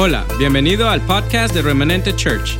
Hola, 0.00 0.24
bienvenido 0.38 0.88
al 0.88 1.04
podcast 1.04 1.52
de 1.52 1.60
Remanente 1.60 2.14
Church. 2.14 2.56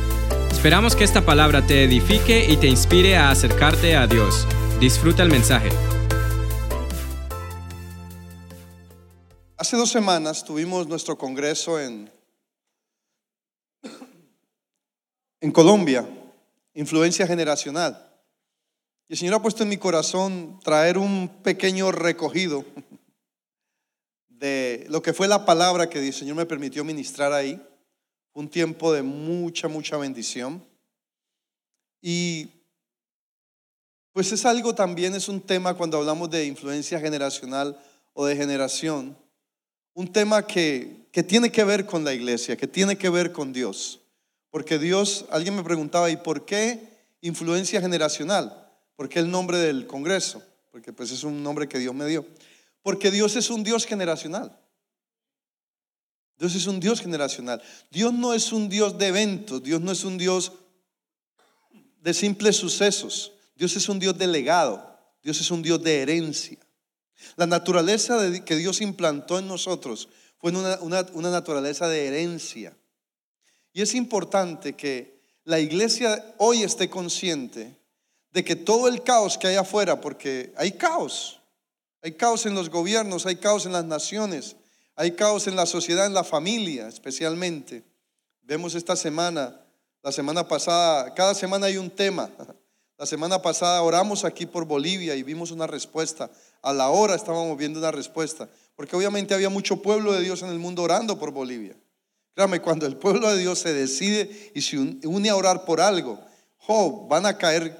Esperamos 0.51 0.93
que 0.93 1.05
esta 1.05 1.25
palabra 1.25 1.65
te 1.65 1.85
edifique 1.85 2.45
y 2.51 2.57
te 2.57 2.67
inspire 2.67 3.15
a 3.15 3.31
acercarte 3.31 3.95
a 3.95 4.07
Dios. 4.07 4.45
Disfruta 4.81 5.23
el 5.23 5.29
mensaje. 5.29 5.69
Hace 9.55 9.77
dos 9.77 9.89
semanas 9.89 10.43
tuvimos 10.43 10.85
nuestro 10.87 11.17
congreso 11.17 11.79
en, 11.79 12.11
en 15.39 15.51
Colombia, 15.53 16.05
Influencia 16.73 17.25
Generacional. 17.25 18.05
Y 19.07 19.13
el 19.13 19.17
Señor 19.17 19.35
ha 19.35 19.41
puesto 19.41 19.63
en 19.63 19.69
mi 19.69 19.77
corazón 19.77 20.59
traer 20.61 20.97
un 20.97 21.29
pequeño 21.41 21.93
recogido 21.93 22.65
de 24.39 24.85
lo 24.89 25.01
que 25.01 25.13
fue 25.13 25.27
la 25.27 25.45
palabra 25.45 25.89
que 25.89 25.99
el 25.99 26.13
Señor 26.13 26.37
me 26.37 26.45
permitió 26.45 26.83
ministrar 26.83 27.33
ahí. 27.33 27.61
Un 28.33 28.47
tiempo 28.47 28.93
de 28.93 29.01
mucha, 29.01 29.67
mucha 29.67 29.97
bendición. 29.97 30.63
Y 32.01 32.49
pues 34.13 34.31
es 34.31 34.45
algo 34.45 34.73
también, 34.73 35.13
es 35.13 35.27
un 35.27 35.41
tema 35.41 35.73
cuando 35.73 35.97
hablamos 35.97 36.29
de 36.29 36.45
influencia 36.45 36.99
generacional 36.99 37.77
o 38.13 38.25
de 38.25 38.35
generación, 38.35 39.17
un 39.93 40.11
tema 40.11 40.45
que, 40.47 41.07
que 41.11 41.23
tiene 41.23 41.51
que 41.51 41.63
ver 41.63 41.85
con 41.85 42.03
la 42.03 42.13
iglesia, 42.13 42.55
que 42.55 42.67
tiene 42.67 42.97
que 42.97 43.09
ver 43.09 43.31
con 43.31 43.51
Dios. 43.51 43.99
Porque 44.49 44.79
Dios, 44.79 45.25
alguien 45.29 45.55
me 45.55 45.63
preguntaba, 45.63 46.09
¿y 46.09 46.17
por 46.17 46.45
qué 46.45 46.81
influencia 47.21 47.81
generacional? 47.81 48.71
¿Por 48.95 49.09
qué 49.09 49.19
el 49.19 49.29
nombre 49.29 49.57
del 49.57 49.85
Congreso? 49.85 50.41
Porque 50.71 50.93
pues 50.93 51.11
es 51.11 51.23
un 51.23 51.43
nombre 51.43 51.67
que 51.67 51.79
Dios 51.79 51.93
me 51.93 52.05
dio. 52.05 52.25
Porque 52.89 53.11
Dios 53.11 53.35
es 53.35 53.51
un 53.51 53.63
Dios 53.63 53.85
generacional. 53.85 54.59
Dios 56.39 56.55
es 56.55 56.65
un 56.65 56.79
Dios 56.79 56.99
generacional. 57.01 57.61
Dios 57.91 58.11
no 58.11 58.33
es 58.33 58.51
un 58.51 58.67
Dios 58.67 58.97
de 58.97 59.05
eventos. 59.05 59.61
Dios 59.61 59.79
no 59.79 59.91
es 59.91 60.03
un 60.03 60.17
Dios 60.17 60.53
de 62.01 62.15
simples 62.15 62.55
sucesos. 62.55 63.31
Dios 63.55 63.75
es 63.75 63.87
un 63.89 63.99
Dios 63.99 64.17
de 64.17 64.25
legado. 64.25 64.97
Dios 65.21 65.39
es 65.39 65.51
un 65.51 65.61
Dios 65.61 65.83
de 65.83 66.01
herencia. 66.01 66.57
La 67.35 67.45
naturaleza 67.45 68.17
que 68.43 68.55
Dios 68.55 68.81
implantó 68.81 69.37
en 69.37 69.47
nosotros 69.47 70.09
fue 70.39 70.49
una, 70.49 70.79
una 71.13 71.29
naturaleza 71.29 71.87
de 71.87 72.07
herencia. 72.07 72.75
Y 73.71 73.83
es 73.83 73.93
importante 73.93 74.75
que 74.75 75.21
la 75.43 75.59
iglesia 75.59 76.33
hoy 76.39 76.63
esté 76.63 76.89
consciente 76.89 77.77
de 78.31 78.43
que 78.43 78.55
todo 78.55 78.87
el 78.87 79.03
caos 79.03 79.37
que 79.37 79.45
hay 79.45 79.57
afuera, 79.57 80.01
porque 80.01 80.53
hay 80.57 80.71
caos, 80.71 81.38
hay 82.01 82.13
caos 82.13 82.45
en 82.45 82.55
los 82.55 82.69
gobiernos, 82.69 83.25
hay 83.25 83.35
caos 83.35 83.65
en 83.65 83.73
las 83.73 83.85
naciones, 83.85 84.55
hay 84.95 85.11
caos 85.11 85.47
en 85.47 85.55
la 85.55 85.65
sociedad, 85.65 86.05
en 86.05 86.13
la 86.13 86.23
familia 86.23 86.87
especialmente. 86.87 87.83
Vemos 88.41 88.75
esta 88.75 88.95
semana, 88.95 89.59
la 90.01 90.11
semana 90.11 90.47
pasada, 90.47 91.13
cada 91.13 91.35
semana 91.35 91.67
hay 91.67 91.77
un 91.77 91.89
tema. 91.89 92.29
La 92.97 93.05
semana 93.05 93.41
pasada 93.41 93.81
oramos 93.81 94.25
aquí 94.25 94.45
por 94.45 94.65
Bolivia 94.65 95.15
y 95.15 95.23
vimos 95.23 95.51
una 95.51 95.65
respuesta. 95.65 96.29
A 96.61 96.73
la 96.73 96.89
hora 96.89 97.15
estábamos 97.15 97.57
viendo 97.57 97.79
una 97.79 97.91
respuesta. 97.91 98.49
Porque 98.75 98.93
obviamente 98.93 99.33
había 99.33 99.47
mucho 99.47 99.81
pueblo 99.81 100.11
de 100.11 100.19
Dios 100.19 100.41
en 100.41 100.49
el 100.49 100.59
mundo 100.59 100.83
orando 100.83 101.17
por 101.17 101.31
Bolivia. 101.31 101.77
Créame, 102.35 102.59
cuando 102.59 102.85
el 102.85 102.97
pueblo 102.97 103.31
de 103.31 103.37
Dios 103.37 103.59
se 103.59 103.73
decide 103.73 104.51
y 104.53 104.61
se 104.61 104.77
une 104.77 105.29
a 105.29 105.37
orar 105.37 105.63
por 105.63 105.79
algo, 105.79 106.19
oh, 106.67 107.07
van 107.07 107.25
a 107.25 107.37
caer 107.37 107.77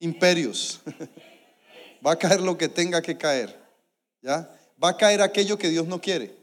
imperios. 0.00 0.82
Va 2.04 2.12
a 2.12 2.18
caer 2.18 2.40
lo 2.40 2.58
que 2.58 2.68
tenga 2.68 3.00
que 3.00 3.16
caer. 3.16 3.60
¿Ya? 4.20 4.50
Va 4.82 4.90
a 4.90 4.96
caer 4.96 5.22
aquello 5.22 5.58
que 5.58 5.68
Dios 5.68 5.86
no 5.86 6.00
quiere 6.00 6.34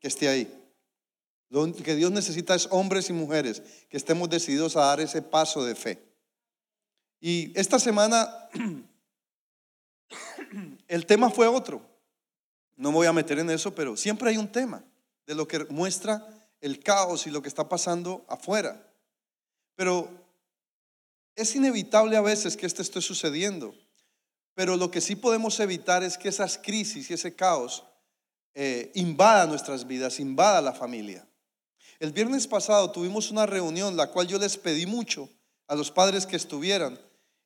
que 0.00 0.08
esté 0.08 0.28
ahí. 0.28 0.52
Lo 1.48 1.72
que 1.72 1.94
Dios 1.94 2.10
necesita 2.10 2.54
es 2.54 2.68
hombres 2.70 3.08
y 3.08 3.12
mujeres 3.12 3.62
que 3.88 3.96
estemos 3.96 4.28
decididos 4.28 4.76
a 4.76 4.86
dar 4.86 5.00
ese 5.00 5.22
paso 5.22 5.64
de 5.64 5.74
fe. 5.74 6.02
Y 7.20 7.58
esta 7.58 7.78
semana 7.78 8.48
el 10.88 11.06
tema 11.06 11.30
fue 11.30 11.46
otro. 11.46 11.80
No 12.76 12.90
me 12.90 12.96
voy 12.96 13.06
a 13.06 13.12
meter 13.12 13.38
en 13.38 13.50
eso, 13.50 13.74
pero 13.74 13.96
siempre 13.96 14.30
hay 14.30 14.36
un 14.36 14.50
tema 14.50 14.84
de 15.26 15.34
lo 15.34 15.48
que 15.48 15.64
muestra 15.66 16.26
el 16.60 16.80
caos 16.80 17.26
y 17.26 17.30
lo 17.30 17.42
que 17.42 17.48
está 17.48 17.68
pasando 17.68 18.24
afuera. 18.28 18.86
Pero 19.76 20.08
es 21.34 21.54
inevitable 21.54 22.16
a 22.16 22.22
veces 22.22 22.56
que 22.56 22.66
esto 22.66 22.82
esté 22.82 23.00
sucediendo. 23.00 23.74
Pero 24.56 24.78
lo 24.78 24.90
que 24.90 25.02
sí 25.02 25.16
podemos 25.16 25.60
evitar 25.60 26.02
es 26.02 26.16
que 26.16 26.30
esas 26.30 26.56
crisis 26.56 27.10
y 27.10 27.14
ese 27.14 27.36
caos 27.36 27.84
eh, 28.54 28.90
invada 28.94 29.46
nuestras 29.46 29.86
vidas, 29.86 30.18
invada 30.18 30.62
la 30.62 30.72
familia. 30.72 31.28
El 32.00 32.12
viernes 32.12 32.46
pasado 32.46 32.90
tuvimos 32.90 33.30
una 33.30 33.44
reunión, 33.44 33.98
la 33.98 34.10
cual 34.10 34.26
yo 34.26 34.38
les 34.38 34.56
pedí 34.56 34.86
mucho 34.86 35.28
a 35.66 35.74
los 35.74 35.90
padres 35.90 36.24
que 36.24 36.36
estuvieran, 36.36 36.98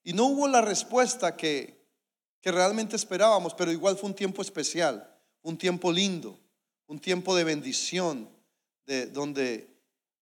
y 0.05 0.13
no 0.13 0.27
hubo 0.27 0.47
la 0.47 0.61
respuesta 0.61 1.37
que, 1.37 1.85
que 2.41 2.53
realmente 2.53 2.95
esperábamos, 2.95 3.55
pero 3.55 3.73
igual 3.73 3.97
fue 3.97 4.09
un 4.09 4.15
tiempo 4.15 4.41
especial, 4.41 5.13
un 5.43 5.59
tiempo 5.59 5.91
lindo, 5.91 6.39
un 6.87 7.01
tiempo 7.01 7.35
de 7.35 7.43
bendición, 7.43 8.29
de 8.87 9.07
donde 9.07 9.69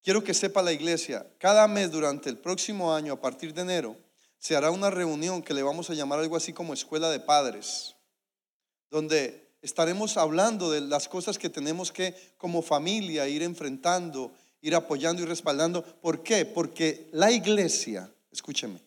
quiero 0.02 0.24
que 0.24 0.32
sepa 0.32 0.62
la 0.62 0.72
iglesia, 0.72 1.26
cada 1.36 1.68
mes 1.68 1.90
durante 1.90 2.30
el 2.30 2.38
próximo 2.38 2.94
año, 2.94 3.12
a 3.12 3.20
partir 3.20 3.52
de 3.52 3.60
enero, 3.60 4.07
se 4.38 4.56
hará 4.56 4.70
una 4.70 4.90
reunión 4.90 5.42
que 5.42 5.54
le 5.54 5.62
vamos 5.62 5.90
a 5.90 5.94
llamar 5.94 6.20
algo 6.20 6.36
así 6.36 6.52
como 6.52 6.74
escuela 6.74 7.10
de 7.10 7.20
padres, 7.20 7.96
donde 8.90 9.48
estaremos 9.62 10.16
hablando 10.16 10.70
de 10.70 10.80
las 10.80 11.08
cosas 11.08 11.38
que 11.38 11.50
tenemos 11.50 11.92
que 11.92 12.14
como 12.36 12.62
familia 12.62 13.28
ir 13.28 13.42
enfrentando, 13.42 14.32
ir 14.60 14.74
apoyando 14.74 15.22
y 15.22 15.26
respaldando. 15.26 15.82
¿Por 15.82 16.22
qué? 16.22 16.44
Porque 16.44 17.08
la 17.12 17.30
iglesia, 17.30 18.12
escúcheme, 18.30 18.80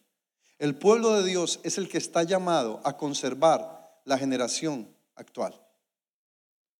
el 0.60 0.76
pueblo 0.76 1.14
de 1.20 1.28
Dios 1.28 1.60
es 1.64 1.78
el 1.78 1.90
que 1.90 1.98
está 1.98 2.24
llamado 2.24 2.82
a 2.84 2.96
conservar 2.96 4.02
la 4.06 4.18
generación 4.18 4.88
actual. 5.16 5.60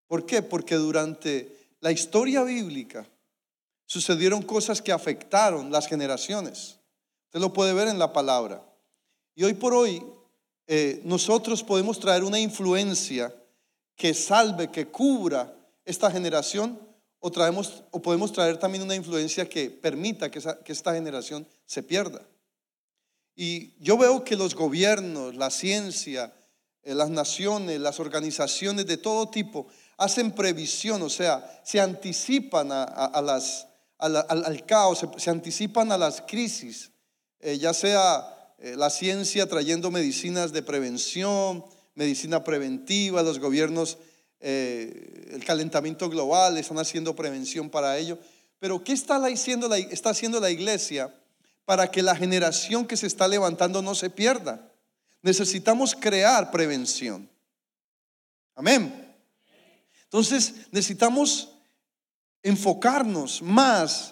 ¿Por 0.06 0.24
qué? 0.24 0.42
Porque 0.42 0.76
durante 0.76 1.74
la 1.80 1.90
historia 1.90 2.42
bíblica 2.42 3.06
sucedieron 3.86 4.42
cosas 4.42 4.80
que 4.80 4.92
afectaron 4.92 5.70
las 5.72 5.86
generaciones. 5.88 6.78
Usted 7.32 7.40
lo 7.40 7.54
puede 7.54 7.72
ver 7.72 7.88
en 7.88 7.98
la 7.98 8.12
palabra. 8.12 8.62
Y 9.34 9.44
hoy 9.44 9.54
por 9.54 9.72
hoy 9.72 10.04
eh, 10.66 11.00
nosotros 11.02 11.62
podemos 11.64 11.98
traer 11.98 12.24
una 12.24 12.38
influencia 12.38 13.34
que 13.96 14.12
salve, 14.12 14.70
que 14.70 14.88
cubra 14.88 15.50
esta 15.86 16.10
generación, 16.10 16.78
o, 17.20 17.30
traemos, 17.30 17.84
o 17.90 18.02
podemos 18.02 18.32
traer 18.32 18.58
también 18.58 18.84
una 18.84 18.94
influencia 18.94 19.48
que 19.48 19.70
permita 19.70 20.30
que, 20.30 20.42
que 20.62 20.72
esta 20.72 20.92
generación 20.92 21.48
se 21.64 21.82
pierda. 21.82 22.20
Y 23.34 23.82
yo 23.82 23.96
veo 23.96 24.24
que 24.24 24.36
los 24.36 24.54
gobiernos, 24.54 25.34
la 25.34 25.48
ciencia, 25.48 26.34
eh, 26.82 26.94
las 26.94 27.08
naciones, 27.08 27.80
las 27.80 27.98
organizaciones 27.98 28.84
de 28.84 28.98
todo 28.98 29.30
tipo 29.30 29.68
hacen 29.96 30.32
previsión, 30.32 31.00
o 31.00 31.08
sea, 31.08 31.62
se 31.64 31.80
anticipan 31.80 32.70
a, 32.72 33.22
las, 33.22 33.68
al, 33.96 34.66
caos, 34.66 35.06
se 35.16 35.30
anticipan 35.30 35.92
a 35.92 35.96
las 35.96 36.20
crisis 36.20 36.91
eh, 37.42 37.58
ya 37.58 37.74
sea 37.74 38.54
eh, 38.58 38.76
la 38.76 38.88
ciencia 38.88 39.48
trayendo 39.48 39.90
medicinas 39.90 40.52
de 40.52 40.62
prevención, 40.62 41.64
medicina 41.96 42.44
preventiva, 42.44 43.22
los 43.24 43.40
gobiernos, 43.40 43.98
eh, 44.38 45.28
el 45.32 45.44
calentamiento 45.44 46.08
global, 46.08 46.56
están 46.56 46.78
haciendo 46.78 47.16
prevención 47.16 47.68
para 47.68 47.98
ello. 47.98 48.16
Pero 48.60 48.84
¿qué 48.84 48.92
está 48.92 49.16
haciendo, 49.16 49.68
la, 49.68 49.78
está 49.78 50.10
haciendo 50.10 50.38
la 50.38 50.50
iglesia 50.50 51.12
para 51.64 51.90
que 51.90 52.00
la 52.00 52.14
generación 52.14 52.86
que 52.86 52.96
se 52.96 53.08
está 53.08 53.26
levantando 53.26 53.82
no 53.82 53.96
se 53.96 54.08
pierda? 54.08 54.72
Necesitamos 55.20 55.96
crear 55.96 56.52
prevención. 56.52 57.28
Amén. 58.54 59.14
Entonces 60.04 60.54
necesitamos 60.70 61.50
enfocarnos 62.42 63.42
más 63.42 64.11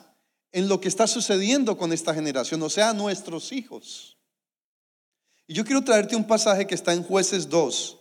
en 0.52 0.69
lo 0.69 0.81
que 0.81 0.88
está 0.88 1.06
sucediendo 1.06 1.76
con 1.76 1.93
esta 1.93 2.14
generación, 2.14 2.62
o 2.62 2.70
sea, 2.70 2.93
nuestros 2.93 3.52
hijos. 3.52 4.19
Y 5.47 5.55
yo 5.55 5.64
quiero 5.64 5.82
traerte 5.82 6.17
un 6.17 6.26
pasaje 6.26 6.67
que 6.67 6.75
está 6.75 6.93
en 6.93 7.02
jueces 7.02 7.49
2, 7.49 7.99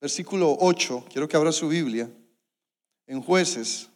versículo 0.00 0.56
8, 0.60 1.06
quiero 1.10 1.28
que 1.28 1.36
abra 1.36 1.52
su 1.52 1.68
Biblia, 1.68 2.10
en 3.06 3.22
jueces, 3.22 3.88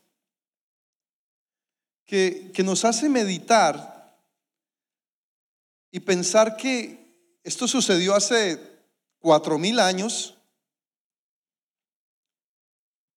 que, 2.04 2.50
que 2.52 2.62
nos 2.62 2.84
hace 2.84 3.08
meditar 3.08 4.18
y 5.90 6.00
pensar 6.00 6.56
que 6.56 7.38
esto 7.42 7.66
sucedió 7.66 8.14
hace 8.14 8.60
cuatro 9.18 9.58
mil 9.58 9.80
años, 9.80 10.36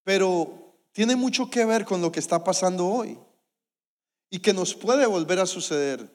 pero 0.04 0.76
tiene 0.94 1.18
mucho 1.18 1.50
que 1.50 1.66
ver 1.66 1.84
con 1.84 2.02
lo 2.02 2.12
que 2.12 2.20
está 2.20 2.44
pasando 2.44 2.88
hoy 2.88 3.20
y 4.30 4.40
que 4.40 4.54
nos 4.54 4.74
puede 4.74 5.06
volver 5.06 5.40
a 5.40 5.46
suceder. 5.46 6.10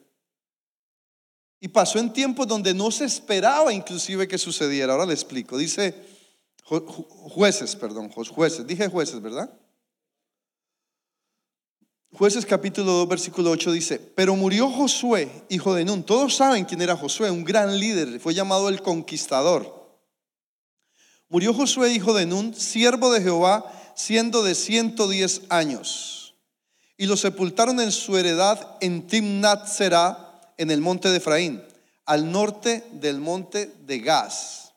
Y 1.59 1.69
pasó 1.69 1.99
en 1.99 2.11
tiempos 2.11 2.47
donde 2.47 2.73
no 2.73 2.91
se 2.91 3.05
esperaba 3.05 3.71
inclusive 3.71 4.27
que 4.27 4.37
sucediera. 4.37 4.93
Ahora 4.93 5.05
le 5.05 5.13
explico. 5.13 5.57
Dice 5.57 5.95
jueces, 6.63 7.75
perdón, 7.75 8.09
jueces. 8.09 8.67
Dije 8.67 8.87
jueces, 8.89 9.21
¿verdad? 9.21 9.49
Jueces 12.15 12.45
capítulo 12.45 12.91
2, 12.91 13.07
versículo 13.07 13.49
8 13.49 13.71
dice, 13.71 13.97
pero 13.97 14.35
murió 14.35 14.69
Josué, 14.69 15.31
hijo 15.49 15.73
de 15.73 15.83
Nun. 15.83 16.03
Todos 16.03 16.35
saben 16.35 16.63
quién 16.63 16.79
era 16.83 16.95
Josué, 16.95 17.31
un 17.31 17.43
gran 17.43 17.79
líder, 17.79 18.19
fue 18.19 18.35
llamado 18.35 18.69
el 18.69 18.83
conquistador. 18.83 19.97
Murió 21.27 21.55
Josué, 21.55 21.91
hijo 21.91 22.13
de 22.13 22.27
Nun, 22.27 22.53
siervo 22.53 23.11
de 23.11 23.21
Jehová, 23.21 23.65
siendo 23.95 24.43
de 24.43 24.53
110 24.53 25.41
años. 25.49 26.22
Y 26.97 27.05
lo 27.05 27.17
sepultaron 27.17 27.79
en 27.79 27.91
su 27.91 28.17
heredad 28.17 28.77
en 28.81 29.07
Timnat 29.07 29.67
Será, 29.67 30.53
en 30.57 30.71
el 30.71 30.81
monte 30.81 31.09
de 31.09 31.17
Efraín, 31.17 31.63
al 32.05 32.31
norte 32.31 32.83
del 32.91 33.19
monte 33.19 33.73
de 33.81 33.99
Gaz. 33.99 34.73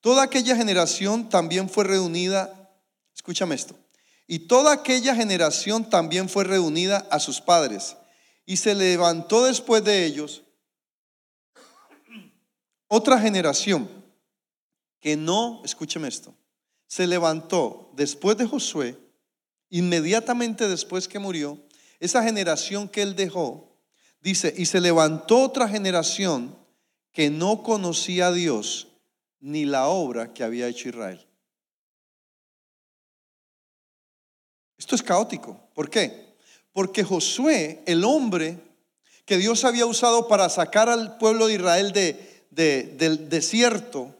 Toda 0.00 0.24
aquella 0.24 0.56
generación 0.56 1.28
también 1.28 1.68
fue 1.68 1.84
reunida, 1.84 2.70
escúchame 3.14 3.54
esto, 3.54 3.76
y 4.26 4.40
toda 4.40 4.72
aquella 4.72 5.14
generación 5.14 5.88
también 5.88 6.28
fue 6.28 6.44
reunida 6.44 7.06
a 7.10 7.20
sus 7.20 7.40
padres. 7.40 7.96
Y 8.44 8.56
se 8.56 8.74
levantó 8.74 9.44
después 9.44 9.84
de 9.84 10.04
ellos 10.04 10.42
otra 12.88 13.18
generación 13.18 13.88
que 15.00 15.16
no, 15.16 15.62
escúcheme 15.64 16.08
esto, 16.08 16.34
se 16.86 17.06
levantó 17.06 17.90
después 17.94 18.36
de 18.36 18.46
Josué, 18.46 18.98
inmediatamente 19.72 20.68
después 20.68 21.08
que 21.08 21.18
murió, 21.18 21.58
esa 21.98 22.22
generación 22.22 22.90
que 22.90 23.00
él 23.00 23.16
dejó, 23.16 23.74
dice, 24.20 24.52
y 24.54 24.66
se 24.66 24.82
levantó 24.82 25.40
otra 25.40 25.66
generación 25.66 26.54
que 27.10 27.30
no 27.30 27.62
conocía 27.62 28.26
a 28.26 28.32
Dios 28.32 28.88
ni 29.40 29.64
la 29.64 29.88
obra 29.88 30.34
que 30.34 30.44
había 30.44 30.68
hecho 30.68 30.90
Israel. 30.90 31.26
Esto 34.76 34.94
es 34.94 35.02
caótico. 35.02 35.58
¿Por 35.74 35.88
qué? 35.88 36.34
Porque 36.72 37.02
Josué, 37.02 37.82
el 37.86 38.04
hombre 38.04 38.58
que 39.24 39.38
Dios 39.38 39.64
había 39.64 39.86
usado 39.86 40.28
para 40.28 40.50
sacar 40.50 40.90
al 40.90 41.16
pueblo 41.16 41.46
de 41.46 41.54
Israel 41.54 41.92
de, 41.92 42.44
del 42.50 43.30
desierto, 43.30 44.14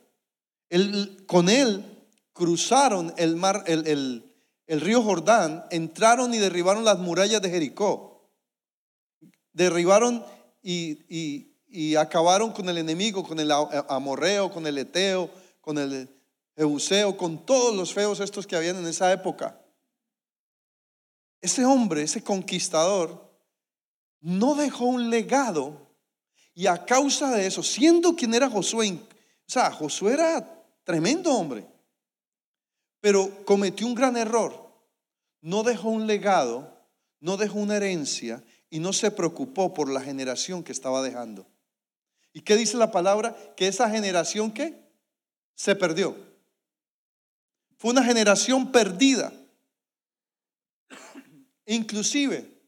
con 1.27 1.51
él 1.51 1.85
cruzaron 2.33 3.13
el 3.19 3.37
mar, 3.37 3.65
el, 3.67 4.32
río 4.67 5.03
Jordán, 5.03 5.65
entraron 5.71 6.33
y 6.35 6.39
derribaron 6.39 6.85
las 6.85 6.99
murallas 6.99 7.43
de 7.43 7.51
Jericó. 7.51 8.31
Derribaron 9.53 10.25
y, 10.63 11.97
acabaron 11.97 12.53
con 12.53 12.69
el 12.69 12.79
enemigo, 12.79 13.25
con 13.27 13.41
el 13.41 13.51
amorreo, 13.51 14.51
con 14.51 14.67
el 14.67 14.79
eteo, 14.79 15.31
con 15.61 15.79
el 15.79 16.09
euseo, 16.57 17.17
con 17.17 17.45
todos 17.45 17.75
los 17.75 17.93
feos 17.93 18.21
estos 18.21 18.47
que 18.47 18.57
habían 18.57 18.77
en 18.77 18.87
esa 18.87 19.13
época. 19.13 19.61
Ese 21.41 21.65
hombre, 21.65 22.03
ese 22.03 22.23
conquistador, 22.23 23.31
no 24.21 24.55
dejó 24.55 24.85
un 24.85 25.11
legado 25.11 25.89
y 26.55 26.67
a 26.67 26.85
causa 26.85 27.35
de 27.35 27.47
eso, 27.47 27.63
siendo 27.63 28.15
quien 28.15 28.35
era 28.35 28.49
Josué, 28.49 28.93
o 28.93 29.51
sea, 29.51 29.71
Josué 29.71 30.15
era 30.15 30.65
tremendo 30.85 31.33
hombre, 31.33 31.67
pero 33.03 33.45
cometió 33.45 33.87
un 33.87 33.97
gran 33.97 34.17
error. 34.17 34.73
No 35.43 35.65
dejó 35.65 35.91
un 35.91 36.07
legado, 36.07 36.87
no 37.21 37.37
dejó 37.37 37.59
una 37.59 37.77
herencia 37.77 38.43
y 38.71 38.79
no 38.79 38.93
se 38.93 39.11
preocupó 39.11 39.75
por 39.75 39.91
la 39.91 40.01
generación 40.01 40.63
que 40.63 40.71
estaba 40.71 41.03
dejando. 41.03 41.45
¿Y 42.33 42.43
qué 42.43 42.57
dice 42.57 42.77
la 42.77 42.93
palabra? 42.93 43.37
Que 43.57 43.67
esa 43.67 43.91
generación 43.91 44.53
que 44.53 44.89
se 45.57 45.75
perdió. 45.75 46.17
Fue 47.77 47.91
una 47.91 48.05
generación 48.05 48.71
perdida. 48.71 49.33
Inclusive, 51.67 52.63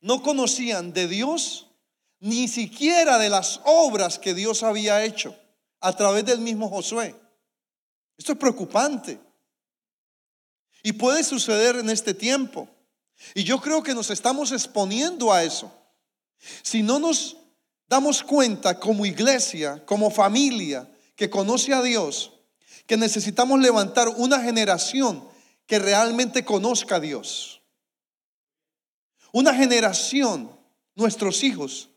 no 0.00 0.20
conocían 0.20 0.92
de 0.92 1.06
Dios 1.06 1.70
ni 2.18 2.48
siquiera 2.48 3.18
de 3.18 3.30
las 3.30 3.60
obras 3.64 4.18
que 4.18 4.34
Dios 4.34 4.64
había 4.64 5.04
hecho 5.04 5.36
a 5.78 5.94
través 5.94 6.24
del 6.24 6.40
mismo 6.40 6.68
Josué. 6.68 7.14
Esto 8.16 8.32
es 8.32 8.38
preocupante. 8.38 9.27
Y 10.82 10.92
puede 10.92 11.24
suceder 11.24 11.76
en 11.76 11.90
este 11.90 12.14
tiempo. 12.14 12.68
Y 13.34 13.44
yo 13.44 13.60
creo 13.60 13.82
que 13.82 13.94
nos 13.94 14.10
estamos 14.10 14.52
exponiendo 14.52 15.32
a 15.32 15.42
eso. 15.42 15.72
Si 16.62 16.82
no 16.82 16.98
nos 16.98 17.36
damos 17.88 18.22
cuenta 18.22 18.78
como 18.78 19.06
iglesia, 19.06 19.84
como 19.86 20.10
familia 20.10 20.88
que 21.16 21.28
conoce 21.28 21.72
a 21.74 21.82
Dios, 21.82 22.32
que 22.86 22.96
necesitamos 22.96 23.58
levantar 23.60 24.08
una 24.08 24.40
generación 24.40 25.28
que 25.66 25.78
realmente 25.78 26.44
conozca 26.44 26.96
a 26.96 27.00
Dios. 27.00 27.60
Una 29.32 29.54
generación, 29.54 30.50
nuestros 30.94 31.42
hijos, 31.44 31.90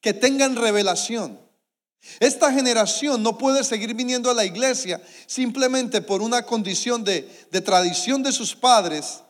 que 0.00 0.12
tengan 0.12 0.56
revelación. 0.56 1.40
Esta 2.20 2.52
generación 2.52 3.22
no 3.22 3.38
puede 3.38 3.64
seguir 3.64 3.94
viniendo 3.94 4.30
a 4.30 4.34
la 4.34 4.44
iglesia 4.44 5.02
simplemente 5.26 6.02
por 6.02 6.22
una 6.22 6.44
condición 6.44 7.02
de, 7.02 7.22
tradición 7.64 8.22
de 8.22 8.32
sus 8.32 8.54
padres. 8.54 9.22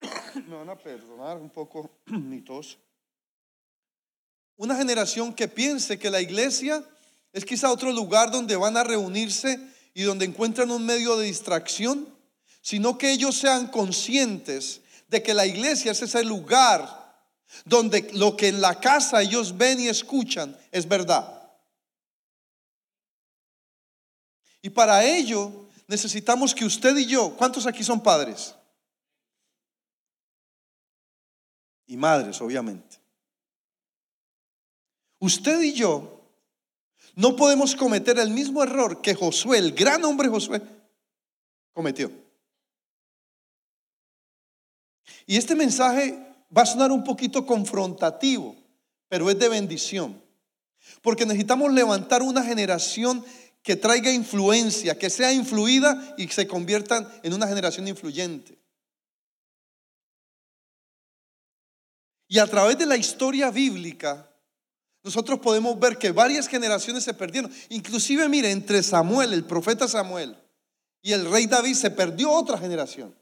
Me 0.46 0.56
van 0.56 0.70
a 0.70 0.76
perdonar 0.76 1.36
un 1.36 1.50
poco 1.50 1.90
mi 2.06 2.40
tos. 2.40 2.78
Una 4.56 4.76
generación 4.76 5.34
que 5.34 5.48
piense 5.48 5.98
que 5.98 6.10
la 6.10 6.20
iglesia 6.20 6.82
es 7.32 7.44
quizá 7.44 7.70
otro 7.70 7.92
lugar 7.92 8.30
donde 8.30 8.56
van 8.56 8.76
a 8.76 8.84
reunirse 8.84 9.60
y 9.92 10.02
donde 10.02 10.24
encuentran 10.24 10.70
un 10.70 10.86
medio 10.86 11.16
de 11.16 11.26
distracción, 11.26 12.08
sino 12.62 12.96
que 12.96 13.10
ellos 13.10 13.36
sean 13.36 13.66
conscientes 13.66 14.80
de 15.08 15.22
que 15.22 15.34
la 15.34 15.46
iglesia 15.46 15.92
es 15.92 16.00
ese 16.00 16.24
lugar 16.24 17.06
donde 17.64 18.08
lo 18.14 18.36
que 18.36 18.48
en 18.48 18.60
la 18.60 18.80
casa 18.80 19.22
ellos 19.22 19.56
ven 19.56 19.80
y 19.80 19.88
escuchan 19.88 20.56
es 20.72 20.88
verdad. 20.88 21.35
Y 24.66 24.70
para 24.70 25.04
ello 25.04 25.52
necesitamos 25.86 26.52
que 26.52 26.64
usted 26.64 26.96
y 26.96 27.06
yo, 27.06 27.36
¿cuántos 27.36 27.68
aquí 27.68 27.84
son 27.84 28.02
padres? 28.02 28.52
Y 31.86 31.96
madres, 31.96 32.40
obviamente. 32.40 32.98
Usted 35.20 35.62
y 35.62 35.72
yo 35.72 36.20
no 37.14 37.36
podemos 37.36 37.76
cometer 37.76 38.18
el 38.18 38.30
mismo 38.30 38.60
error 38.60 39.00
que 39.00 39.14
Josué, 39.14 39.58
el 39.58 39.70
gran 39.70 40.04
hombre 40.04 40.28
Josué, 40.28 40.60
cometió. 41.72 42.10
Y 45.26 45.36
este 45.36 45.54
mensaje 45.54 46.18
va 46.50 46.62
a 46.62 46.66
sonar 46.66 46.90
un 46.90 47.04
poquito 47.04 47.46
confrontativo, 47.46 48.56
pero 49.08 49.30
es 49.30 49.38
de 49.38 49.48
bendición. 49.48 50.20
Porque 51.02 51.24
necesitamos 51.24 51.72
levantar 51.72 52.20
una 52.22 52.42
generación 52.42 53.24
que 53.66 53.74
traiga 53.74 54.12
influencia, 54.12 54.96
que 54.96 55.10
sea 55.10 55.32
influida 55.32 56.14
y 56.16 56.28
se 56.28 56.46
conviertan 56.46 57.08
en 57.24 57.34
una 57.34 57.48
generación 57.48 57.88
influyente. 57.88 58.56
Y 62.28 62.38
a 62.38 62.46
través 62.46 62.78
de 62.78 62.86
la 62.86 62.96
historia 62.96 63.50
bíblica, 63.50 64.30
nosotros 65.02 65.40
podemos 65.40 65.76
ver 65.80 65.98
que 65.98 66.12
varias 66.12 66.46
generaciones 66.46 67.02
se 67.02 67.12
perdieron. 67.12 67.52
Inclusive, 67.70 68.28
mire, 68.28 68.52
entre 68.52 68.84
Samuel, 68.84 69.32
el 69.32 69.44
profeta 69.44 69.88
Samuel, 69.88 70.36
y 71.02 71.10
el 71.12 71.28
rey 71.28 71.46
David 71.46 71.74
se 71.74 71.90
perdió 71.90 72.30
otra 72.30 72.58
generación. 72.58 73.18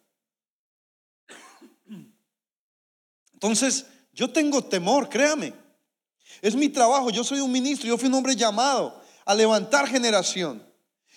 Entonces, 3.32 3.86
yo 4.12 4.30
tengo 4.30 4.62
temor, 4.62 5.08
créame. 5.08 5.54
Es 6.42 6.54
mi 6.54 6.68
trabajo, 6.68 7.08
yo 7.08 7.24
soy 7.24 7.40
un 7.40 7.50
ministro, 7.50 7.88
yo 7.88 7.96
fui 7.96 8.08
un 8.08 8.14
hombre 8.14 8.36
llamado 8.36 9.02
a 9.24 9.34
levantar 9.34 9.88
generación. 9.88 10.66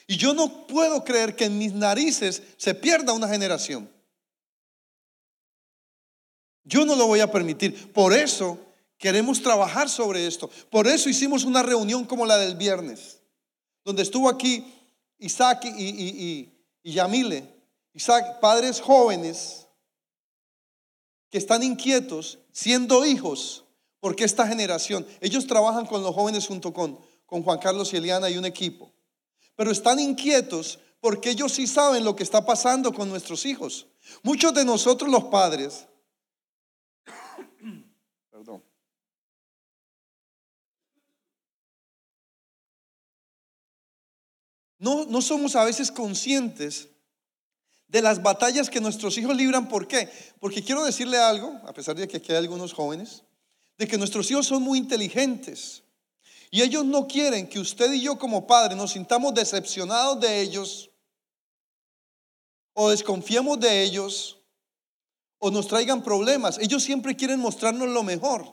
Y 0.08 0.16
yo 0.18 0.34
no 0.34 0.68
puedo 0.68 1.04
creer 1.04 1.36
que 1.36 1.46
en 1.46 1.58
mis 1.58 1.74
narices 1.74 2.42
se 2.58 2.74
pierda 2.74 3.14
una 3.14 3.28
generación. 3.28 3.90
Yo 6.64 6.86
no 6.86 6.96
lo 6.96 7.08
voy 7.08 7.20
a 7.20 7.32
permitir. 7.32 7.92
Por 7.92 8.14
eso 8.14 8.58
queremos 8.98 9.42
trabajar 9.42 9.90
sobre 9.90 10.26
esto. 10.28 10.50
Por 10.70 10.88
eso 10.88 11.10
hicimos 11.10 11.44
una 11.44 11.64
reunión 11.64 12.06
como 12.06 12.26
la 12.26 12.38
del 12.38 12.56
viernes, 12.56 13.20
donde 13.84 14.04
estuvo 14.04 14.30
aquí 14.30 14.66
Isaac 15.18 15.66
y, 15.66 15.70
y, 15.70 16.54
y 16.84 16.94
Yamile, 16.94 17.54
Isaac, 17.94 18.40
padres 18.40 18.80
jóvenes 18.80 19.68
que 21.30 21.38
están 21.38 21.64
inquietos 21.64 22.40
siendo 22.52 23.06
hijos, 23.06 23.66
porque 24.00 24.24
esta 24.24 24.48
generación, 24.48 25.06
ellos 25.20 25.48
trabajan 25.48 25.86
con 25.86 26.02
los 26.02 26.16
jóvenes 26.16 26.48
junto 26.48 26.74
con, 26.74 27.00
con 27.28 27.44
Juan 27.44 27.60
Carlos 27.60 27.94
y 27.94 27.98
Eliana 27.98 28.30
y 28.32 28.38
un 28.38 28.46
equipo, 28.46 28.92
pero 29.56 29.70
están 29.70 30.00
inquietos 30.00 30.80
porque 31.00 31.30
ellos 31.30 31.52
sí 31.52 31.68
saben 31.68 32.04
lo 32.04 32.16
que 32.16 32.24
está 32.24 32.44
pasando 32.44 32.92
con 32.92 33.08
nuestros 33.10 33.46
hijos. 33.46 33.86
Muchos 34.24 34.54
de 34.54 34.66
nosotros 34.66 35.12
los 35.12 35.26
padres, 35.26 35.86
perdón, 38.32 38.64
no, 44.80 45.06
no 45.06 45.22
somos 45.22 45.56
a 45.56 45.66
veces 45.66 45.92
conscientes 45.92 46.90
de 47.88 48.02
las 48.02 48.22
batallas 48.22 48.70
que 48.70 48.82
nuestros 48.82 49.18
hijos 49.18 49.36
libran. 49.36 49.68
¿Por 49.68 49.88
qué? 49.88 50.10
Porque 50.40 50.64
quiero 50.64 50.84
decirle 50.84 51.18
algo, 51.18 51.60
a 51.66 51.74
pesar 51.74 51.96
de 51.96 52.08
que 52.08 52.18
aquí 52.18 52.32
hay 52.32 52.38
algunos 52.38 52.74
jóvenes, 52.74 53.24
de 53.78 53.88
que 53.88 53.98
nuestros 53.98 54.30
hijos 54.32 54.48
son 54.48 54.64
muy 54.64 54.78
inteligentes. 54.78 55.84
Y 56.50 56.62
ellos 56.62 56.86
no 56.86 57.08
quieren 57.08 57.48
que 57.48 57.60
usted 57.60 57.92
y 57.92 58.02
yo 58.02 58.18
como 58.18 58.48
padres 58.48 58.78
nos 58.78 58.92
sintamos 58.92 59.34
decepcionados 59.34 60.20
de 60.20 60.42
ellos 60.42 60.90
o 62.74 62.90
desconfiemos 62.90 63.60
de 63.60 63.84
ellos 63.84 64.38
o 65.40 65.52
nos 65.52 65.68
traigan 65.68 66.04
problemas. 66.04 66.58
Ellos 66.60 66.84
siempre 66.84 67.16
quieren 67.16 67.40
mostrarnos 67.40 67.90
lo 67.90 68.04
mejor. 68.04 68.46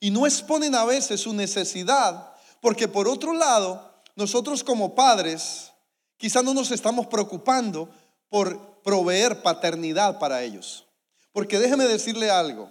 Y 0.00 0.10
no 0.10 0.26
exponen 0.26 0.74
a 0.74 0.84
veces 0.84 1.20
su 1.20 1.32
necesidad, 1.32 2.34
porque 2.60 2.88
por 2.88 3.06
otro 3.06 3.34
lado, 3.34 4.02
nosotros 4.16 4.64
como 4.64 4.94
padres, 4.94 5.72
quizás 6.16 6.42
no 6.42 6.54
nos 6.54 6.70
estamos 6.70 7.06
preocupando 7.06 7.88
por 8.28 8.82
proveer 8.82 9.42
paternidad 9.42 10.18
para 10.18 10.42
ellos. 10.42 10.86
Porque 11.32 11.58
déjeme 11.58 11.84
decirle 11.84 12.30
algo, 12.30 12.70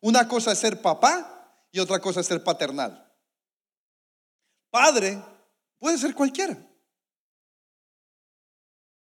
una 0.00 0.26
cosa 0.26 0.52
es 0.52 0.58
ser 0.58 0.82
papá 0.82 1.48
y 1.70 1.78
otra 1.78 2.00
cosa 2.00 2.20
es 2.20 2.26
ser 2.26 2.42
paternal. 2.42 3.01
Padre 4.72 5.22
puede 5.78 5.98
ser 5.98 6.14
cualquiera. 6.14 6.56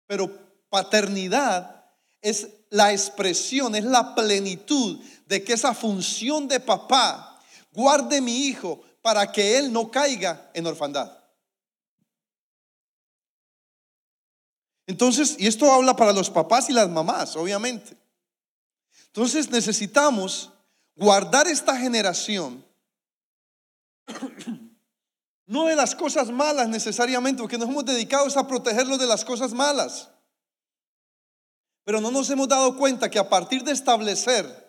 Pero 0.04 0.28
paternidad 0.68 1.88
es 2.20 2.48
la 2.70 2.90
expresión, 2.92 3.76
es 3.76 3.84
la 3.84 4.16
plenitud 4.16 4.98
de 5.26 5.44
que 5.44 5.52
esa 5.52 5.72
función 5.72 6.48
de 6.48 6.58
papá 6.58 7.40
guarde 7.70 8.20
mi 8.20 8.46
hijo 8.46 8.82
para 9.00 9.30
que 9.30 9.56
él 9.56 9.72
no 9.72 9.92
caiga 9.92 10.50
en 10.54 10.66
orfandad. 10.66 11.16
Entonces, 14.88 15.36
y 15.38 15.46
esto 15.46 15.72
habla 15.72 15.94
para 15.94 16.12
los 16.12 16.30
papás 16.30 16.68
y 16.68 16.72
las 16.72 16.90
mamás, 16.90 17.36
obviamente. 17.36 17.96
Entonces 19.06 19.48
necesitamos 19.50 20.50
guardar 20.96 21.46
esta 21.46 21.78
generación 21.78 22.64
no 25.46 25.66
de 25.66 25.76
las 25.76 25.94
cosas 25.94 26.30
malas 26.30 26.68
necesariamente, 26.68 27.42
porque 27.42 27.58
nos 27.58 27.68
hemos 27.68 27.84
dedicado 27.84 28.26
a 28.38 28.48
protegerlos 28.48 28.98
de 28.98 29.06
las 29.06 29.24
cosas 29.24 29.52
malas. 29.52 30.08
Pero 31.84 32.00
no 32.00 32.10
nos 32.10 32.30
hemos 32.30 32.48
dado 32.48 32.76
cuenta 32.76 33.10
que 33.10 33.18
a 33.18 33.28
partir 33.28 33.62
de 33.62 33.72
establecer 33.72 34.64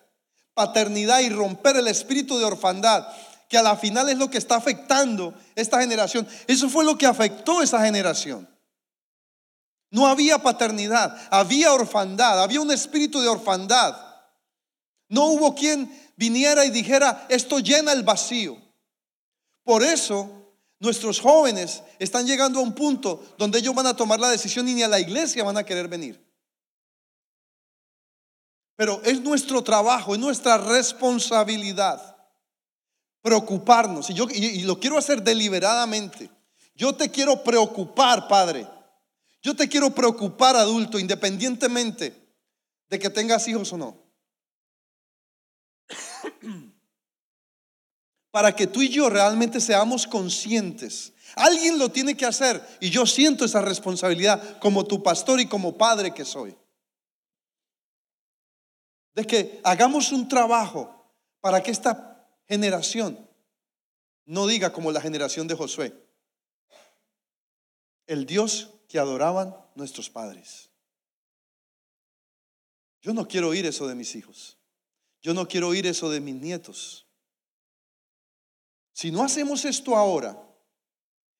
paternidad 0.53 1.20
y 1.20 1.29
romper 1.29 1.77
el 1.77 1.88
espíritu 1.88 2.38
de 2.38 2.46
orfandad, 2.46 3.08
que 3.48 3.58
a 3.58 3.63
la 3.63 3.77
final 3.77 4.10
es 4.10 4.17
lo 4.17 4.29
que 4.29 4.38
está 4.38 4.55
afectando 4.55 5.34
esta 5.55 5.79
generación, 5.79 6.27
eso 6.48 6.70
fue 6.70 6.84
lo 6.84 6.98
que 6.98 7.05
afectó 7.05 7.62
esa 7.62 7.82
generación. 7.82 8.50
No 9.91 10.08
había 10.08 10.39
paternidad, 10.39 11.17
había 11.29 11.74
orfandad, 11.74 12.41
había 12.41 12.60
un 12.60 12.72
espíritu 12.72 13.22
de 13.22 13.29
orfandad. 13.29 13.96
No 15.08 15.27
hubo 15.27 15.55
quien 15.55 15.89
viniera 16.17 16.65
y 16.65 16.70
dijera, 16.70 17.25
esto 17.29 17.60
llena 17.60 17.94
el 17.94 18.03
vacío. 18.03 18.58
Por 19.63 19.84
eso 19.84 20.45
Nuestros 20.79 21.20
jóvenes 21.20 21.84
están 22.00 22.27
llegando 22.27 22.60
a 22.60 22.63
un 22.63 22.75
punto 22.75 23.24
donde 23.38 23.60
ellos 23.60 23.74
van 23.74 23.88
a 23.88 23.96
tomar 23.96 24.20
la 24.20 24.29
decisión 24.29 24.67
y 24.67 24.74
ni 24.74 24.84
a 24.84 24.88
la 24.88 25.00
iglesia 25.00 25.44
van 25.44 25.58
a 25.58 25.63
querer 25.63 25.88
venir. 25.88 26.22
Pero 28.75 29.01
es 29.03 29.22
nuestro 29.22 29.63
trabajo, 29.63 30.13
es 30.13 30.20
nuestra 30.20 30.58
responsabilidad 30.58 32.15
preocuparnos. 33.22 34.10
Y, 34.10 34.13
yo, 34.13 34.27
y 34.29 34.62
lo 34.63 34.79
quiero 34.79 34.98
hacer 34.98 35.24
deliberadamente. 35.24 36.29
Yo 36.75 36.94
te 36.94 37.10
quiero 37.10 37.41
preocupar, 37.41 38.27
Padre. 38.27 38.67
Yo 39.41 39.55
te 39.55 39.70
quiero 39.70 39.91
preocupar, 39.91 40.55
adulto, 40.55 41.00
independientemente 41.00 42.25
de 42.89 43.00
que 43.00 43.10
tengas 43.10 43.48
hijos 43.48 43.72
o 43.74 43.77
no. 43.77 44.05
Para 48.36 48.54
que 48.54 48.68
tú 48.68 48.82
y 48.82 48.89
yo 48.89 49.10
realmente 49.10 49.62
seamos 49.62 50.06
conscientes. 50.06 51.13
Alguien 51.38 51.80
lo 51.80 51.88
tiene 51.88 52.18
que 52.18 52.25
hacer 52.25 52.62
y 52.82 52.89
yo 52.89 53.06
siento 53.06 53.46
esa 53.46 53.62
responsabilidad 53.62 54.60
como 54.60 54.84
tu 54.84 55.01
pastor 55.01 55.39
y 55.39 55.48
como 55.48 55.77
padre 55.77 56.13
que 56.13 56.25
soy. 56.25 56.54
De 59.13 59.24
que 59.24 59.62
hagamos 59.63 60.12
un 60.12 60.27
trabajo 60.27 61.15
para 61.39 61.63
que 61.63 61.72
esta 61.72 62.27
generación 62.46 63.25
no 64.25 64.48
diga 64.48 64.74
como 64.74 64.92
la 64.92 65.00
generación 65.00 65.48
de 65.48 65.56
Josué, 65.56 65.94
el 68.06 68.25
Dios 68.25 68.72
que 68.89 69.00
adoraban 69.00 69.56
nuestros 69.75 70.10
padres. 70.10 70.70
Yo 73.01 73.13
no 73.13 73.30
quiero 73.30 73.48
oír 73.48 73.65
eso 73.65 73.88
de 73.88 73.96
mis 73.96 74.13
hijos. 74.13 74.58
Yo 75.22 75.34
no 75.34 75.48
quiero 75.48 75.70
oír 75.70 75.88
eso 75.88 76.10
de 76.10 76.20
mis 76.20 76.36
nietos. 76.36 77.05
Si 78.96 79.12
no 79.12 79.25
hacemos 79.25 79.66
esto 79.66 79.98
ahora, 79.98 80.42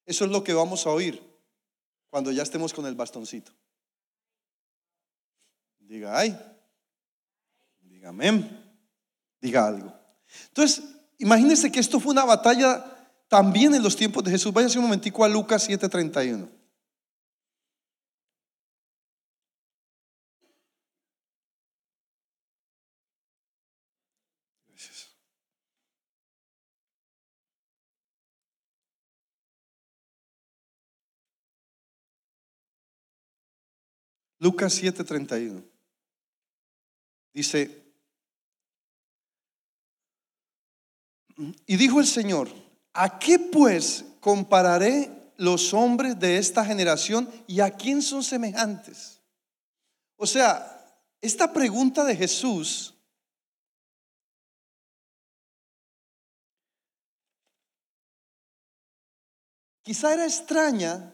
eso 0.06 0.26
es 0.26 0.32
lo 0.32 0.44
que 0.44 0.54
vamos 0.54 0.86
a 0.86 0.90
oír 0.90 1.24
cuando 2.10 2.30
ya 2.34 2.44
estemos 2.44 2.74
con 2.74 2.86
el 2.86 2.96
bastoncito. 2.96 3.54
Diga, 5.80 6.20
ay, 6.20 6.38
diga, 7.80 8.10
amén, 8.10 8.62
diga 9.40 9.66
algo. 9.68 9.98
Entonces, 10.50 10.84
imagínense 11.18 11.72
que 11.72 11.80
esto 11.80 12.02
fue 12.02 12.12
una 12.12 12.26
batalla 12.26 12.84
también 13.30 13.74
en 13.74 13.84
los 13.84 13.96
tiempos 13.96 14.26
de 14.26 14.32
Jesús. 14.32 14.52
Váyase 14.52 14.78
un 14.78 14.84
momentico 14.84 15.24
a 15.24 15.30
Lucas 15.30 15.66
7:31. 15.66 16.50
Lucas 34.40 34.74
7:31. 34.82 35.64
Dice, 37.34 37.86
y 41.66 41.76
dijo 41.76 42.00
el 42.00 42.08
Señor, 42.08 42.50
¿a 42.94 43.20
qué 43.20 43.40
pues 43.40 44.06
compararé 44.22 45.12
los 45.38 45.74
hombres 45.74 46.18
de 46.18 46.38
esta 46.38 46.64
generación 46.64 47.30
y 47.46 47.60
a 47.60 47.72
quién 47.72 48.02
son 48.02 48.24
semejantes? 48.24 49.22
O 50.16 50.26
sea, 50.26 50.72
esta 51.22 51.52
pregunta 51.52 52.06
de 52.06 52.16
Jesús 52.16 52.94
quizá 59.84 60.14
era 60.14 60.26
extraña, 60.26 61.14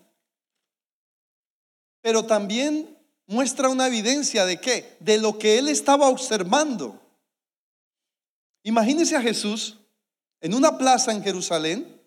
pero 2.02 2.26
también 2.26 3.01
muestra 3.32 3.70
una 3.70 3.88
evidencia 3.88 4.46
de 4.46 4.60
qué? 4.60 4.98
De 5.00 5.18
lo 5.18 5.40
que 5.40 5.58
él 5.58 5.70
estaba 5.70 6.10
observando. 6.10 7.02
Imagínese 8.64 9.16
a 9.16 9.22
Jesús 9.22 9.80
en 10.42 10.54
una 10.54 10.78
plaza 10.78 11.14
en 11.14 11.24
Jerusalén. 11.24 12.00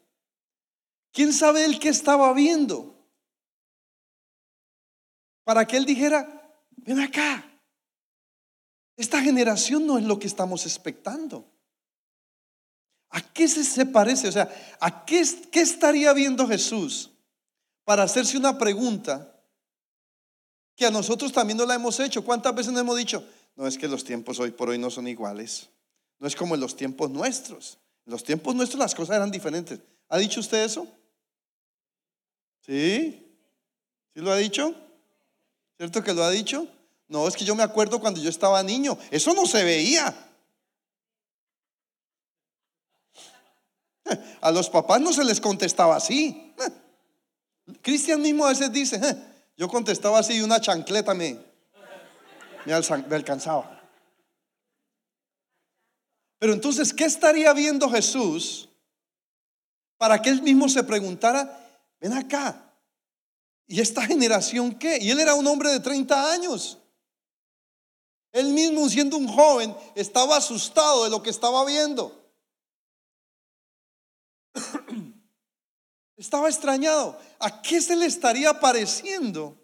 ¿Quién 1.12 1.32
sabe 1.32 1.64
él 1.64 1.78
qué 1.78 1.88
estaba 1.88 2.32
viendo? 2.34 2.94
Para 5.44 5.66
que 5.66 5.78
él 5.78 5.86
dijera, 5.86 6.52
ven 6.76 7.00
acá, 7.00 7.44
esta 8.96 9.22
generación 9.22 9.86
no 9.86 9.96
es 9.96 10.04
lo 10.04 10.18
que 10.18 10.26
estamos 10.26 10.66
expectando. 10.66 11.50
¿A 13.08 13.20
qué 13.32 13.48
se, 13.48 13.86
parece? 13.86 14.28
O 14.28 14.32
sea, 14.32 14.50
¿a 14.78 15.06
qué, 15.06 15.22
qué 15.50 15.60
estaría 15.62 16.12
viendo 16.12 16.46
Jesús 16.46 17.12
para 17.84 18.02
hacerse 18.02 18.36
una 18.36 18.58
pregunta 18.58 19.33
que 20.76 20.86
a 20.86 20.90
nosotros 20.90 21.32
también 21.32 21.56
no 21.56 21.66
la 21.66 21.74
hemos 21.74 22.00
hecho. 22.00 22.24
¿Cuántas 22.24 22.54
veces 22.54 22.72
nos 22.72 22.80
hemos 22.80 22.96
dicho? 22.96 23.24
No 23.56 23.66
es 23.66 23.78
que 23.78 23.88
los 23.88 24.04
tiempos 24.04 24.40
hoy 24.40 24.50
por 24.50 24.68
hoy 24.70 24.78
no 24.78 24.90
son 24.90 25.06
iguales. 25.06 25.68
No 26.18 26.26
es 26.26 26.34
como 26.34 26.54
en 26.54 26.60
los 26.60 26.76
tiempos 26.76 27.10
nuestros. 27.10 27.78
En 28.06 28.12
los 28.12 28.24
tiempos 28.24 28.54
nuestros 28.54 28.78
las 28.78 28.94
cosas 28.94 29.16
eran 29.16 29.30
diferentes. 29.30 29.80
¿Ha 30.08 30.18
dicho 30.18 30.40
usted 30.40 30.64
eso? 30.64 30.86
¿Sí? 32.60 33.24
¿Sí 34.14 34.20
lo 34.20 34.32
ha 34.32 34.36
dicho? 34.36 34.74
¿Cierto 35.76 36.02
que 36.02 36.14
lo 36.14 36.24
ha 36.24 36.30
dicho? 36.30 36.66
No, 37.08 37.28
es 37.28 37.36
que 37.36 37.44
yo 37.44 37.54
me 37.54 37.62
acuerdo 37.62 38.00
cuando 38.00 38.20
yo 38.20 38.30
estaba 38.30 38.62
niño. 38.62 38.98
Eso 39.10 39.34
no 39.34 39.46
se 39.46 39.62
veía. 39.64 40.14
A 44.40 44.50
los 44.50 44.68
papás 44.70 45.00
no 45.00 45.12
se 45.12 45.24
les 45.24 45.40
contestaba 45.40 45.96
así. 45.96 46.54
Cristian 47.82 48.20
mismo 48.20 48.44
a 48.44 48.50
veces 48.50 48.70
dice, 48.72 49.00
yo 49.56 49.68
contestaba 49.68 50.18
así 50.18 50.34
y 50.34 50.42
una 50.42 50.60
chancleta 50.60 51.14
me, 51.14 51.38
me 52.66 52.74
alcanzaba. 52.74 53.70
Pero 56.38 56.52
entonces, 56.52 56.92
¿qué 56.92 57.04
estaría 57.04 57.52
viendo 57.52 57.88
Jesús 57.88 58.68
para 59.96 60.20
que 60.20 60.30
él 60.30 60.42
mismo 60.42 60.68
se 60.68 60.82
preguntara, 60.82 61.80
ven 62.00 62.12
acá, 62.12 62.64
¿Y 63.66 63.80
esta 63.80 64.02
generación 64.02 64.74
qué? 64.74 64.98
Y 65.00 65.10
él 65.10 65.20
era 65.20 65.34
un 65.34 65.46
hombre 65.46 65.70
de 65.70 65.80
30 65.80 66.32
años. 66.32 66.78
Él 68.32 68.48
mismo 68.48 68.88
siendo 68.88 69.16
un 69.16 69.28
joven 69.28 69.74
estaba 69.94 70.36
asustado 70.36 71.04
de 71.04 71.10
lo 71.10 71.22
que 71.22 71.30
estaba 71.30 71.64
viendo. 71.64 72.20
Estaba 76.24 76.48
extrañado. 76.48 77.20
¿A 77.38 77.60
qué 77.60 77.82
se 77.82 77.94
le 77.94 78.06
estaría 78.06 78.58
pareciendo 78.58 79.54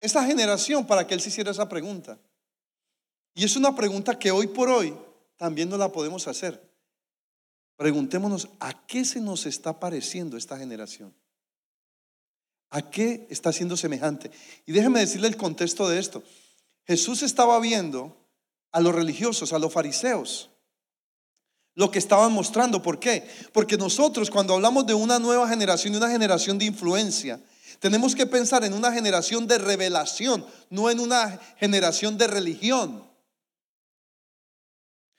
esa 0.00 0.24
generación 0.24 0.86
para 0.86 1.06
que 1.06 1.12
él 1.12 1.20
se 1.20 1.28
hiciera 1.28 1.50
esa 1.50 1.68
pregunta? 1.68 2.18
Y 3.34 3.44
es 3.44 3.54
una 3.54 3.76
pregunta 3.76 4.18
que 4.18 4.30
hoy 4.30 4.46
por 4.46 4.70
hoy 4.70 4.96
también 5.36 5.68
no 5.68 5.76
la 5.76 5.92
podemos 5.92 6.26
hacer. 6.26 6.72
Preguntémonos, 7.76 8.48
¿a 8.60 8.86
qué 8.86 9.04
se 9.04 9.20
nos 9.20 9.44
está 9.44 9.78
pareciendo 9.78 10.38
esta 10.38 10.56
generación? 10.56 11.14
¿A 12.70 12.90
qué 12.90 13.26
está 13.28 13.52
siendo 13.52 13.76
semejante? 13.76 14.30
Y 14.64 14.72
déjeme 14.72 15.00
decirle 15.00 15.28
el 15.28 15.36
contexto 15.36 15.86
de 15.86 15.98
esto. 15.98 16.22
Jesús 16.86 17.22
estaba 17.22 17.60
viendo 17.60 18.26
a 18.72 18.80
los 18.80 18.94
religiosos, 18.94 19.52
a 19.52 19.58
los 19.58 19.70
fariseos, 19.70 20.50
lo 21.78 21.92
que 21.92 22.00
estaban 22.00 22.32
mostrando. 22.32 22.82
¿Por 22.82 22.98
qué? 22.98 23.30
Porque 23.52 23.76
nosotros 23.76 24.30
cuando 24.30 24.54
hablamos 24.54 24.84
de 24.84 24.94
una 24.94 25.20
nueva 25.20 25.48
generación, 25.48 25.92
de 25.92 25.98
una 25.98 26.10
generación 26.10 26.58
de 26.58 26.64
influencia, 26.64 27.40
tenemos 27.78 28.16
que 28.16 28.26
pensar 28.26 28.64
en 28.64 28.74
una 28.74 28.92
generación 28.92 29.46
de 29.46 29.58
revelación, 29.58 30.44
no 30.70 30.90
en 30.90 30.98
una 30.98 31.38
generación 31.56 32.18
de 32.18 32.26
religión. 32.26 33.08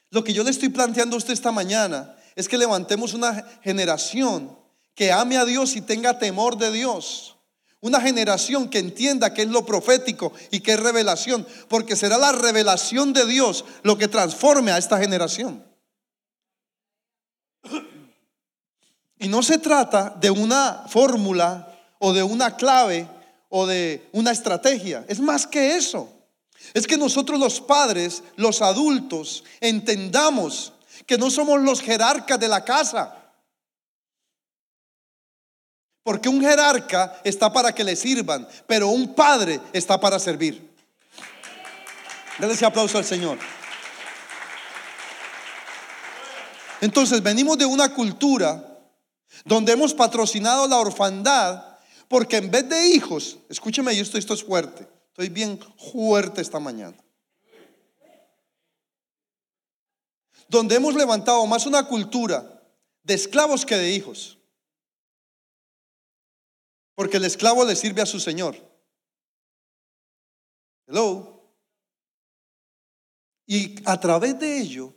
Lo 0.09 0.21
que 0.21 0.33
yo 0.33 0.43
le 0.43 0.49
estoy 0.49 0.67
planteando 0.67 1.15
a 1.15 1.19
usted 1.19 1.31
esta 1.31 1.53
mañana 1.53 2.17
es 2.35 2.49
que 2.49 2.57
levantemos 2.57 3.13
una 3.13 3.41
generación 3.63 4.53
que 4.95 5.13
ame 5.13 5.37
a 5.37 5.45
Dios 5.45 5.77
y 5.77 5.81
tenga 5.81 6.19
temor 6.19 6.57
de 6.57 6.73
Dios. 6.73 7.37
Una 7.79 8.01
generación 8.01 8.69
que 8.69 8.79
entienda 8.79 9.33
que 9.33 9.43
es 9.43 9.47
lo 9.47 9.65
profético 9.65 10.33
y 10.51 10.59
que 10.59 10.73
es 10.73 10.79
revelación, 10.81 11.47
porque 11.69 11.95
será 11.95 12.17
la 12.17 12.33
revelación 12.33 13.13
de 13.13 13.25
Dios 13.25 13.63
lo 13.81 13.97
que 13.97 14.09
transforme 14.09 14.73
a 14.73 14.77
esta 14.77 14.97
generación. 14.97 15.68
Y 19.19 19.27
no 19.27 19.43
se 19.43 19.57
trata 19.57 20.15
de 20.19 20.31
una 20.31 20.85
fórmula 20.87 21.77
o 21.99 22.13
de 22.13 22.23
una 22.23 22.55
clave 22.55 23.07
o 23.49 23.65
de 23.65 24.07
una 24.13 24.31
estrategia. 24.31 25.05
Es 25.07 25.19
más 25.19 25.45
que 25.45 25.75
eso. 25.75 26.09
Es 26.73 26.87
que 26.87 26.97
nosotros 26.97 27.39
los 27.39 27.59
padres, 27.59 28.23
los 28.35 28.61
adultos, 28.61 29.43
entendamos 29.59 30.73
que 31.05 31.17
no 31.17 31.29
somos 31.29 31.59
los 31.61 31.81
jerarcas 31.81 32.39
de 32.39 32.47
la 32.47 32.63
casa. 32.63 33.15
Porque 36.03 36.29
un 36.29 36.41
jerarca 36.41 37.19
está 37.23 37.51
para 37.51 37.73
que 37.73 37.83
le 37.83 37.95
sirvan, 37.95 38.47
pero 38.67 38.89
un 38.89 39.13
padre 39.13 39.59
está 39.73 39.99
para 39.99 40.17
servir. 40.17 40.69
Denle 42.37 42.53
ese 42.53 42.65
aplauso 42.65 42.97
al 42.97 43.05
Señor. 43.05 43.37
Entonces 46.81 47.21
venimos 47.21 47.57
de 47.57 47.65
una 47.65 47.93
cultura 47.93 48.65
donde 49.45 49.73
hemos 49.73 49.93
patrocinado 49.93 50.67
la 50.67 50.77
orfandad, 50.77 51.77
porque 52.07 52.37
en 52.37 52.49
vez 52.49 52.67
de 52.69 52.87
hijos, 52.87 53.37
escúcheme, 53.49 53.97
esto, 53.99 54.17
esto 54.17 54.33
es 54.33 54.43
fuerte, 54.43 54.87
estoy 55.09 55.29
bien 55.29 55.59
fuerte 55.91 56.41
esta 56.41 56.59
mañana. 56.59 56.97
Donde 60.47 60.75
hemos 60.75 60.95
levantado 60.95 61.45
más 61.45 61.65
una 61.67 61.85
cultura 61.85 62.63
de 63.03 63.13
esclavos 63.13 63.65
que 63.65 63.75
de 63.75 63.91
hijos. 63.91 64.39
Porque 66.95 67.17
el 67.17 67.25
esclavo 67.25 67.63
le 67.65 67.75
sirve 67.75 68.01
a 68.01 68.07
su 68.07 68.19
señor. 68.19 68.57
Hello. 70.87 71.53
Y 73.45 73.75
a 73.87 73.99
través 73.99 74.39
de 74.39 74.59
ello 74.59 74.93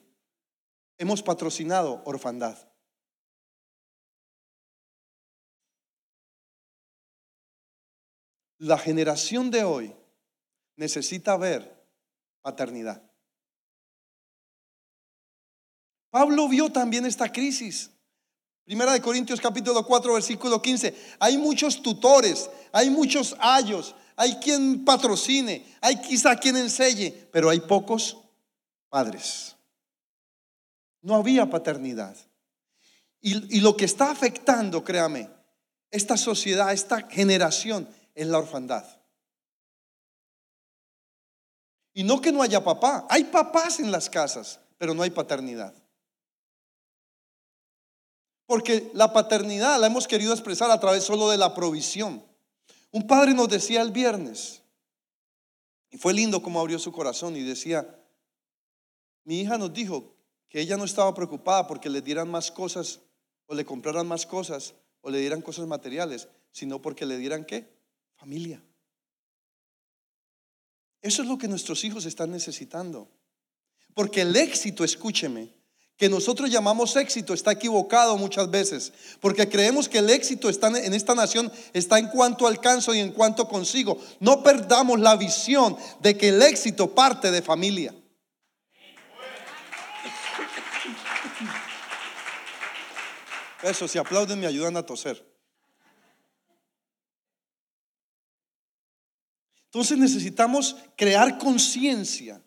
hemos 1.03 1.21
patrocinado 1.21 2.01
orfandad. 2.05 2.57
La 8.59 8.79
generación 8.79 9.51
de 9.51 9.65
hoy 9.65 9.97
necesita 10.77 11.37
ver 11.37 11.85
paternidad. 12.41 13.03
Pablo 16.11 16.49
vio 16.49 16.71
también 16.71 17.05
esta 17.05 17.33
crisis. 17.33 17.91
Primera 18.63 18.93
de 18.93 19.03
Corintios 19.03 19.41
capítulo 19.41 19.85
4 19.85 20.15
versículo 20.15 20.63
15. 20.63 20.95
Hay 21.19 21.37
muchos 21.37 21.83
tutores, 21.83 22.49
hay 22.71 22.91
muchos 22.91 23.35
ayos, 23.41 23.97
hay 24.15 24.37
quien 24.37 24.85
patrocine, 24.85 25.67
hay 25.81 26.01
quizá 26.01 26.37
quien 26.37 26.57
enseñe, 26.59 27.11
pero 27.33 27.51
hay 27.51 27.59
pocos 27.59 28.19
padres. 28.89 29.57
No 31.03 31.17
había 31.17 31.51
paternidad. 31.51 32.17
Y, 33.21 33.61
lo 33.61 33.77
que 33.77 33.85
está 33.85 34.11
afectando, 34.11 34.83
créame, 34.83 35.31
esta 35.91 36.17
sociedad, 36.17 36.73
esta 36.73 37.09
generación, 37.09 37.89
es 38.15 38.27
la 38.27 38.39
orfandad. 38.39 38.85
Y 41.95 42.03
no 42.03 42.21
que 42.21 42.33
no 42.33 42.43
haya 42.43 42.65
papá, 42.65 43.07
hay 43.09 43.25
papás 43.25 43.79
en 43.79 43.93
las 43.93 44.11
casas, 44.11 44.59
pero 44.77 44.95
no 44.95 45.03
hay 45.03 45.11
paternidad. 45.11 45.73
Porque 48.47 48.91
la 48.93 49.13
paternidad 49.13 49.79
la 49.79 49.87
hemos 49.87 50.09
querido 50.09 50.33
expresar 50.33 50.71
a 50.71 50.81
través 50.81 51.05
solo 51.05 51.31
de 51.31 51.39
la 51.39 51.55
provisión. 51.55 52.25
Un 52.91 53.07
padre 53.07 53.35
nos 53.35 53.49
decía 53.49 53.83
el 53.83 53.93
viernes, 53.93 54.63
y 55.91 55.99
fue 55.99 56.13
lindo 56.13 56.43
como 56.43 56.59
abrió 56.59 56.79
su 56.79 56.91
corazón 56.91 57.37
y 57.37 57.43
decía, 57.43 57.87
mi 59.25 59.41
hija 59.41 59.59
nos 59.59 59.73
dijo 59.73 60.17
que 60.53 60.61
ella 60.61 60.77
no 60.77 60.85
estaba 60.85 61.15
preocupada 61.15 61.67
porque 61.67 61.89
le 61.89 62.03
dieran 62.03 62.31
más 62.31 62.51
cosas 62.51 63.01
o 63.47 63.55
le 63.55 63.65
compraran 63.65 64.07
más 64.07 64.27
cosas 64.27 64.75
o 65.01 65.09
le 65.09 65.19
dieran 65.19 65.41
cosas 65.41 65.67
materiales, 65.67 66.29
sino 66.53 66.83
porque 66.83 67.07
le 67.07 67.17
dieran 67.17 67.47
qué? 67.47 67.67
Familia. 68.17 68.63
Eso 71.01 71.23
es 71.23 71.29
lo 71.29 71.39
que 71.39 71.49
nuestros 71.49 71.83
hijos 71.85 72.05
están 72.05 72.31
necesitando. 72.31 73.09
Porque 73.95 74.21
el 74.21 74.37
éxito, 74.37 74.85
escúcheme, 74.85 75.49
que 75.97 76.11
nosotros 76.11 76.51
llamamos 76.51 76.97
éxito 76.97 77.33
está 77.33 77.53
equivocado 77.53 78.19
muchas 78.19 78.51
veces, 78.51 78.93
porque 79.21 79.49
creemos 79.49 79.89
que 79.89 79.99
el 79.99 80.11
éxito 80.11 80.51
está 80.51 80.69
en 80.69 80.93
esta 80.93 81.15
nación 81.15 81.51
está 81.73 81.99
en 81.99 82.09
cuanto 82.09 82.47
alcanzo 82.47 82.95
y 82.95 82.99
en 82.99 83.13
cuanto 83.13 83.49
consigo. 83.49 83.99
No 84.21 84.43
perdamos 84.43 85.01
la 85.01 85.17
visión 85.17 85.79
de 86.01 86.15
que 86.19 86.29
el 86.29 86.43
éxito 86.43 86.95
parte 86.95 87.31
de 87.31 87.41
familia. 87.41 87.95
Eso, 93.63 93.87
si 93.87 93.99
aplauden 93.99 94.41
me 94.41 94.47
ayudan 94.47 94.77
a 94.77 94.85
toser. 94.85 95.25
Entonces 99.67 99.97
necesitamos 99.97 100.77
crear 100.97 101.39
conciencia. 101.39 102.43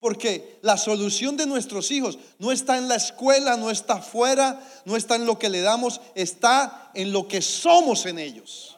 Porque 0.00 0.58
la 0.62 0.76
solución 0.76 1.36
de 1.36 1.46
nuestros 1.46 1.90
hijos 1.90 2.18
no 2.38 2.52
está 2.52 2.78
en 2.78 2.88
la 2.88 2.94
escuela, 2.96 3.56
no 3.56 3.70
está 3.70 3.94
afuera, 3.94 4.60
no 4.84 4.96
está 4.96 5.16
en 5.16 5.26
lo 5.26 5.38
que 5.38 5.48
le 5.48 5.60
damos, 5.60 6.00
está 6.14 6.90
en 6.94 7.12
lo 7.12 7.26
que 7.26 7.42
somos 7.42 8.06
en 8.06 8.18
ellos. 8.18 8.76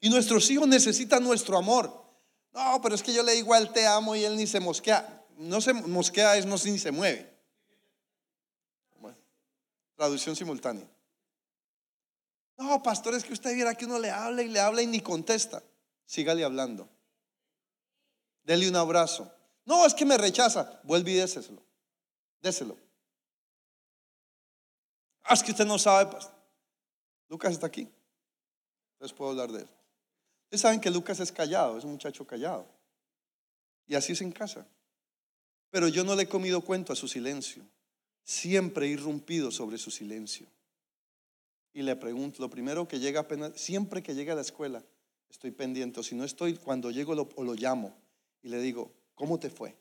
Y 0.00 0.08
nuestros 0.08 0.50
hijos 0.50 0.68
necesitan 0.68 1.22
nuestro 1.22 1.56
amor. 1.56 2.04
No, 2.52 2.80
pero 2.82 2.94
es 2.94 3.02
que 3.02 3.12
yo 3.12 3.22
le 3.22 3.32
digo 3.32 3.52
al 3.54 3.72
te 3.72 3.86
amo 3.86 4.14
y 4.14 4.24
él 4.24 4.36
ni 4.36 4.46
se 4.46 4.60
mosquea. 4.60 5.24
No 5.36 5.60
se 5.60 5.72
mosquea, 5.72 6.36
es 6.36 6.46
no 6.46 6.56
ni 6.56 6.78
se 6.78 6.90
mueve. 6.90 7.35
Traducción 9.96 10.36
simultánea. 10.36 10.86
No, 12.58 12.82
pastor, 12.82 13.14
es 13.14 13.24
que 13.24 13.32
usted 13.32 13.54
viera 13.54 13.74
que 13.74 13.84
uno 13.84 13.98
le 13.98 14.10
habla 14.10 14.42
y 14.42 14.48
le 14.48 14.60
habla 14.60 14.82
y 14.82 14.86
ni 14.86 15.00
contesta. 15.00 15.62
Sígale 16.06 16.44
hablando. 16.44 16.88
Dele 18.44 18.68
un 18.68 18.76
abrazo. 18.76 19.30
No, 19.64 19.84
es 19.84 19.92
que 19.92 20.04
me 20.04 20.16
rechaza. 20.16 20.80
Vuelve 20.84 21.10
y 21.10 21.14
déselo. 21.14 21.62
Déselo. 22.40 22.76
Ah, 25.24 25.34
es 25.34 25.42
que 25.42 25.50
usted 25.50 25.66
no 25.66 25.78
sabe. 25.78 26.16
Lucas 27.28 27.52
está 27.52 27.66
aquí. 27.66 27.90
Entonces 28.92 29.16
puedo 29.16 29.32
hablar 29.32 29.50
de 29.50 29.62
él. 29.62 29.68
Ustedes 30.44 30.60
saben 30.60 30.80
que 30.80 30.90
Lucas 30.90 31.18
es 31.18 31.32
callado, 31.32 31.76
es 31.76 31.84
un 31.84 31.90
muchacho 31.90 32.24
callado. 32.24 32.66
Y 33.86 33.96
así 33.96 34.12
es 34.12 34.20
en 34.22 34.30
casa. 34.30 34.66
Pero 35.70 35.88
yo 35.88 36.04
no 36.04 36.14
le 36.14 36.22
he 36.22 36.28
comido 36.28 36.60
cuento 36.60 36.92
a 36.92 36.96
su 36.96 37.08
silencio. 37.08 37.64
Siempre 38.26 38.88
irrumpido 38.88 39.52
sobre 39.52 39.78
su 39.78 39.92
silencio 39.92 40.48
y 41.72 41.82
le 41.82 41.94
pregunto, 41.94 42.42
lo 42.42 42.50
primero 42.50 42.88
que 42.88 42.98
llega 42.98 43.20
apenas, 43.20 43.52
siempre 43.54 44.02
que 44.02 44.16
llega 44.16 44.32
a 44.32 44.36
la 44.36 44.42
escuela, 44.42 44.82
estoy 45.30 45.52
pendiente, 45.52 46.00
o 46.00 46.02
si 46.02 46.16
no 46.16 46.24
estoy, 46.24 46.54
cuando 46.56 46.90
llego 46.90 47.14
lo, 47.14 47.28
o 47.36 47.44
lo 47.44 47.54
llamo 47.54 47.94
y 48.42 48.48
le 48.48 48.58
digo, 48.60 48.90
¿cómo 49.14 49.38
te 49.38 49.48
fue? 49.48 49.76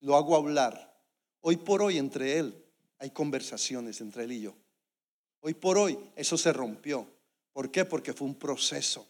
Lo 0.00 0.14
hago 0.14 0.36
hablar. 0.36 0.94
Hoy 1.40 1.56
por 1.56 1.80
hoy 1.80 1.96
entre 1.96 2.38
él 2.38 2.62
hay 2.98 3.10
conversaciones 3.10 4.02
entre 4.02 4.24
él 4.24 4.32
y 4.32 4.40
yo. 4.42 4.54
Hoy 5.40 5.54
por 5.54 5.78
hoy 5.78 5.98
eso 6.16 6.36
se 6.36 6.52
rompió. 6.52 7.06
¿Por 7.54 7.70
qué? 7.70 7.86
Porque 7.86 8.12
fue 8.12 8.26
un 8.26 8.34
proceso. 8.34 9.06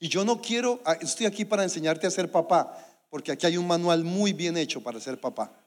Y 0.00 0.08
yo 0.08 0.22
no 0.22 0.42
quiero, 0.42 0.82
ah, 0.84 0.98
estoy 1.00 1.24
aquí 1.24 1.46
para 1.46 1.62
enseñarte 1.62 2.06
a 2.06 2.10
ser 2.10 2.30
papá, 2.30 2.76
porque 3.08 3.32
aquí 3.32 3.46
hay 3.46 3.56
un 3.56 3.66
manual 3.66 4.04
muy 4.04 4.34
bien 4.34 4.58
hecho 4.58 4.82
para 4.82 5.00
ser 5.00 5.18
papá. 5.18 5.63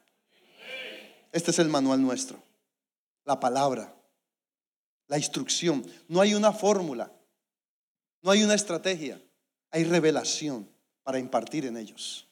Este 1.32 1.50
es 1.50 1.58
el 1.58 1.68
manual 1.68 2.02
nuestro. 2.02 2.42
La 3.24 3.38
palabra, 3.38 3.94
la 5.08 5.18
instrucción. 5.18 5.84
No 6.08 6.20
hay 6.20 6.34
una 6.34 6.52
fórmula, 6.52 7.12
no 8.22 8.30
hay 8.30 8.42
una 8.42 8.54
estrategia, 8.54 9.20
hay 9.70 9.84
revelación 9.84 10.68
para 11.02 11.18
impartir 11.18 11.66
en 11.66 11.76
ellos. 11.76 12.26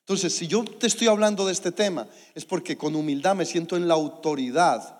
Entonces, 0.00 0.34
si 0.34 0.46
yo 0.46 0.64
te 0.64 0.86
estoy 0.86 1.06
hablando 1.06 1.44
de 1.46 1.52
este 1.52 1.70
tema, 1.70 2.08
es 2.34 2.44
porque 2.44 2.78
con 2.78 2.96
humildad 2.96 3.36
me 3.36 3.44
siento 3.44 3.76
en 3.76 3.86
la 3.86 3.94
autoridad 3.94 4.98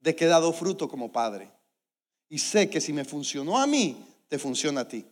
de 0.00 0.16
que 0.16 0.24
he 0.24 0.28
dado 0.28 0.52
fruto 0.52 0.88
como 0.88 1.12
padre. 1.12 1.52
Y 2.28 2.38
sé 2.38 2.70
que 2.70 2.80
si 2.80 2.92
me 2.92 3.04
funcionó 3.04 3.58
a 3.58 3.66
mí, 3.66 4.02
te 4.28 4.38
funciona 4.38 4.80
a 4.80 4.88
ti. 4.88 5.04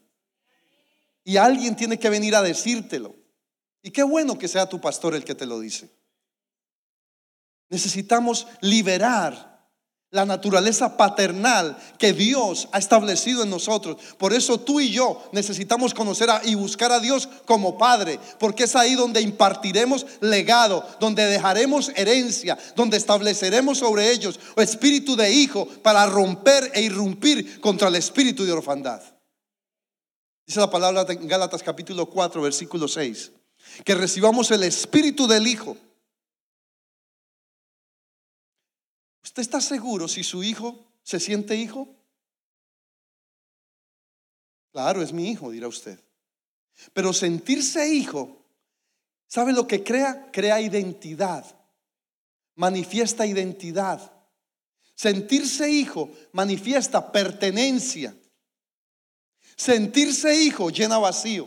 Y 1.23 1.37
alguien 1.37 1.77
tiene 1.77 1.99
que 1.99 2.09
venir 2.09 2.35
a 2.35 2.43
decírtelo. 2.43 3.15
Y 3.83 3.91
qué 3.91 4.03
bueno 4.03 4.39
que 4.39 4.49
sea 4.49 4.69
tu 4.69 4.81
pastor 4.81 5.15
el 5.15 5.25
que 5.25 5.35
te 5.35 5.47
lo 5.47 5.61
dice. 5.61 5.91
Necesitamos 7.71 8.47
liberar 8.61 9.51
la 10.13 10.25
naturaleza 10.25 10.97
paternal 10.97 11.79
que 11.97 12.13
Dios 12.13 12.69
ha 12.73 12.79
establecido 12.79 13.45
en 13.45 13.51
nosotros. 13.51 13.97
Por 14.19 14.33
eso 14.33 14.59
tú 14.59 14.81
y 14.81 14.91
yo 14.91 15.23
necesitamos 15.33 15.95
conocer 15.95 16.29
y 16.45 16.57
buscar 16.57 16.91
a 16.91 16.99
Dios 16.99 17.29
como 17.47 17.79
Padre, 17.79 18.19
porque 18.41 18.65
es 18.65 18.75
ahí 18.75 18.97
donde 18.97 19.21
impartiremos 19.21 20.05
legado, 20.21 20.85
donde 20.99 21.27
dejaremos 21.27 21.93
herencia, 21.95 22.59
donde 22.75 22.97
estableceremos 22.97 23.79
sobre 23.79 24.11
ellos 24.11 24.41
espíritu 24.57 25.15
de 25.15 25.33
hijo 25.33 25.67
para 25.83 26.07
romper 26.07 26.73
e 26.75 26.83
irrumpir 26.83 27.61
contra 27.61 27.89
el 27.89 27.95
espíritu 27.95 28.45
de 28.45 28.53
orfandad. 28.53 29.01
Dice 30.45 30.59
la 30.59 30.71
palabra 30.71 31.07
en 31.09 31.29
Gálatas 31.29 31.63
capítulo 31.63 32.07
4, 32.07 32.43
versículo 32.43 32.89
6, 32.89 33.31
que 33.85 33.95
recibamos 33.95 34.51
el 34.51 34.65
espíritu 34.65 35.29
del 35.29 35.47
hijo 35.47 35.77
¿Usted 39.31 39.43
está 39.43 39.61
seguro 39.61 40.09
si 40.09 40.25
su 40.25 40.43
hijo 40.43 40.93
se 41.05 41.21
siente 41.21 41.55
hijo? 41.55 41.89
Claro, 44.73 45.03
es 45.03 45.13
mi 45.13 45.31
hijo, 45.31 45.53
dirá 45.53 45.69
usted. 45.69 46.01
Pero 46.93 47.13
sentirse 47.13 47.95
hijo, 47.95 48.45
¿sabe 49.29 49.53
lo 49.53 49.69
que 49.69 49.85
crea? 49.85 50.33
Crea 50.33 50.61
identidad, 50.61 51.45
manifiesta 52.57 53.25
identidad. 53.25 54.13
Sentirse 54.97 55.71
hijo 55.71 56.11
manifiesta 56.33 57.13
pertenencia. 57.13 58.13
Sentirse 59.55 60.43
hijo 60.43 60.71
llena 60.71 60.99
vacío. 60.99 61.47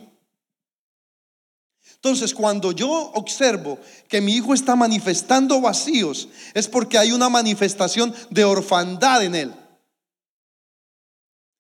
Entonces, 2.04 2.34
cuando 2.34 2.74
yo 2.74 2.92
observo 3.14 3.80
que 4.10 4.20
mi 4.20 4.34
hijo 4.34 4.54
está 4.54 4.76
manifestando 4.76 5.62
vacíos, 5.62 6.28
es 6.54 6.68
porque 6.68 6.98
hay 6.98 7.14
una 7.14 7.30
manifestación 7.30 8.14
de 8.30 8.44
orfandad 8.44 9.24
en 9.24 9.36
él. 9.36 9.54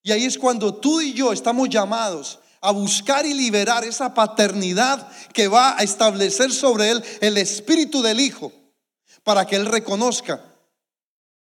Y 0.04 0.12
ahí 0.12 0.26
es 0.26 0.38
cuando 0.38 0.74
tú 0.74 1.00
y 1.00 1.14
yo 1.14 1.32
estamos 1.32 1.70
llamados 1.70 2.40
a 2.60 2.72
buscar 2.72 3.26
y 3.26 3.34
liberar 3.34 3.86
esa 3.86 4.14
paternidad 4.14 5.10
que 5.32 5.48
va 5.48 5.78
a 5.78 5.84
establecer 5.84 6.52
sobre 6.52 6.92
él 6.92 7.02
el 7.22 7.38
espíritu 7.38 8.02
del 8.02 8.20
hijo, 8.20 8.52
para 9.24 9.46
que 9.46 9.56
él 9.56 9.66
reconozca 9.66 10.44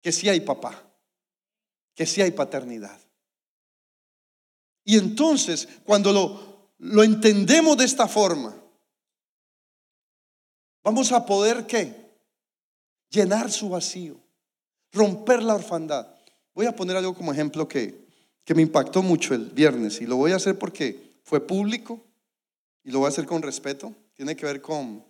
que 0.00 0.10
sí 0.10 0.30
hay 0.30 0.40
papá, 0.40 0.82
que 1.94 2.06
sí 2.06 2.22
hay 2.22 2.30
paternidad. 2.30 2.98
Y 4.84 4.96
entonces, 4.96 5.68
cuando 5.84 6.40
lo, 6.78 7.02
entendemos 7.02 7.76
de 7.76 7.84
esta 7.84 8.08
forma, 8.08 8.56
Vamos 10.86 11.10
a 11.10 11.26
poder 11.26 11.66
qué? 11.66 12.14
Llenar 13.10 13.50
su 13.50 13.70
vacío, 13.70 14.20
romper 14.92 15.42
la 15.42 15.56
orfandad. 15.56 16.06
Voy 16.54 16.66
a 16.66 16.76
poner 16.76 16.96
algo 16.96 17.12
como 17.12 17.32
ejemplo 17.32 17.66
que, 17.66 18.06
que 18.44 18.54
me 18.54 18.62
impactó 18.62 19.02
mucho 19.02 19.34
el 19.34 19.46
viernes 19.46 20.00
y 20.00 20.06
lo 20.06 20.14
voy 20.14 20.30
a 20.30 20.36
hacer 20.36 20.56
porque 20.56 21.18
fue 21.24 21.44
público 21.44 22.00
y 22.84 22.92
lo 22.92 23.00
voy 23.00 23.06
a 23.06 23.08
hacer 23.08 23.26
con 23.26 23.42
respeto. 23.42 23.92
Tiene 24.14 24.36
que 24.36 24.46
ver 24.46 24.62
con, 24.62 25.04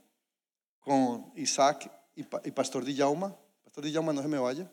con 0.80 1.30
Isaac 1.36 1.92
y, 2.14 2.22
y 2.22 2.50
Pastor 2.52 2.82
Dillauma. 2.82 3.36
Pastor 3.62 3.84
Dillauma, 3.84 4.14
no 4.14 4.22
se 4.22 4.28
me 4.28 4.38
vaya. 4.38 4.72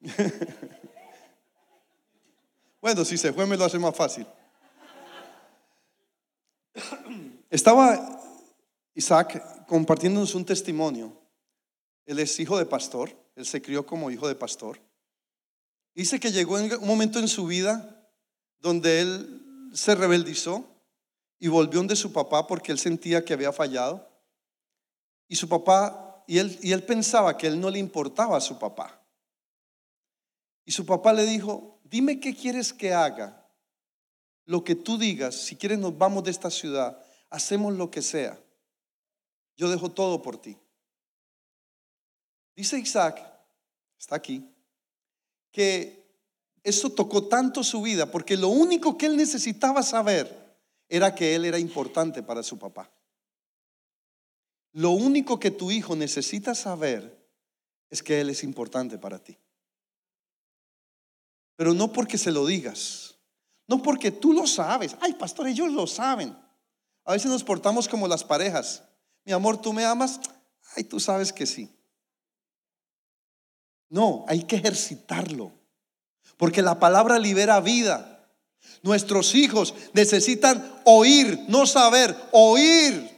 bueno, 2.80 3.04
si 3.04 3.18
se 3.18 3.34
fue 3.34 3.44
me 3.44 3.58
lo 3.58 3.66
hace 3.66 3.78
más 3.78 3.94
fácil. 3.94 4.26
Estaba 7.54 8.20
Isaac 8.94 9.66
compartiéndonos 9.68 10.34
un 10.34 10.44
testimonio. 10.44 11.16
Él 12.04 12.18
es 12.18 12.40
hijo 12.40 12.58
de 12.58 12.66
pastor, 12.66 13.16
él 13.36 13.46
se 13.46 13.62
crió 13.62 13.86
como 13.86 14.10
hijo 14.10 14.26
de 14.26 14.34
pastor. 14.34 14.80
Dice 15.94 16.18
que 16.18 16.32
llegó 16.32 16.56
un 16.56 16.84
momento 16.84 17.20
en 17.20 17.28
su 17.28 17.46
vida 17.46 18.10
donde 18.58 19.02
él 19.02 19.70
se 19.72 19.94
rebeldizó 19.94 20.64
y 21.38 21.46
volvió 21.46 21.78
donde 21.78 21.94
su 21.94 22.12
papá 22.12 22.44
porque 22.48 22.72
él 22.72 22.78
sentía 22.80 23.24
que 23.24 23.34
había 23.34 23.52
fallado. 23.52 24.04
Y 25.28 25.36
su 25.36 25.48
papá, 25.48 26.24
y 26.26 26.38
él, 26.38 26.58
y 26.60 26.72
él 26.72 26.82
pensaba 26.82 27.38
que 27.38 27.46
él 27.46 27.60
no 27.60 27.70
le 27.70 27.78
importaba 27.78 28.36
a 28.36 28.40
su 28.40 28.58
papá. 28.58 29.00
Y 30.64 30.72
su 30.72 30.84
papá 30.84 31.12
le 31.12 31.24
dijo, 31.24 31.78
dime 31.84 32.18
qué 32.18 32.34
quieres 32.34 32.72
que 32.72 32.92
haga. 32.92 33.48
Lo 34.44 34.64
que 34.64 34.74
tú 34.74 34.98
digas, 34.98 35.36
si 35.36 35.54
quieres 35.54 35.78
nos 35.78 35.96
vamos 35.96 36.24
de 36.24 36.32
esta 36.32 36.50
ciudad 36.50 37.00
hacemos 37.34 37.74
lo 37.74 37.90
que 37.90 38.00
sea. 38.00 38.38
Yo 39.56 39.68
dejo 39.68 39.90
todo 39.90 40.22
por 40.22 40.38
ti. 40.40 40.56
Dice 42.54 42.78
Isaac, 42.78 43.20
está 43.98 44.14
aquí, 44.14 44.48
que 45.50 46.04
eso 46.62 46.90
tocó 46.90 47.26
tanto 47.26 47.64
su 47.64 47.82
vida 47.82 48.10
porque 48.10 48.36
lo 48.36 48.48
único 48.48 48.96
que 48.96 49.06
él 49.06 49.16
necesitaba 49.16 49.82
saber 49.82 50.56
era 50.88 51.14
que 51.14 51.34
él 51.34 51.44
era 51.44 51.58
importante 51.58 52.22
para 52.22 52.44
su 52.44 52.56
papá. 52.56 52.88
Lo 54.72 54.90
único 54.90 55.40
que 55.40 55.50
tu 55.50 55.72
hijo 55.72 55.96
necesita 55.96 56.54
saber 56.54 57.20
es 57.90 58.02
que 58.02 58.20
él 58.20 58.30
es 58.30 58.44
importante 58.44 58.96
para 58.96 59.18
ti. 59.18 59.36
Pero 61.56 61.74
no 61.74 61.92
porque 61.92 62.18
se 62.18 62.30
lo 62.30 62.46
digas, 62.46 63.16
no 63.66 63.82
porque 63.82 64.12
tú 64.12 64.32
lo 64.32 64.46
sabes. 64.46 64.96
Ay, 65.00 65.14
pastor, 65.14 65.48
ellos 65.48 65.72
lo 65.72 65.86
saben. 65.88 66.43
A 67.04 67.12
veces 67.12 67.30
nos 67.30 67.44
portamos 67.44 67.88
como 67.88 68.08
las 68.08 68.24
parejas. 68.24 68.82
Mi 69.24 69.32
amor, 69.32 69.60
¿tú 69.60 69.72
me 69.72 69.84
amas? 69.84 70.20
Ay, 70.74 70.84
tú 70.84 70.98
sabes 70.98 71.32
que 71.32 71.46
sí. 71.46 71.70
No, 73.88 74.24
hay 74.26 74.44
que 74.44 74.56
ejercitarlo. 74.56 75.52
Porque 76.36 76.62
la 76.62 76.78
palabra 76.78 77.18
libera 77.18 77.60
vida. 77.60 78.28
Nuestros 78.82 79.34
hijos 79.34 79.74
necesitan 79.92 80.80
oír, 80.84 81.44
no 81.48 81.66
saber, 81.66 82.16
oír. 82.32 83.10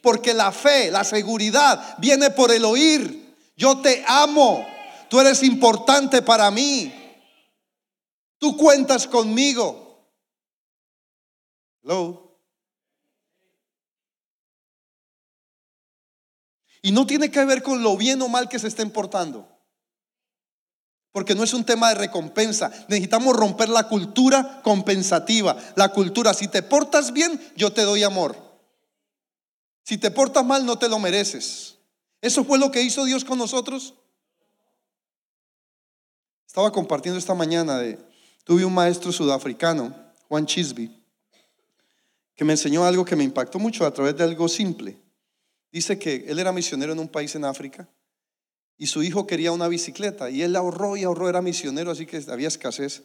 Porque 0.00 0.32
la 0.32 0.52
fe, 0.52 0.90
la 0.90 1.04
seguridad 1.04 1.96
viene 1.98 2.30
por 2.30 2.52
el 2.52 2.64
oír. 2.64 3.36
Yo 3.56 3.80
te 3.80 4.04
amo. 4.06 4.64
Tú 5.08 5.20
eres 5.20 5.42
importante 5.42 6.22
para 6.22 6.50
mí. 6.50 6.94
Tú 8.38 8.56
cuentas 8.56 9.06
conmigo. 9.06 10.08
Hello. 11.82 12.29
Y 16.82 16.92
no 16.92 17.06
tiene 17.06 17.30
que 17.30 17.44
ver 17.44 17.62
con 17.62 17.82
lo 17.82 17.96
bien 17.96 18.22
o 18.22 18.28
mal 18.28 18.48
que 18.48 18.58
se 18.58 18.68
estén 18.68 18.90
portando. 18.90 19.48
Porque 21.12 21.34
no 21.34 21.42
es 21.42 21.52
un 21.52 21.64
tema 21.64 21.88
de 21.88 21.96
recompensa. 21.96 22.70
Necesitamos 22.88 23.36
romper 23.36 23.68
la 23.68 23.88
cultura 23.88 24.62
compensativa. 24.62 25.56
La 25.74 25.88
cultura, 25.90 26.32
si 26.34 26.48
te 26.48 26.62
portas 26.62 27.12
bien, 27.12 27.40
yo 27.56 27.72
te 27.72 27.82
doy 27.82 28.02
amor. 28.04 28.36
Si 29.84 29.98
te 29.98 30.10
portas 30.10 30.44
mal, 30.44 30.64
no 30.64 30.78
te 30.78 30.88
lo 30.88 30.98
mereces. 30.98 31.78
Eso 32.20 32.44
fue 32.44 32.58
lo 32.58 32.70
que 32.70 32.82
hizo 32.82 33.04
Dios 33.04 33.24
con 33.24 33.38
nosotros. 33.38 33.94
Estaba 36.46 36.72
compartiendo 36.72 37.18
esta 37.18 37.34
mañana 37.34 37.78
de, 37.78 37.98
tuve 38.44 38.64
un 38.64 38.74
maestro 38.74 39.12
sudafricano, 39.12 39.94
Juan 40.28 40.46
Chisby, 40.46 41.00
que 42.34 42.44
me 42.44 42.54
enseñó 42.54 42.84
algo 42.84 43.04
que 43.04 43.16
me 43.16 43.24
impactó 43.24 43.58
mucho 43.58 43.86
a 43.86 43.92
través 43.92 44.16
de 44.16 44.24
algo 44.24 44.48
simple. 44.48 45.00
Dice 45.72 45.98
que 45.98 46.24
él 46.26 46.38
era 46.38 46.52
misionero 46.52 46.92
en 46.92 46.98
un 46.98 47.08
país 47.08 47.34
en 47.34 47.44
África 47.44 47.88
y 48.76 48.86
su 48.86 49.02
hijo 49.02 49.26
quería 49.26 49.52
una 49.52 49.68
bicicleta 49.68 50.30
y 50.30 50.42
él 50.42 50.56
ahorró 50.56 50.96
y 50.96 51.04
ahorró, 51.04 51.28
era 51.28 51.42
misionero, 51.42 51.90
así 51.90 52.06
que 52.06 52.22
había 52.28 52.48
escasez. 52.48 53.04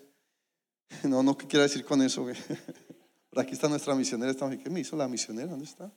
No, 1.03 1.23
no, 1.23 1.35
¿qué 1.35 1.47
quiere 1.47 1.63
decir 1.63 1.83
con 1.83 2.01
eso? 2.03 2.27
Por 3.29 3.39
aquí 3.39 3.53
está 3.53 3.67
nuestra 3.67 3.95
misionera, 3.95 4.33
¿qué 4.33 4.69
me 4.69 4.79
hizo 4.79 4.95
la 4.95 5.07
misionera? 5.07 5.49
¿Dónde 5.49 5.65
está? 5.65 5.91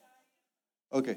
Ok. 0.89 1.11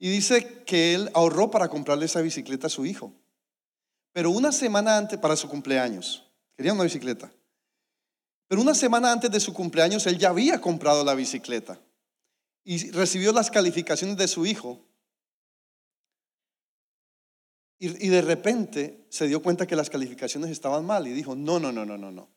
Y 0.00 0.10
dice 0.10 0.64
que 0.66 0.94
él 0.94 1.10
ahorró 1.14 1.50
para 1.50 1.68
comprarle 1.68 2.06
esa 2.06 2.20
bicicleta 2.20 2.66
a 2.66 2.70
su 2.70 2.84
hijo. 2.84 3.14
Pero 4.12 4.30
una 4.30 4.50
semana 4.50 4.98
antes, 4.98 5.18
para 5.18 5.36
su 5.36 5.48
cumpleaños, 5.48 6.28
quería 6.56 6.72
una 6.72 6.82
bicicleta. 6.82 7.32
Pero 8.48 8.60
una 8.60 8.74
semana 8.74 9.12
antes 9.12 9.30
de 9.30 9.38
su 9.38 9.54
cumpleaños, 9.54 10.06
él 10.06 10.18
ya 10.18 10.30
había 10.30 10.60
comprado 10.60 11.04
la 11.04 11.14
bicicleta 11.14 11.80
y 12.64 12.90
recibió 12.90 13.32
las 13.32 13.50
calificaciones 13.50 14.16
de 14.16 14.26
su 14.26 14.46
hijo. 14.46 14.84
Y, 17.78 18.08
de 18.08 18.22
repente 18.22 19.06
se 19.10 19.28
dio 19.28 19.42
cuenta 19.42 19.66
que 19.66 19.76
las 19.76 19.90
calificaciones 19.90 20.50
estaban 20.50 20.86
mal 20.86 21.06
y 21.06 21.12
dijo, 21.12 21.34
no, 21.34 21.60
no, 21.60 21.70
no, 21.70 21.84
no, 21.84 21.98
no, 21.98 22.10
no. 22.10 22.30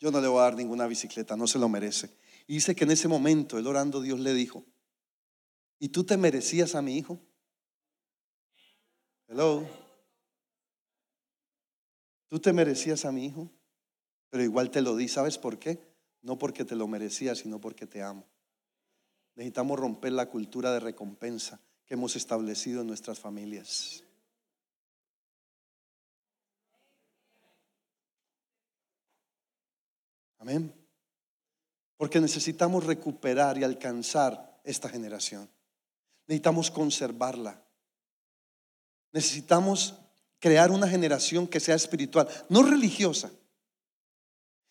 Yo 0.00 0.10
no 0.10 0.22
le 0.22 0.28
voy 0.28 0.40
a 0.40 0.44
dar 0.44 0.54
ninguna 0.54 0.86
bicicleta, 0.86 1.36
no 1.36 1.46
se 1.46 1.58
lo 1.58 1.68
merece. 1.68 2.16
Y 2.46 2.54
dice 2.54 2.74
que 2.74 2.84
en 2.84 2.92
ese 2.92 3.08
momento, 3.08 3.58
él 3.58 3.66
orando, 3.66 4.00
Dios 4.00 4.18
le 4.20 4.32
dijo, 4.32 4.64
¿y 5.78 5.90
tú 5.90 6.04
te 6.04 6.16
merecías 6.16 6.74
a 6.74 6.80
mi 6.80 6.96
hijo? 6.96 7.20
Hello. 9.28 9.68
¿Tú 12.28 12.38
te 12.38 12.54
merecías 12.54 13.04
a 13.04 13.12
mi 13.12 13.26
hijo? 13.26 13.50
Pero 14.30 14.42
igual 14.42 14.70
te 14.70 14.80
lo 14.80 14.96
di, 14.96 15.08
¿sabes 15.08 15.36
por 15.36 15.58
qué? 15.58 15.78
No 16.22 16.38
porque 16.38 16.64
te 16.64 16.74
lo 16.74 16.88
merecías, 16.88 17.38
sino 17.38 17.60
porque 17.60 17.86
te 17.86 18.02
amo. 18.02 18.26
Necesitamos 19.34 19.78
romper 19.78 20.12
la 20.12 20.28
cultura 20.28 20.72
de 20.72 20.80
recompensa 20.80 21.60
que 21.86 21.94
hemos 21.94 22.16
establecido 22.16 22.82
en 22.82 22.86
nuestras 22.86 23.18
familias. 23.18 24.04
Amén. 30.38 30.74
Porque 31.96 32.20
necesitamos 32.20 32.84
recuperar 32.84 33.58
y 33.58 33.64
alcanzar 33.64 34.60
esta 34.64 34.88
generación. 34.88 35.48
Necesitamos 36.26 36.70
conservarla. 36.70 37.62
Necesitamos 39.12 39.94
crear 40.40 40.72
una 40.72 40.88
generación 40.88 41.46
que 41.46 41.60
sea 41.60 41.76
espiritual, 41.76 42.28
no 42.48 42.62
religiosa. 42.64 43.30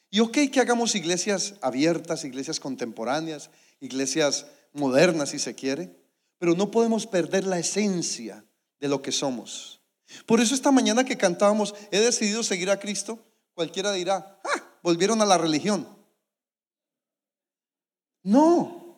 Y 0.10 0.20
ok 0.20 0.38
que 0.52 0.60
hagamos 0.60 0.94
iglesias 0.96 1.56
abiertas, 1.62 2.26
iglesias 2.26 2.60
contemporáneas, 2.60 3.50
iglesias 3.82 4.46
modernas 4.72 5.30
si 5.30 5.40
se 5.40 5.54
quiere, 5.54 5.94
pero 6.38 6.56
no 6.56 6.72
podemos 6.72 7.06
perder 7.06 7.46
la 7.46 7.60
esencia 7.60 8.46
de 8.80 8.88
lo 8.88 9.02
que 9.02 9.12
somos. 9.12 9.82
Por 10.26 10.40
eso 10.40 10.56
esta 10.56 10.72
mañana 10.72 11.04
que 11.04 11.18
cantábamos, 11.18 11.76
he 11.92 12.00
decidido 12.00 12.44
seguir 12.44 12.70
a 12.70 12.80
Cristo, 12.80 13.20
cualquiera 13.54 13.92
dirá, 13.92 14.40
ah, 14.44 14.64
volvieron 14.82 15.22
a 15.22 15.26
la 15.26 15.38
religión. 15.38 15.88
No, 18.24 18.98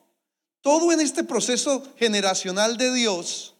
todo 0.61 0.91
en 0.91 1.01
este 1.01 1.23
proceso 1.23 1.83
generacional 1.97 2.77
de 2.77 2.93
Dios 2.93 3.55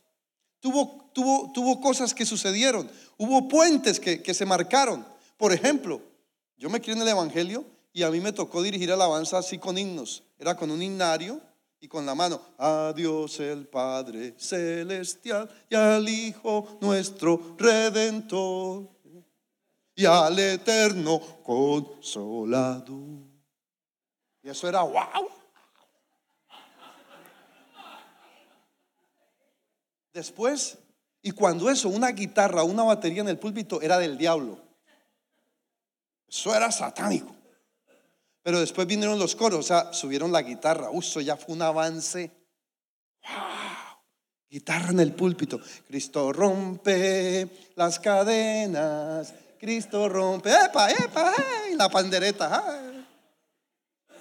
tuvo, 0.60 1.10
tuvo, 1.14 1.52
tuvo 1.54 1.82
cosas 1.82 2.14
que 2.14 2.26
sucedieron, 2.26 2.90
hubo 3.18 3.48
puentes 3.48 4.00
que, 4.00 4.22
que 4.22 4.34
se 4.34 4.46
marcaron. 4.46 5.06
Por 5.38 5.54
ejemplo, 5.54 6.02
yo 6.58 6.70
me 6.70 6.82
crié 6.82 6.96
en 6.96 7.02
el 7.02 7.08
Evangelio 7.10 7.66
y 7.94 8.02
a 8.02 8.10
mí 8.10 8.20
me 8.20 8.34
tocó 8.34 8.64
dirigir 8.64 8.92
alabanza 8.92 9.38
así 9.38 9.60
con 9.60 9.78
himnos. 9.78 10.24
Era 10.40 10.56
con 10.58 10.72
un 10.72 10.82
himnario 10.82 11.40
y 11.80 11.88
con 11.88 12.06
la 12.08 12.16
mano. 12.16 12.42
A 12.58 12.92
Dios 12.96 13.40
el 13.40 13.68
Padre 13.68 14.34
celestial 14.38 15.48
y 15.70 15.76
al 15.76 16.10
Hijo 16.10 16.80
nuestro 16.82 17.56
Redentor 17.56 18.90
y 19.96 20.06
al 20.06 20.40
Eterno 20.40 21.22
consolado. 21.44 23.00
Y 24.42 24.50
eso 24.50 24.68
era 24.68 24.82
wow. 24.82 25.30
Después, 30.12 30.80
y 31.22 31.32
cuando 31.32 31.70
eso, 31.70 31.90
una 31.90 32.10
guitarra, 32.10 32.64
una 32.64 32.84
batería 32.84 33.22
en 33.22 33.30
el 33.30 33.40
púlpito 33.40 33.82
era 33.82 34.00
del 34.00 34.18
diablo. 34.18 34.60
Eso 36.28 36.56
era 36.56 36.72
satánico. 36.72 37.43
Pero 38.44 38.60
después 38.60 38.86
vinieron 38.86 39.18
los 39.18 39.36
coros, 39.36 39.60
o 39.60 39.64
sea, 39.64 39.94
subieron 39.94 40.32
la 40.32 40.42
guitarra. 40.42 40.90
Uso 40.92 41.22
ya 41.22 41.38
fue 41.38 41.56
un 41.56 41.62
avance. 41.62 42.30
Guitarra 44.50 44.90
en 44.90 45.00
el 45.00 45.14
púlpito. 45.14 45.60
Cristo 45.88 46.34
rompe 46.34 47.48
las 47.76 48.00
cadenas. 48.00 49.34
Cristo 49.58 50.10
rompe. 50.10 50.52
¡Epa, 50.52 50.92
epa! 50.92 51.34
La 51.78 51.88
pandereta. 51.90 52.82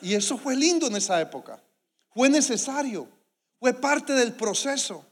Y 0.01 0.15
eso 0.15 0.39
fue 0.39 0.57
lindo 0.57 0.87
en 0.87 0.97
esa 0.97 1.21
época. 1.21 1.61
Fue 2.15 2.29
necesario. 2.29 3.09
Fue 3.59 3.75
parte 3.75 4.13
del 4.13 4.33
proceso. 4.35 5.05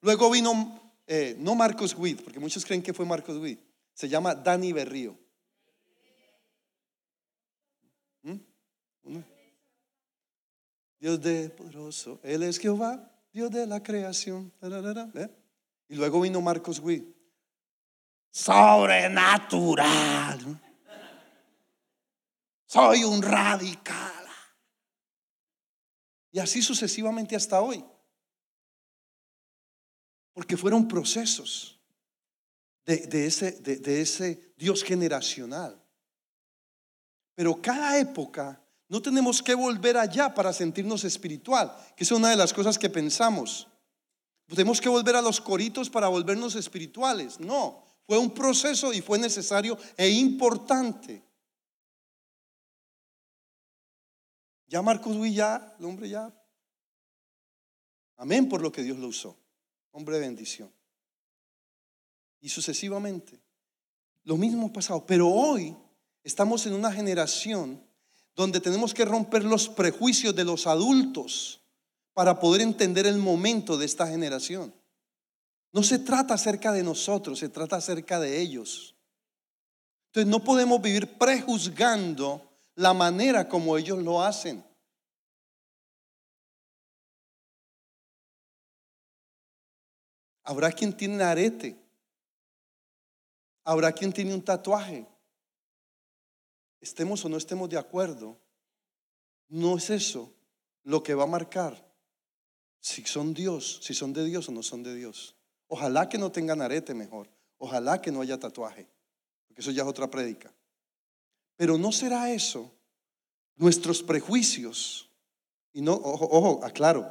Luego 0.00 0.30
vino, 0.30 0.80
eh, 1.08 1.34
no 1.38 1.56
Marcos 1.56 1.96
Witt, 1.98 2.22
porque 2.22 2.38
muchos 2.38 2.64
creen 2.64 2.82
que 2.82 2.94
fue 2.94 3.04
Marcos 3.04 3.36
Witt. 3.38 3.60
Se 3.94 4.08
llama 4.08 4.34
Dani 4.34 4.72
Berrío. 4.72 5.16
Dios 11.04 11.20
de 11.20 11.50
poderoso, 11.50 12.18
Él 12.22 12.44
es 12.44 12.58
Jehová, 12.58 13.12
Dios 13.30 13.50
de 13.50 13.66
la 13.66 13.82
creación. 13.82 14.50
¿Eh? 14.62 15.28
Y 15.90 15.96
luego 15.96 16.22
vino 16.22 16.40
Marcos 16.40 16.80
Witt. 16.80 17.04
Sobrenatural. 18.30 19.78
Soy 22.64 23.04
un 23.04 23.20
radical. 23.20 24.24
Y 26.32 26.38
así 26.38 26.62
sucesivamente 26.62 27.36
hasta 27.36 27.60
hoy. 27.60 27.84
Porque 30.32 30.56
fueron 30.56 30.88
procesos 30.88 31.78
de, 32.86 33.26
ese, 33.26 33.52
de 33.60 34.00
ese 34.00 34.54
Dios 34.56 34.82
generacional. 34.82 35.78
Pero 37.34 37.60
cada 37.60 37.98
época 37.98 38.63
no 38.88 39.00
tenemos 39.00 39.42
que 39.42 39.54
volver 39.54 39.96
allá 39.96 40.34
para 40.34 40.52
sentirnos 40.52 41.04
espiritual, 41.04 41.74
que 41.96 42.04
es 42.04 42.12
una 42.12 42.30
de 42.30 42.36
las 42.36 42.52
cosas 42.52 42.78
que 42.78 42.90
pensamos. 42.90 43.68
Tenemos 44.46 44.80
que 44.80 44.88
volver 44.88 45.16
a 45.16 45.22
los 45.22 45.40
coritos 45.40 45.88
para 45.88 46.08
volvernos 46.08 46.54
espirituales. 46.54 47.40
No, 47.40 47.84
fue 48.06 48.18
un 48.18 48.30
proceso 48.32 48.92
y 48.92 49.00
fue 49.00 49.18
necesario 49.18 49.78
e 49.96 50.08
importante. 50.10 51.24
Ya 54.66 54.82
Marcos 54.82 55.16
ya, 55.32 55.74
el 55.78 55.84
hombre 55.84 56.08
ya. 56.08 56.32
Amén 58.16 58.48
por 58.48 58.60
lo 58.60 58.70
que 58.70 58.82
Dios 58.82 58.98
lo 58.98 59.08
usó. 59.08 59.36
Hombre 59.92 60.16
de 60.16 60.22
bendición. 60.22 60.72
Y 62.40 62.48
sucesivamente. 62.48 63.40
Lo 64.24 64.36
mismo 64.36 64.66
ha 64.66 64.72
pasado. 64.72 65.04
Pero 65.06 65.28
hoy 65.28 65.76
Estamos 66.24 66.64
en 66.64 66.72
una 66.72 66.90
generación 66.90 67.84
donde 68.34 68.60
tenemos 68.60 68.92
que 68.92 69.04
romper 69.04 69.44
los 69.44 69.68
prejuicios 69.68 70.34
de 70.34 70.44
los 70.44 70.66
adultos 70.66 71.62
para 72.12 72.38
poder 72.40 72.62
entender 72.62 73.06
el 73.06 73.18
momento 73.18 73.76
de 73.76 73.86
esta 73.86 74.06
generación. 74.06 74.74
No 75.72 75.82
se 75.82 75.98
trata 75.98 76.34
acerca 76.34 76.72
de 76.72 76.82
nosotros, 76.82 77.38
se 77.38 77.48
trata 77.48 77.76
acerca 77.76 78.20
de 78.20 78.40
ellos. 78.40 78.94
Entonces 80.08 80.30
no 80.30 80.42
podemos 80.42 80.80
vivir 80.80 81.18
prejuzgando 81.18 82.40
la 82.76 82.94
manera 82.94 83.48
como 83.48 83.76
ellos 83.76 83.98
lo 84.02 84.22
hacen. 84.22 84.64
Habrá 90.44 90.70
quien 90.70 90.96
tiene 90.96 91.22
arete. 91.22 91.76
Habrá 93.64 93.92
quien 93.92 94.12
tiene 94.12 94.34
un 94.34 94.42
tatuaje 94.42 95.06
estemos 96.84 97.24
o 97.24 97.28
no 97.28 97.38
estemos 97.38 97.68
de 97.70 97.78
acuerdo, 97.78 98.38
no 99.48 99.78
es 99.78 99.88
eso 99.88 100.32
lo 100.82 101.02
que 101.02 101.14
va 101.14 101.24
a 101.24 101.26
marcar 101.26 101.82
si 102.78 103.02
son 103.06 103.32
Dios, 103.32 103.80
si 103.82 103.94
son 103.94 104.12
de 104.12 104.24
Dios 104.24 104.48
o 104.50 104.52
no 104.52 104.62
son 104.62 104.82
de 104.82 104.94
Dios. 104.94 105.34
Ojalá 105.68 106.10
que 106.10 106.18
no 106.18 106.30
tengan 106.30 106.60
arete 106.60 106.92
mejor, 106.92 107.28
ojalá 107.56 108.02
que 108.02 108.12
no 108.12 108.20
haya 108.20 108.38
tatuaje, 108.38 108.86
porque 109.46 109.62
eso 109.62 109.70
ya 109.70 109.82
es 109.82 109.88
otra 109.88 110.10
prédica. 110.10 110.52
Pero 111.56 111.78
no 111.78 111.90
será 111.90 112.30
eso 112.30 112.70
nuestros 113.56 114.02
prejuicios. 114.02 115.08
Y 115.72 115.80
no, 115.80 115.94
ojo, 115.94 116.28
ojo, 116.30 116.64
aclaro. 116.64 117.10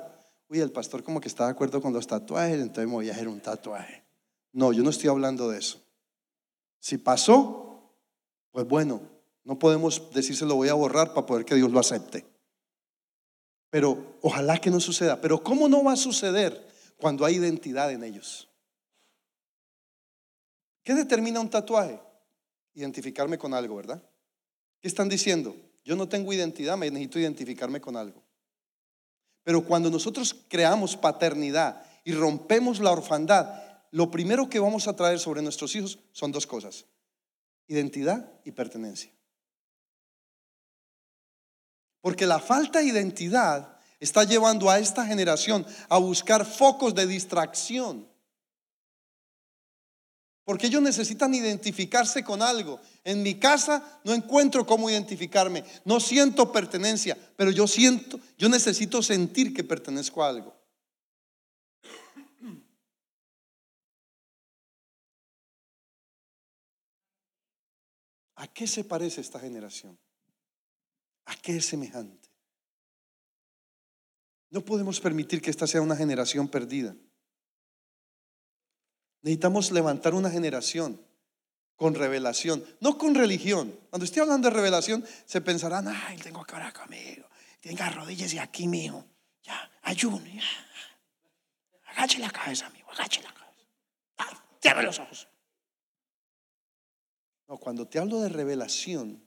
Uy, 0.50 0.60
el 0.60 0.72
pastor 0.72 1.04
como 1.04 1.20
que 1.20 1.28
está 1.28 1.46
de 1.46 1.52
acuerdo 1.52 1.82
con 1.82 1.94
los 1.94 2.06
tatuajes, 2.06 2.60
entonces 2.60 2.86
me 2.86 2.94
voy 2.94 3.10
a 3.10 3.14
hacer 3.14 3.28
un 3.28 3.42
tatuaje. 3.42 4.04
No, 4.52 4.72
yo 4.72 4.84
no 4.84 4.92
estoy 4.92 5.10
hablando 5.10 5.50
de 5.50 5.58
eso. 5.58 5.82
Si 6.80 7.00
pasó, 7.00 7.92
pues 8.52 8.68
bueno, 8.68 9.02
no 9.44 9.60
podemos 9.60 10.12
decírselo 10.14 10.56
voy 10.56 10.70
a 10.70 10.74
borrar 10.74 11.14
para 11.14 11.26
poder 11.26 11.46
que 11.46 11.56
Dios 11.56 11.72
lo 11.72 11.80
acepte. 11.80 12.26
Pero 13.70 14.18
ojalá 14.22 14.60
que 14.60 14.70
no 14.70 14.80
suceda. 14.80 15.20
Pero 15.20 15.44
¿cómo 15.44 15.68
no 15.68 15.84
va 15.84 15.94
a 15.94 15.98
suceder 15.98 16.68
cuando 16.98 17.26
hay 17.26 17.36
identidad 17.36 17.92
en 17.92 18.04
ellos? 18.04 18.48
¿Qué 20.84 20.94
determina 20.94 21.40
un 21.40 21.50
tatuaje? 21.50 22.00
Identificarme 22.74 23.38
con 23.38 23.54
algo, 23.54 23.76
¿verdad? 23.76 24.02
¿Qué 24.80 24.88
están 24.88 25.10
diciendo? 25.10 25.56
Yo 25.84 25.96
no 25.96 26.08
tengo 26.08 26.32
identidad, 26.32 26.78
me 26.78 26.90
necesito 26.90 27.20
identificarme 27.20 27.82
con 27.82 27.98
algo. 27.98 28.24
Pero 29.44 29.66
cuando 29.66 29.90
nosotros 29.90 30.36
creamos 30.48 30.96
paternidad 30.96 31.84
y 32.06 32.14
rompemos 32.14 32.80
la 32.80 32.92
orfandad, 32.92 33.62
lo 33.92 34.10
primero 34.10 34.50
que 34.50 34.60
vamos 34.60 34.88
a 34.88 34.96
traer 34.96 35.20
sobre 35.20 35.42
nuestros 35.42 35.76
hijos 35.76 36.00
son 36.14 36.32
dos 36.32 36.48
cosas, 36.48 36.86
identidad 37.68 38.32
y 38.46 38.52
pertenencia. 38.52 39.12
Porque 42.04 42.28
la 42.28 42.40
falta 42.40 42.80
de 42.80 42.88
identidad 42.88 43.78
está 43.98 44.26
llevando 44.26 44.70
a 44.70 44.78
esta 44.78 45.06
generación 45.06 45.66
a 45.88 45.98
buscar 45.98 46.46
focos 46.46 46.94
de 46.94 47.08
distracción. 47.08 48.06
Porque 50.44 50.68
ellos 50.68 50.82
necesitan 50.82 51.34
identificarse 51.34 52.22
con 52.22 52.42
algo. 52.42 52.82
En 53.06 53.24
mi 53.24 53.36
casa 53.36 54.02
no 54.04 54.14
encuentro 54.14 54.66
cómo 54.66 54.90
identificarme. 54.90 55.64
No 55.86 56.02
siento 56.02 56.52
pertenencia, 56.52 57.18
pero 57.38 57.52
yo 57.52 57.68
siento, 57.68 58.20
yo 58.38 58.50
necesito 58.50 59.02
sentir 59.02 59.54
que 59.54 59.64
pertenezco 59.64 60.22
a 60.22 60.28
algo. 60.28 60.54
¿A 68.36 68.48
qué 68.48 68.68
se 68.68 68.84
parece 68.84 69.22
esta 69.22 69.40
generación? 69.40 69.98
¿A 71.26 71.36
qué 71.36 71.58
es 71.58 71.66
semejante? 71.66 72.30
No 74.50 74.64
podemos 74.64 75.00
permitir 75.00 75.42
que 75.42 75.50
esta 75.50 75.68
sea 75.68 75.82
una 75.82 75.96
generación 75.96 76.48
perdida. 76.48 76.96
Necesitamos 79.22 79.72
levantar 79.72 80.14
una 80.14 80.30
generación 80.30 81.02
con 81.76 81.96
revelación, 81.96 82.64
no 82.82 82.98
con 82.98 83.16
religión. 83.16 83.78
Cuando 83.90 84.06
estoy 84.06 84.22
hablando 84.22 84.50
de 84.50 84.56
revelación, 84.56 85.06
se 85.26 85.42
pensarán, 85.42 85.88
ay, 85.88 86.18
tengo 86.18 86.44
que 86.44 86.56
orar 86.56 86.74
conmigo. 86.74 87.28
Tenga 87.62 87.90
rodillas 87.90 88.34
y 88.34 88.40
aquí, 88.40 88.68
mío. 88.68 89.06
Ya, 89.44 89.72
ayuno. 89.82 90.24
Ya. 90.26 90.44
La 92.20 92.32
cabeza, 92.32 92.68
amigo, 92.68 92.92
agache 92.92 93.22
la 93.22 93.34
cabeza. 93.34 93.68
Ah, 94.18 94.44
cierre 94.62 94.84
los 94.84 95.00
ojos. 95.00 95.28
No, 97.48 97.58
cuando 97.58 97.88
te 97.88 97.98
hablo 97.98 98.20
de 98.20 98.30
revelación, 98.30 99.26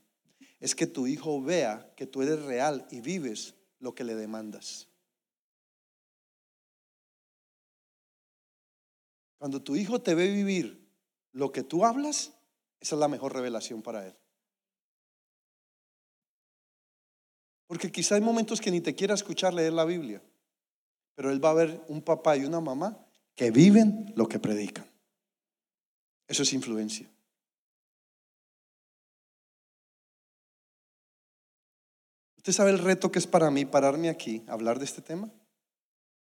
es 0.59 0.75
que 0.75 0.87
tu 0.87 1.07
hijo 1.07 1.41
vea 1.41 1.93
que 1.95 2.07
tú 2.07 2.21
eres 2.21 2.41
real 2.43 2.87
y 2.89 3.01
vives 3.01 3.55
lo 3.79 3.93
que 3.93 4.03
le 4.03 4.15
demandas. 4.15 4.87
Cuando 9.37 9.61
tu 9.61 9.75
hijo 9.75 10.01
te 10.01 10.15
ve 10.15 10.31
vivir 10.31 10.87
lo 11.31 11.51
que 11.51 11.63
tú 11.63 11.85
hablas, 11.85 12.33
esa 12.79 12.95
es 12.95 12.99
la 12.99 13.07
mejor 13.07 13.33
revelación 13.33 13.83
para 13.83 14.07
él. 14.07 14.15
Porque 17.67 17.91
quizá 17.91 18.15
hay 18.15 18.21
momentos 18.21 18.61
que 18.61 18.71
ni 18.71 18.81
te 18.81 18.95
quiera 18.95 19.13
escuchar 19.13 19.53
leer 19.53 19.73
la 19.73 19.85
Biblia, 19.85 20.23
pero 21.15 21.31
él 21.31 21.43
va 21.43 21.51
a 21.51 21.55
ver 21.55 21.83
un 21.87 22.01
papá 22.01 22.37
y 22.37 22.45
una 22.45 22.61
mamá 22.61 22.97
que 23.35 23.51
viven 23.51 24.13
lo 24.15 24.27
que 24.27 24.39
predican. 24.39 24.89
Eso 26.27 26.43
es 26.43 26.53
influencia. 26.53 27.09
¿Usted 32.47 32.55
sabe 32.55 32.71
el 32.71 32.79
reto 32.79 33.11
que 33.11 33.19
es 33.19 33.27
para 33.27 33.51
mí 33.51 33.65
pararme 33.65 34.07
aquí, 34.07 34.41
hablar 34.47 34.79
de 34.79 34.85
este 34.85 35.01
tema? 35.01 35.29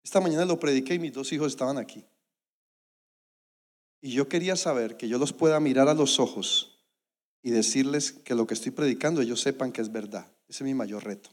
Esta 0.01 0.21
mañana 0.21 0.45
lo 0.45 0.57
prediqué 0.57 0.93
y 0.93 0.99
mis 0.99 1.11
dos 1.11 1.33
hijos 1.33 1.51
estaban 1.51 1.77
aquí. 1.77 2.05
Y 3.99 4.13
yo 4.13 4.29
quería 4.29 4.55
saber 4.55 4.95
que 4.95 5.09
yo 5.09 5.17
los 5.17 5.33
pueda 5.33 5.59
mirar 5.59 5.89
a 5.89 5.93
los 5.93 6.21
ojos 6.21 6.79
y 7.41 7.51
decirles 7.51 8.13
que 8.13 8.33
lo 8.33 8.47
que 8.47 8.53
estoy 8.53 8.71
predicando 8.71 9.21
ellos 9.21 9.41
sepan 9.41 9.73
que 9.73 9.81
es 9.81 9.91
verdad. 9.91 10.25
Ese 10.47 10.63
es 10.63 10.65
mi 10.65 10.73
mayor 10.73 11.03
reto. 11.03 11.31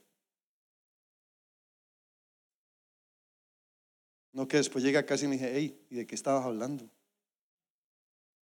No 4.33 4.49
que 4.49 4.57
después 4.57 4.83
llega 4.83 5.07
casi 5.07 5.27
y 5.27 5.29
me 5.29 5.35
dije, 5.35 5.53
hey, 5.55 5.87
¿y 5.91 5.95
de 5.95 6.09
qué 6.09 6.17
estabas 6.17 6.45
hablando? 6.45 6.91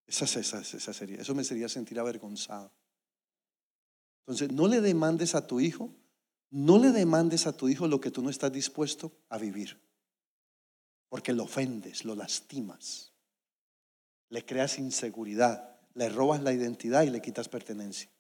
Esa, 0.07 0.25
esa 0.25 0.95
sería, 0.95 1.21
eso 1.21 1.35
me 1.35 1.45
sería 1.45 1.69
sentir 1.69 2.01
avergonzado. 2.01 2.73
Entonces, 4.21 4.51
no 4.53 4.69
le 4.69 4.81
demandes 4.81 5.35
a 5.35 5.47
tu 5.47 5.61
hijo 5.61 6.00
no 6.51 6.79
le 6.79 6.91
demandes 6.91 7.47
a 7.47 7.57
tu 7.57 7.69
hijo 7.69 7.87
lo 7.87 8.01
que 8.01 8.11
tú 8.11 8.23
no 8.23 8.31
estás 8.31 8.53
dispuesto 8.53 9.13
a 9.29 9.39
vivir, 9.39 9.81
porque 11.09 11.33
lo 11.33 11.45
ofendes, 11.45 12.05
lo 12.05 12.15
lastimas, 12.15 13.13
le 14.29 14.45
creas 14.45 14.79
inseguridad, 14.79 15.81
le 15.95 16.09
robas 16.09 16.43
la 16.43 16.53
identidad 16.53 17.03
y 17.03 17.11
le 17.11 17.23
quitas 17.23 17.49
pertenencia. 17.49 18.11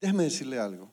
Déjeme 0.00 0.24
decirle 0.24 0.58
algo. 0.58 0.92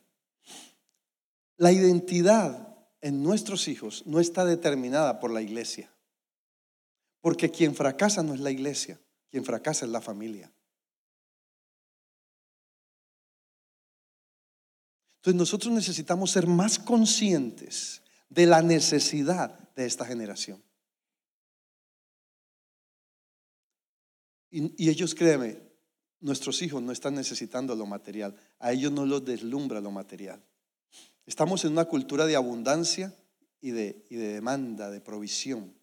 La 1.57 1.71
identidad 1.71 2.77
en 3.01 3.23
nuestros 3.23 3.67
hijos 3.67 4.05
no 4.05 4.19
está 4.19 4.45
determinada 4.45 5.19
por 5.19 5.31
la 5.31 5.41
iglesia. 5.41 5.91
Porque 7.21 7.49
quien 7.49 7.75
fracasa 7.75 8.23
no 8.23 8.33
es 8.33 8.39
la 8.39 8.51
iglesia, 8.51 8.99
quien 9.29 9.43
fracasa 9.43 9.85
es 9.85 9.91
la 9.91 10.01
familia. 10.01 10.51
Entonces 15.17 15.37
nosotros 15.37 15.73
necesitamos 15.73 16.31
ser 16.31 16.47
más 16.47 16.79
conscientes 16.79 18.01
de 18.29 18.45
la 18.45 18.61
necesidad 18.61 19.69
de 19.75 19.85
esta 19.85 20.05
generación. 20.05 20.63
Y, 24.51 24.89
ellos, 24.89 25.13
créeme, 25.13 25.61
nuestros 26.21 26.61
hijos 26.61 26.81
no 26.81 26.91
están 26.91 27.13
necesitando 27.13 27.75
lo 27.75 27.85
material, 27.85 28.35
a 28.57 28.71
ellos 28.71 28.91
no 28.91 29.05
los 29.05 29.23
deslumbra 29.23 29.79
lo 29.81 29.91
material. 29.91 30.43
Estamos 31.25 31.63
en 31.65 31.73
una 31.73 31.85
cultura 31.85 32.25
de 32.25 32.35
abundancia 32.35 33.13
y 33.61 33.71
de, 33.71 34.05
y 34.09 34.15
de 34.15 34.33
demanda, 34.33 34.89
de 34.89 35.01
provisión. 35.01 35.78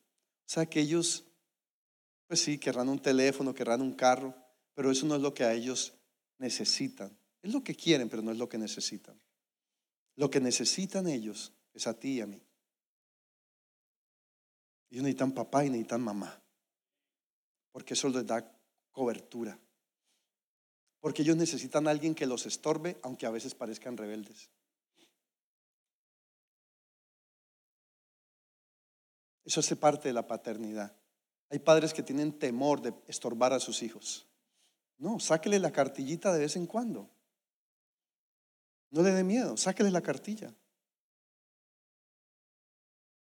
O 0.47 0.49
sea 0.49 0.67
que 0.67 0.81
ellos 0.81 1.27
pues 2.27 2.41
sí, 2.41 2.59
querrán 2.59 2.89
un 2.89 2.99
teléfono, 2.99 3.55
querrán 3.55 3.81
un 3.81 3.95
carro, 3.95 4.35
pero 4.75 4.91
eso 4.91 5.07
no 5.07 5.15
es 5.15 5.23
lo 5.23 5.33
que 5.33 5.45
a 5.45 5.53
ellos 5.53 5.95
necesitan. 6.39 7.17
Es 7.43 7.53
lo 7.53 7.63
que 7.63 7.75
quieren, 7.75 8.09
pero 8.09 8.23
no 8.23 8.33
es 8.33 8.39
lo 8.39 8.49
que 8.49 8.59
necesitan. 8.59 9.19
Lo 10.17 10.31
que 10.31 10.41
necesitan 10.41 11.07
ellos 11.07 11.53
es 11.73 11.87
a 11.87 11.95
ti 11.95 12.15
y 12.15 12.21
a 12.21 12.27
mí. 12.27 12.43
Ellos 14.91 15.05
necesitan 15.05 15.33
papá 15.33 15.65
y 15.65 15.71
necesitan 15.71 16.01
mamá, 16.01 16.41
porque 17.73 17.95
eso 17.95 18.09
les 18.09 18.27
da 18.27 18.51
cobertura. 18.91 19.59
Porque 21.01 21.23
ellos 21.23 21.37
necesitan 21.37 21.87
a 21.87 21.91
alguien 21.91 22.15
que 22.15 22.27
los 22.27 22.47
estorbe, 22.47 22.99
aunque 23.03 23.27
a 23.27 23.31
veces 23.31 23.55
parezcan 23.55 23.97
rebeldes. 23.97 24.51
Eso 29.47 29.61
hace 29.61 29.77
parte 29.77 30.09
de 30.09 30.13
la 30.13 30.27
paternidad. 30.27 30.93
Hay 31.51 31.61
padres 31.61 31.95
que 31.95 32.03
tienen 32.03 32.37
temor 32.37 32.83
de 32.83 32.93
estorbar 33.07 33.53
a 33.53 33.61
sus 33.61 33.85
hijos. 33.85 34.27
No, 34.99 35.21
sáquele 35.21 35.61
la 35.61 35.71
cartillita 35.71 36.33
de 36.33 36.41
vez 36.41 36.57
en 36.57 36.67
cuando. 36.67 37.09
No 38.91 39.03
le 39.03 39.13
dé 39.13 39.23
miedo, 39.23 39.57
sáquele 39.57 39.93
la 39.93 40.01
cartilla. 40.01 40.53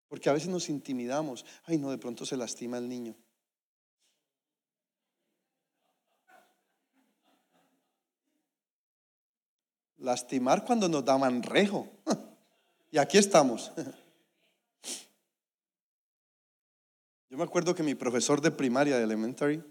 Porque 0.08 0.30
a 0.30 0.34
veces 0.34 0.47
nos 0.47 0.69
intimidamos. 0.69 1.45
Ay, 1.65 1.78
no, 1.78 1.91
de 1.91 1.97
pronto 1.97 2.25
se 2.25 2.38
lastima 2.38 2.78
el 2.78 2.88
niño. 2.88 3.13
Lastimar 9.97 10.63
cuando 10.63 10.88
nos 10.88 11.04
daban 11.04 11.43
rejo. 11.43 11.91
Y 12.91 12.97
aquí 12.97 13.17
estamos. 13.17 13.73
Yo 17.36 17.39
me 17.39 17.43
acuerdo 17.43 17.76
que 17.76 17.84
mi 17.84 17.95
profesor 17.95 18.39
de 18.39 18.50
primaria, 18.50 18.95
de 18.95 19.04
elementary, 19.04 19.62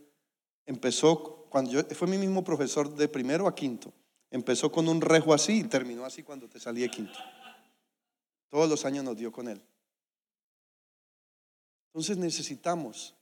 empezó, 0.67 1.47
cuando 1.49 1.71
yo, 1.71 1.83
fue 1.95 2.07
mi 2.07 2.19
mismo 2.19 2.45
profesor 2.45 2.95
de 2.95 3.09
primero 3.09 3.49
a 3.49 3.55
quinto, 3.55 3.91
empezó 4.31 4.71
con 4.71 4.87
un 4.87 5.01
rejo 5.01 5.33
así 5.33 5.61
y 5.61 5.65
terminó 5.65 6.05
así 6.05 6.23
cuando 6.23 6.47
te 6.47 6.61
salí 6.61 6.83
de 6.83 6.91
quinto. 6.91 7.19
Todos 8.51 8.69
los 8.69 8.85
años 8.85 9.03
nos 9.03 9.17
dio 9.17 9.33
con 9.33 9.49
él. 9.49 9.63
Entonces 11.87 12.19
necesitamos 12.19 13.15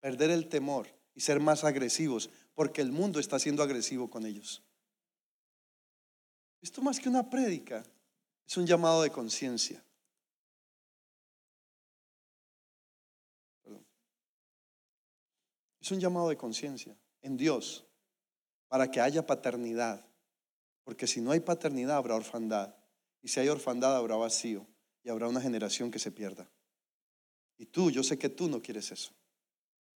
perder 0.00 0.30
el 0.30 0.48
temor 0.48 0.88
y 1.14 1.20
ser 1.20 1.38
más 1.38 1.62
agresivos, 1.62 2.30
porque 2.54 2.80
el 2.80 2.92
mundo 2.92 3.20
está 3.20 3.38
siendo 3.38 3.62
agresivo 3.62 4.08
con 4.08 4.24
ellos. 4.24 4.62
Esto 6.62 6.80
más 6.80 6.98
que 6.98 7.10
una 7.10 7.28
prédica, 7.28 7.84
es 8.46 8.56
un 8.56 8.66
llamado 8.66 9.02
de 9.02 9.10
conciencia. 9.10 9.84
Es 15.82 15.90
un 15.90 15.98
llamado 15.98 16.28
de 16.28 16.36
conciencia 16.36 16.96
en 17.22 17.36
Dios 17.36 17.84
para 18.68 18.88
que 18.88 19.00
haya 19.00 19.26
paternidad. 19.26 20.06
Porque 20.84 21.08
si 21.08 21.20
no 21.20 21.32
hay 21.32 21.40
paternidad 21.40 21.96
habrá 21.96 22.14
orfandad. 22.14 22.76
Y 23.20 23.26
si 23.28 23.40
hay 23.40 23.48
orfandad 23.48 23.96
habrá 23.96 24.14
vacío 24.14 24.64
y 25.02 25.10
habrá 25.10 25.26
una 25.26 25.40
generación 25.40 25.90
que 25.90 25.98
se 25.98 26.12
pierda. 26.12 26.48
Y 27.58 27.66
tú, 27.66 27.90
yo 27.90 28.04
sé 28.04 28.16
que 28.16 28.28
tú 28.28 28.48
no 28.48 28.62
quieres 28.62 28.92
eso. 28.92 29.12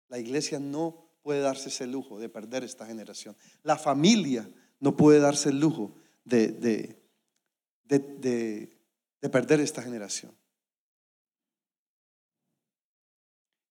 La 0.07 0.19
iglesia 0.19 0.57
no 0.57 1.09
puede 1.21 1.41
darse 1.41 1.67
ese 1.67 1.85
lujo 1.85 2.17
de 2.17 2.29
perder 2.29 2.63
esta 2.63 2.85
generación. 2.85 3.35
La 3.61 3.77
familia 3.77 4.49
no 4.79 4.95
puede 4.95 5.19
darse 5.19 5.49
el 5.49 5.59
lujo 5.59 5.95
de, 6.23 6.47
de, 7.83 8.79
de 9.19 9.29
perder 9.29 9.59
esta 9.59 9.81
generación. 9.81 10.33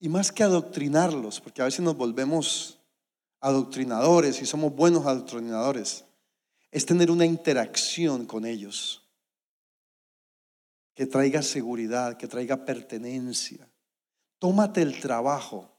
Y 0.03 0.09
más 0.09 0.33
que 0.33 0.43
adoctrinarlos, 0.43 1.41
porque 1.41 1.63
a 1.63 1.67
veces 1.67 1.79
nos 1.79 1.97
volvemos 1.97 2.81
adoctrinadores 3.39 4.43
y 4.43 4.47
somos 4.47 4.75
buenos 4.75 5.07
adoctrinadores, 5.07 6.05
es 6.73 6.85
tener 6.85 7.09
una 7.09 7.25
interacción 7.25 8.27
con 8.27 8.45
ellos 8.45 9.09
que 10.93 11.07
traiga 11.07 11.41
seguridad, 11.41 12.17
que 12.17 12.27
traiga 12.27 12.65
pertenencia. 12.65 13.71
Tómate 14.41 14.83
el 14.83 15.01
trabajo. 15.01 15.71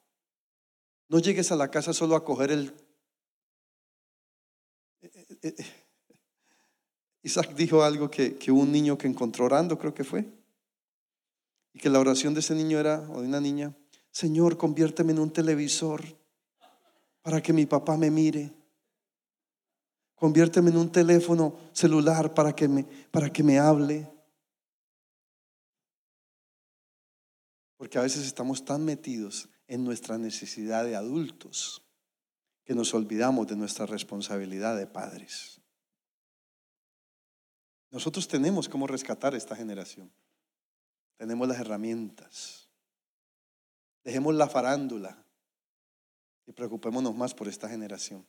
No 1.10 1.20
llegues 1.20 1.52
a 1.52 1.58
la 1.58 1.70
casa 1.70 1.92
solo 1.92 2.16
a 2.16 2.24
coger 2.24 2.52
el... 2.52 2.74
Isaac 7.24 7.54
dijo 7.56 7.84
algo 7.84 8.10
que, 8.10 8.38
que 8.38 8.54
un 8.54 8.72
niño 8.72 8.98
que 8.98 9.08
encontró 9.08 9.44
orando, 9.44 9.78
creo 9.78 9.94
que 9.94 10.06
fue, 10.06 10.26
y 11.74 11.80
que 11.80 11.90
la 11.90 12.00
oración 12.00 12.34
de 12.34 12.40
ese 12.40 12.56
niño 12.56 12.80
era, 12.80 13.02
o 13.10 13.20
de 13.20 13.28
una 13.28 13.42
niña, 13.42 13.76
Señor, 14.14 14.58
conviérteme 14.58 15.12
en 15.12 15.18
un 15.18 15.34
televisor 15.34 16.04
para 17.24 17.42
que 17.42 17.52
mi 17.52 17.66
papá 17.66 17.98
me 17.98 18.12
mire. 18.12 18.54
Conviérteme 20.14 20.70
en 20.70 20.78
un 20.78 20.92
teléfono 20.92 21.58
celular 21.74 22.32
para 22.32 22.56
que 22.56 22.68
me, 22.68 22.84
para 22.84 23.34
que 23.34 23.42
me 23.42 23.58
hable. 23.58 24.08
Porque 27.76 27.98
a 27.98 28.04
veces 28.04 28.28
estamos 28.28 28.64
tan 28.64 28.86
metidos 28.86 29.50
en 29.68 29.84
nuestra 29.84 30.20
necesidad 30.20 30.86
de 30.86 30.96
adultos 30.96 31.82
que 32.66 32.76
nos 32.76 32.94
olvidamos 32.94 33.48
de 33.48 33.56
nuestra 33.56 33.88
responsabilidad 33.88 34.78
de 34.78 34.86
padres. 34.86 35.60
Nosotros 37.90 38.28
tenemos 38.28 38.70
cómo 38.70 38.86
rescatar 38.86 39.34
esta 39.34 39.56
generación. 39.56 40.14
Tenemos 41.18 41.48
las 41.48 41.60
herramientas. 41.60 42.63
Dejemos 44.04 44.36
la 44.36 44.48
farándula 44.48 45.26
y 46.46 46.52
preocupémonos 46.52 47.16
más 47.16 47.34
por 47.34 47.48
esta 47.48 47.70
generación. 47.70 48.26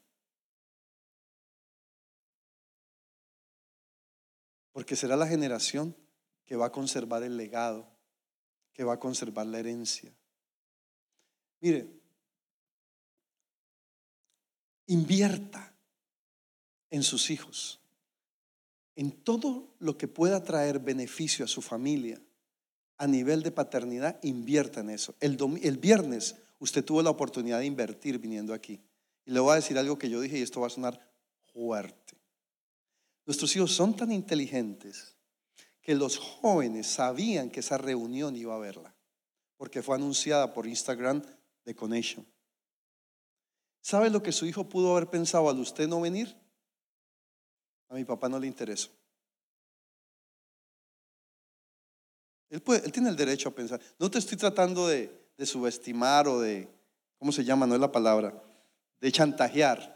Porque 4.72 4.97
será 4.97 5.16
la 5.16 5.27
generación 5.27 5.97
que 6.45 6.57
va 6.57 6.66
a 6.66 6.72
conservar 6.72 7.22
el 7.22 7.37
legado, 7.37 7.89
que 8.72 8.85
va 8.85 8.95
a 8.95 9.01
conservar 9.01 9.47
la 9.47 9.59
herencia. 9.59 10.12
Mire, 11.61 11.89
invierta 14.87 15.75
en 16.91 17.03
sus 17.03 17.31
hijos, 17.31 17.81
en 18.95 19.11
todo 19.11 19.75
lo 19.79 19.97
que 19.97 20.07
pueda 20.07 20.43
traer 20.45 20.79
beneficio 20.79 21.45
a 21.45 21.49
su 21.49 21.62
familia 21.62 22.20
a 22.99 23.07
nivel 23.07 23.42
de 23.42 23.51
paternidad, 23.51 24.18
invierta 24.22 24.80
en 24.80 24.90
eso. 24.90 25.14
El, 25.20 25.36
viernes 25.78 26.36
usted 26.59 26.84
tuvo 26.84 27.03
la 27.03 27.11
oportunidad 27.11 27.59
de 27.59 27.66
invertir 27.66 28.18
viniendo 28.18 28.55
aquí. 28.55 28.80
Y 29.24 29.32
le 29.32 29.40
voy 29.40 29.53
a 29.53 29.57
decir 29.57 29.78
algo 29.78 29.99
que 29.99 30.11
yo 30.11 30.20
dije 30.20 30.38
y 30.38 30.42
esto 30.42 30.61
va 30.61 30.68
a 30.68 30.70
sonar 30.70 31.01
fuerte. 31.53 32.14
Nuestros 33.26 33.55
hijos 33.57 33.72
son 33.72 33.97
tan 33.97 34.12
inteligentes 34.12 35.16
que 35.80 35.95
los 35.95 36.18
jóvenes 36.18 36.86
sabían 36.86 37.51
que 37.51 37.61
esa 37.61 37.78
reunión 37.78 38.36
iba 38.36 38.55
a 38.55 38.59
verla, 38.59 38.95
porque 39.57 39.82
fue 39.82 39.97
anunciada 39.97 40.53
por 40.53 40.66
Instagram 40.66 41.22
de 41.64 41.74
Connection. 41.74 42.26
¿Sabe 43.80 44.09
lo 44.09 44.22
que 44.22 44.32
su 44.32 44.47
hijo 44.47 44.68
pudo 44.68 44.92
haber 44.92 45.11
pensado 45.11 45.49
al 45.51 45.59
usted 45.59 45.86
no 45.86 46.01
venir? 46.01 46.34
A 47.88 47.95
mi 47.95 48.05
papá 48.05 48.28
no 48.28 48.38
le 48.38 48.47
interesó. 48.47 48.90
Él, 52.51 52.62
tiene 52.92 53.09
el 53.09 53.16
derecho 53.16 53.49
a 53.49 53.55
pensar. 53.55 53.80
No 53.99 54.11
te 54.11 54.18
estoy 54.18 54.36
tratando 54.36 54.86
de, 54.86 55.11
de 55.36 55.47
subestimar 55.47 56.28
o 56.28 56.40
de, 56.40 56.68
¿cómo 57.18 57.32
se 57.32 57.45
llama? 57.45 57.66
No 57.66 57.74
es 57.74 57.80
la 57.80 57.92
palabra, 57.92 58.42
de 59.01 59.12
chantajear. 59.12 59.95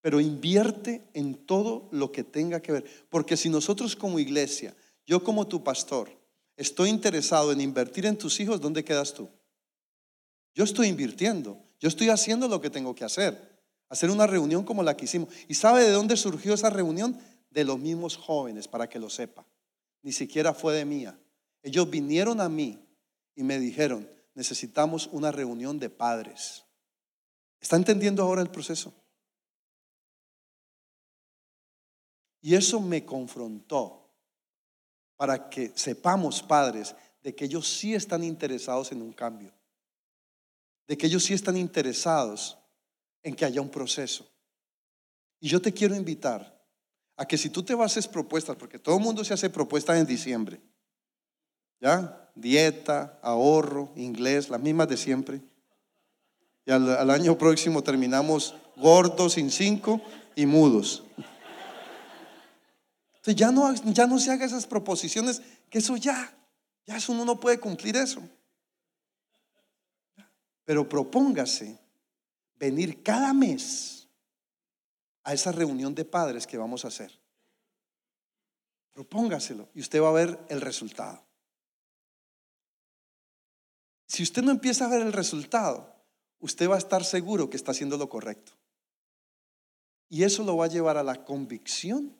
Pero 0.00 0.20
invierte 0.20 1.08
en 1.14 1.34
todo 1.46 1.88
lo 1.90 2.12
que 2.12 2.22
tenga 2.24 2.60
que 2.60 2.72
ver. 2.72 2.84
Porque 3.08 3.36
si 3.36 3.48
nosotros 3.48 3.96
como 3.96 4.18
iglesia, 4.18 4.74
yo 5.06 5.22
como 5.24 5.46
tu 5.46 5.64
pastor, 5.64 6.10
estoy 6.56 6.90
interesado 6.90 7.52
en 7.52 7.60
invertir 7.60 8.06
en 8.06 8.16
tus 8.16 8.38
hijos, 8.40 8.60
¿dónde 8.60 8.84
quedas 8.84 9.14
tú? 9.14 9.28
Yo 10.54 10.64
estoy 10.64 10.88
invirtiendo, 10.88 11.58
yo 11.80 11.88
estoy 11.88 12.08
haciendo 12.08 12.48
lo 12.48 12.60
que 12.60 12.70
tengo 12.70 12.94
que 12.94 13.04
hacer. 13.04 13.56
Hacer 13.88 14.10
una 14.10 14.26
reunión 14.26 14.64
como 14.64 14.82
la 14.82 14.96
que 14.96 15.04
hicimos. 15.04 15.28
¿Y 15.48 15.54
sabe 15.54 15.84
de 15.84 15.92
dónde 15.92 16.16
surgió 16.16 16.54
esa 16.54 16.70
reunión? 16.70 17.18
De 17.50 17.64
los 17.64 17.78
mismos 17.78 18.16
jóvenes, 18.16 18.66
para 18.66 18.88
que 18.88 18.98
lo 18.98 19.08
sepa. 19.08 19.46
Ni 20.02 20.12
siquiera 20.12 20.52
fue 20.52 20.74
de 20.74 20.84
mía. 20.84 21.18
Ellos 21.66 21.90
vinieron 21.90 22.40
a 22.40 22.48
mí 22.48 22.78
y 23.34 23.42
me 23.42 23.58
dijeron, 23.58 24.08
necesitamos 24.34 25.08
una 25.10 25.32
reunión 25.32 25.80
de 25.80 25.90
padres. 25.90 26.64
¿Está 27.60 27.74
entendiendo 27.74 28.22
ahora 28.22 28.40
el 28.40 28.50
proceso? 28.50 28.94
Y 32.40 32.54
eso 32.54 32.80
me 32.80 33.04
confrontó 33.04 34.08
para 35.16 35.50
que 35.50 35.72
sepamos, 35.74 36.40
padres, 36.40 36.94
de 37.24 37.34
que 37.34 37.46
ellos 37.46 37.66
sí 37.66 37.96
están 37.96 38.22
interesados 38.22 38.92
en 38.92 39.02
un 39.02 39.12
cambio, 39.12 39.52
de 40.86 40.96
que 40.96 41.08
ellos 41.08 41.24
sí 41.24 41.34
están 41.34 41.56
interesados 41.56 42.56
en 43.24 43.34
que 43.34 43.44
haya 43.44 43.60
un 43.60 43.70
proceso. 43.70 44.24
Y 45.40 45.48
yo 45.48 45.60
te 45.60 45.72
quiero 45.72 45.96
invitar 45.96 46.64
a 47.16 47.26
que 47.26 47.36
si 47.36 47.50
tú 47.50 47.64
te 47.64 47.74
hacer 47.74 48.08
propuestas, 48.12 48.54
porque 48.54 48.78
todo 48.78 48.98
el 48.98 49.02
mundo 49.02 49.24
se 49.24 49.34
hace 49.34 49.50
propuestas 49.50 49.98
en 49.98 50.06
diciembre, 50.06 50.60
¿Ya? 51.80 52.30
Dieta, 52.34 53.18
ahorro, 53.22 53.92
inglés, 53.96 54.50
las 54.50 54.60
mismas 54.60 54.88
de 54.88 54.96
siempre. 54.96 55.40
Y 56.66 56.70
al, 56.70 57.10
año 57.10 57.38
próximo 57.38 57.82
terminamos 57.82 58.54
gordos, 58.76 59.34
sin 59.34 59.50
cinco 59.50 60.00
y 60.34 60.46
mudos. 60.46 61.04
Entonces 63.16 63.36
ya 63.36 63.52
no, 63.52 63.72
ya 63.72 64.06
no 64.06 64.18
se 64.18 64.30
haga 64.32 64.44
esas 64.44 64.66
proposiciones, 64.66 65.42
que 65.70 65.78
eso 65.78 65.96
ya, 65.96 66.36
ya 66.86 66.96
eso 66.96 67.12
uno 67.12 67.24
no 67.24 67.40
puede 67.40 67.58
cumplir 67.58 67.96
eso. 67.96 68.20
Pero 70.64 70.88
propóngase 70.88 71.78
venir 72.58 73.02
cada 73.02 73.32
mes 73.32 74.08
a 75.22 75.34
esa 75.34 75.52
reunión 75.52 75.94
de 75.94 76.04
padres 76.04 76.46
que 76.46 76.58
vamos 76.58 76.84
a 76.84 76.88
hacer. 76.88 77.12
Propóngaselo 78.92 79.68
y 79.74 79.80
usted 79.80 80.02
va 80.02 80.08
a 80.08 80.12
ver 80.12 80.38
el 80.48 80.60
resultado. 80.60 81.25
Si 84.06 84.22
usted 84.22 84.42
no 84.42 84.52
empieza 84.52 84.86
a 84.86 84.88
ver 84.88 85.02
el 85.02 85.12
resultado, 85.12 85.94
usted 86.38 86.68
va 86.68 86.76
a 86.76 86.78
estar 86.78 87.04
seguro 87.04 87.50
que 87.50 87.56
está 87.56 87.72
haciendo 87.72 87.96
lo 87.96 88.08
correcto. 88.08 88.52
Y 90.08 90.22
eso 90.22 90.44
lo 90.44 90.56
va 90.56 90.66
a 90.66 90.68
llevar 90.68 90.96
a 90.96 91.02
la 91.02 91.24
convicción 91.24 92.16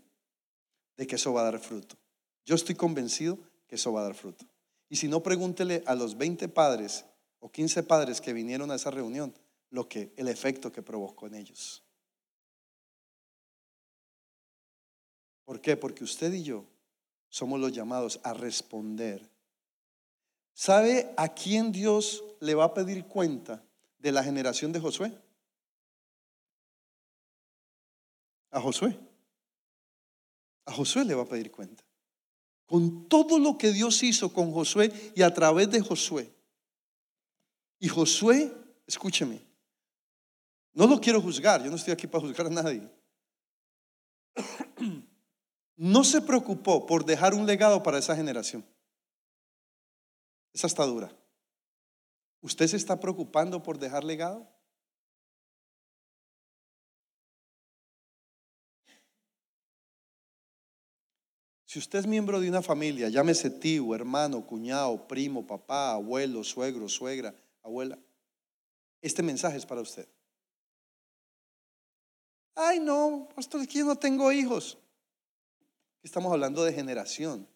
de 0.97 1.07
que 1.07 1.17
eso 1.17 1.33
va 1.33 1.43
a 1.43 1.53
dar 1.53 1.61
fruto. 1.61 1.97
Yo 2.45 2.55
estoy 2.55 2.75
convencido 2.75 3.39
que 3.69 3.77
eso 3.77 3.93
va 3.93 4.01
a 4.01 4.05
dar 4.05 4.15
fruto. 4.15 4.45
Y 4.89 4.97
si 4.97 5.09
no, 5.09 5.23
pregúntele 5.23 5.83
a 5.87 5.95
los 5.95 6.17
20 6.17 6.49
padres 6.49 7.05
o 7.39 7.51
15 7.51 7.83
padres 7.83 8.21
que 8.21 8.33
vinieron 8.33 8.71
a 8.71 8.77
esa 8.77 8.91
reunión 8.91 9.35
lo 9.71 9.89
que 9.89 10.13
el 10.17 10.29
efecto 10.29 10.73
que 10.73 10.83
provocó 10.83 11.27
en 11.27 11.35
ellos. 11.35 11.83
¿Por 15.45 15.61
qué? 15.61 15.77
Porque 15.77 16.03
usted 16.03 16.33
y 16.33 16.43
yo 16.43 16.67
somos 17.29 17.61
los 17.61 17.73
llamados 17.73 18.21
a 18.25 18.33
responder 18.33 19.29
¿Sabe 20.59 21.13
a 21.19 21.29
quién 21.29 21.71
Dios 21.71 22.25
le 22.41 22.55
va 22.55 22.65
a 22.65 22.73
pedir 22.73 23.05
cuenta 23.05 23.63
de 23.99 24.11
la 24.11 24.25
generación 24.25 24.73
de 24.73 24.81
Josué? 24.81 25.13
A 28.51 28.59
Josué. 28.59 28.99
A 30.65 30.73
Josué 30.73 31.05
le 31.05 31.15
va 31.15 31.25
a 31.25 31.29
pedir 31.29 31.53
cuenta. 31.53 31.85
Con 32.65 33.07
todo 33.07 33.39
lo 33.39 33.59
que 33.59 33.71
Dios 33.71 34.03
hizo 34.03 34.33
con 34.33 34.51
Josué 34.51 34.91
y 35.15 35.21
a 35.21 35.35
través 35.35 35.71
de 35.71 35.83
Josué. 35.83 36.35
Y 37.79 37.89
Josué, 37.89 38.51
escúcheme, 38.87 39.43
no 40.73 40.87
lo 40.87 40.99
quiero 40.99 41.21
juzgar, 41.21 41.63
yo 41.63 41.69
no 41.69 41.77
estoy 41.77 41.93
aquí 41.93 42.07
para 42.07 42.23
juzgar 42.23 42.47
a 42.47 42.51
nadie. 42.51 42.91
No 45.79 46.05
se 46.05 46.23
preocupó 46.23 46.87
por 46.87 47.05
dejar 47.05 47.35
un 47.35 47.45
legado 47.45 47.83
para 47.83 47.99
esa 47.99 48.17
generación. 48.17 48.65
Esa 50.57 50.69
está 50.69 50.87
dura. 50.87 51.15
¿Usted 52.41 52.67
se 52.67 52.79
está 52.79 52.99
preocupando 52.99 53.63
por 53.63 53.79
dejar 53.79 54.05
legado? 54.05 54.49
Si 61.67 61.79
usted 61.79 61.99
es 61.99 62.07
miembro 62.07 62.41
de 62.41 62.49
una 62.49 62.63
familia, 62.63 63.11
llámese 63.11 63.51
tío, 63.51 63.95
hermano, 63.95 64.47
cuñado, 64.47 65.07
primo, 65.07 65.47
papá, 65.47 65.93
abuelo, 65.93 66.43
suegro, 66.43 66.89
suegra, 66.89 67.39
abuela, 67.63 67.99
este 69.03 69.23
mensaje 69.23 69.59
es 69.59 69.67
para 69.67 69.83
usted. 69.83 70.09
Ay, 72.55 72.81
no, 72.81 73.29
pastor, 73.37 73.67
yo 73.67 73.85
no 73.85 73.97
tengo 73.97 74.33
hijos. 74.33 74.79
Estamos 76.03 76.33
hablando 76.33 76.65
de 76.65 76.73
generación, 76.73 77.47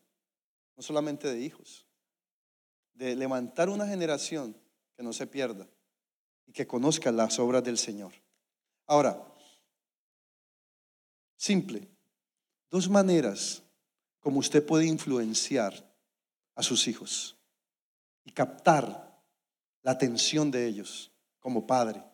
no 0.77 0.83
solamente 0.83 1.33
de 1.33 1.41
hijos. 1.41 1.87
De 3.01 3.17
levantar 3.17 3.71
una 3.71 3.87
generación 3.87 4.55
que 4.95 5.03
no 5.03 5.15
se 5.15 5.27
pierda 5.27 5.67
y 6.47 6.53
que 6.53 6.67
conozca 6.67 7.11
las 7.11 7.39
obras 7.39 7.65
del 7.65 7.79
Señor. 7.79 8.13
Ahora, 8.87 9.27
simple, 11.35 11.89
dos 12.71 12.91
maneras 12.91 13.63
como 14.21 14.39
usted 14.39 14.67
puede 14.67 14.85
influenciar 14.85 15.73
a 16.55 16.63
sus 16.63 16.89
hijos 16.89 17.39
y 18.23 18.33
captar 18.33 19.25
la 19.81 19.93
atención 19.93 20.51
de 20.51 20.67
ellos 20.67 21.11
como 21.39 21.67
padre 21.67 22.05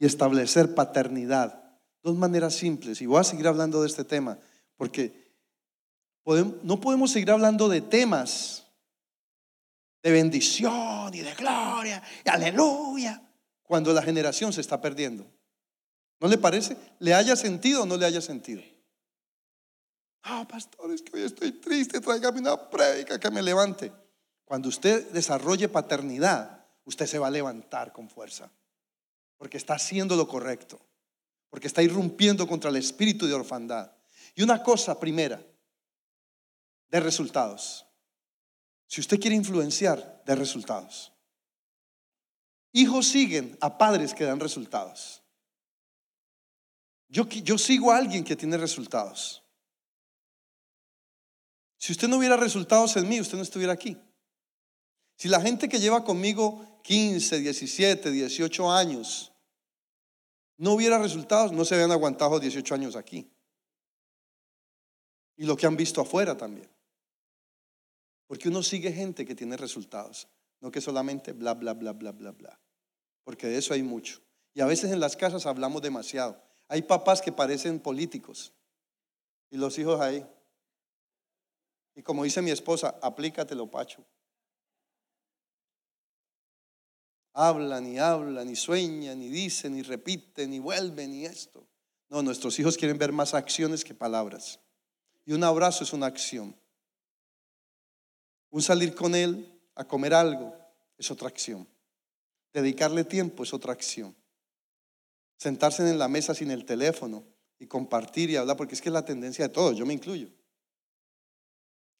y 0.00 0.06
establecer 0.06 0.74
paternidad. 0.74 1.78
Dos 2.02 2.16
maneras 2.16 2.54
simples. 2.54 3.00
Y 3.00 3.06
voy 3.06 3.20
a 3.20 3.24
seguir 3.24 3.46
hablando 3.46 3.80
de 3.80 3.86
este 3.86 4.02
tema 4.02 4.40
porque 4.76 5.22
no 6.64 6.80
podemos 6.80 7.12
seguir 7.12 7.30
hablando 7.30 7.68
de 7.68 7.80
temas 7.80 8.61
de 10.02 10.10
bendición 10.10 11.14
y 11.14 11.20
de 11.20 11.34
gloria 11.34 12.02
y 12.24 12.28
aleluya 12.28 13.22
cuando 13.62 13.92
la 13.92 14.02
generación 14.02 14.52
se 14.52 14.60
está 14.60 14.80
perdiendo. 14.80 15.26
¿No 16.20 16.28
le 16.28 16.38
parece? 16.38 16.76
¿Le 16.98 17.14
haya 17.14 17.36
sentido 17.36 17.82
o 17.82 17.86
no 17.86 17.96
le 17.96 18.06
haya 18.06 18.20
sentido? 18.20 18.62
Ah, 20.24 20.46
pastor, 20.48 20.92
es 20.92 21.02
que 21.02 21.16
hoy 21.16 21.22
estoy 21.24 21.52
triste, 21.52 22.00
tráigame 22.00 22.40
una 22.40 22.70
prédica 22.70 23.18
que 23.18 23.30
me 23.30 23.42
levante. 23.42 23.92
Cuando 24.44 24.68
usted 24.68 25.10
desarrolle 25.10 25.68
paternidad, 25.68 26.64
usted 26.84 27.06
se 27.06 27.18
va 27.18 27.26
a 27.28 27.30
levantar 27.30 27.92
con 27.92 28.08
fuerza, 28.08 28.50
porque 29.36 29.56
está 29.56 29.74
haciendo 29.74 30.14
lo 30.14 30.28
correcto, 30.28 30.80
porque 31.50 31.66
está 31.66 31.82
irrumpiendo 31.82 32.46
contra 32.46 32.70
el 32.70 32.76
espíritu 32.76 33.26
de 33.26 33.34
orfandad. 33.34 33.92
Y 34.34 34.42
una 34.42 34.62
cosa 34.62 35.00
primera, 35.00 35.42
de 36.88 37.00
resultados. 37.00 37.86
Si 38.92 39.00
usted 39.00 39.18
quiere 39.18 39.34
influenciar, 39.34 40.22
de 40.26 40.34
resultados. 40.34 41.14
Hijos 42.72 43.08
siguen 43.08 43.56
a 43.62 43.78
padres 43.78 44.12
que 44.12 44.24
dan 44.24 44.38
resultados. 44.38 45.22
Yo, 47.08 47.26
yo 47.26 47.56
sigo 47.56 47.90
a 47.90 47.96
alguien 47.96 48.22
que 48.22 48.36
tiene 48.36 48.58
resultados. 48.58 49.42
Si 51.78 51.92
usted 51.92 52.06
no 52.06 52.18
hubiera 52.18 52.36
resultados 52.36 52.94
en 52.98 53.08
mí, 53.08 53.18
usted 53.18 53.38
no 53.38 53.42
estuviera 53.42 53.72
aquí. 53.72 53.96
Si 55.16 55.26
la 55.28 55.40
gente 55.40 55.70
que 55.70 55.80
lleva 55.80 56.04
conmigo 56.04 56.82
15, 56.82 57.40
17, 57.40 58.10
18 58.10 58.70
años 58.70 59.32
no 60.58 60.74
hubiera 60.74 60.98
resultados, 60.98 61.50
no 61.50 61.64
se 61.64 61.76
habían 61.76 61.92
aguantado 61.92 62.38
18 62.38 62.74
años 62.74 62.96
aquí. 62.96 63.26
Y 65.38 65.46
lo 65.46 65.56
que 65.56 65.64
han 65.64 65.78
visto 65.78 66.02
afuera 66.02 66.36
también. 66.36 66.70
Porque 68.32 68.48
uno 68.48 68.62
sigue 68.62 68.90
gente 68.94 69.26
que 69.26 69.34
tiene 69.34 69.58
resultados, 69.58 70.26
no 70.62 70.70
que 70.70 70.80
solamente 70.80 71.32
bla, 71.32 71.52
bla, 71.52 71.74
bla, 71.74 71.92
bla, 71.92 72.12
bla, 72.12 72.30
bla. 72.30 72.58
Porque 73.24 73.46
de 73.46 73.58
eso 73.58 73.74
hay 73.74 73.82
mucho. 73.82 74.22
Y 74.54 74.62
a 74.62 74.64
veces 74.64 74.90
en 74.90 75.00
las 75.00 75.18
casas 75.18 75.44
hablamos 75.44 75.82
demasiado. 75.82 76.42
Hay 76.66 76.80
papás 76.80 77.20
que 77.20 77.30
parecen 77.30 77.78
políticos 77.78 78.54
y 79.50 79.58
los 79.58 79.78
hijos 79.78 80.00
ahí. 80.00 80.26
Y 81.94 82.00
como 82.00 82.24
dice 82.24 82.40
mi 82.40 82.50
esposa, 82.50 82.98
aplícatelo, 83.02 83.70
Pacho. 83.70 84.02
Hablan 87.34 87.86
y 87.86 87.98
hablan 87.98 88.48
y 88.48 88.56
sueñan 88.56 89.20
y 89.20 89.28
dicen 89.28 89.76
y 89.76 89.82
repiten 89.82 90.54
y 90.54 90.58
vuelven 90.58 91.12
y 91.14 91.26
esto. 91.26 91.68
No, 92.08 92.22
nuestros 92.22 92.58
hijos 92.58 92.78
quieren 92.78 92.96
ver 92.96 93.12
más 93.12 93.34
acciones 93.34 93.84
que 93.84 93.92
palabras. 93.92 94.58
Y 95.26 95.34
un 95.34 95.44
abrazo 95.44 95.84
es 95.84 95.92
una 95.92 96.06
acción. 96.06 96.56
Un 98.52 98.60
salir 98.60 98.94
con 98.94 99.14
él 99.14 99.50
a 99.74 99.84
comer 99.84 100.12
algo 100.12 100.54
es 100.98 101.10
otra 101.10 101.26
acción. 101.26 101.66
Dedicarle 102.52 103.02
tiempo 103.02 103.42
es 103.42 103.54
otra 103.54 103.72
acción. 103.72 104.14
Sentarse 105.38 105.88
en 105.88 105.98
la 105.98 106.06
mesa 106.06 106.34
sin 106.34 106.50
el 106.50 106.66
teléfono 106.66 107.24
y 107.58 107.66
compartir 107.66 108.28
y 108.28 108.36
hablar, 108.36 108.58
porque 108.58 108.74
es 108.74 108.82
que 108.82 108.90
es 108.90 108.92
la 108.92 109.06
tendencia 109.06 109.48
de 109.48 109.54
todos, 109.54 109.74
yo 109.74 109.86
me 109.86 109.94
incluyo. 109.94 110.28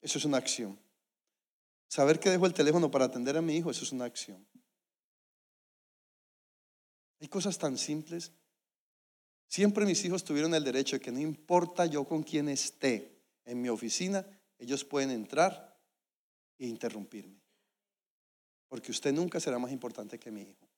Eso 0.02 0.18
es 0.18 0.26
una 0.26 0.36
acción. 0.36 0.78
Saber 1.88 2.20
que 2.20 2.28
dejo 2.28 2.44
el 2.44 2.52
teléfono 2.52 2.90
para 2.90 3.06
atender 3.06 3.36
a 3.38 3.42
mi 3.42 3.56
hijo, 3.56 3.70
eso 3.70 3.84
es 3.84 3.92
una 3.92 4.04
acción. 4.04 4.46
Hay 7.18 7.28
cosas 7.28 7.56
tan 7.56 7.78
simples. 7.78 8.30
Siempre 9.48 9.86
mis 9.86 10.04
hijos 10.04 10.22
tuvieron 10.22 10.54
el 10.54 10.64
derecho 10.64 10.96
de 10.96 11.00
que 11.00 11.12
no 11.12 11.20
importa 11.20 11.86
yo 11.86 12.04
con 12.04 12.22
quién 12.22 12.50
esté 12.50 13.22
en 13.46 13.62
mi 13.62 13.70
oficina, 13.70 14.26
ellos 14.58 14.84
pueden 14.84 15.10
entrar 15.10 15.71
e 16.58 16.66
interrumpirme. 16.66 17.40
Porque 18.68 18.90
usted 18.90 19.12
nunca 19.12 19.40
será 19.40 19.58
más 19.58 19.72
importante 19.72 20.18
que 20.18 20.30
mi 20.30 20.42
hijo. 20.42 20.68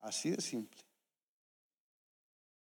Así 0.00 0.30
de 0.30 0.40
simple. 0.40 0.80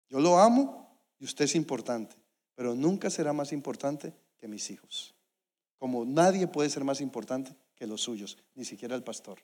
Yo 0.10 0.20
lo 0.20 0.40
amo 0.40 0.98
y 1.20 1.26
usted 1.26 1.46
es 1.46 1.56
importante, 1.56 2.16
pero 2.56 2.74
nunca 2.74 3.10
será 3.10 3.32
más 3.32 3.52
importante 3.54 4.14
que 4.38 4.48
mis 4.48 4.70
hijos. 4.72 5.16
Como 5.78 6.04
nadie 6.04 6.48
puede 6.48 6.70
ser 6.70 6.84
más 6.84 7.00
importante 7.00 7.56
que 7.76 7.88
los 7.88 8.02
suyos, 8.02 8.38
ni 8.56 8.66
siquiera 8.66 8.96
el 8.96 9.04
pastor. 9.04 9.40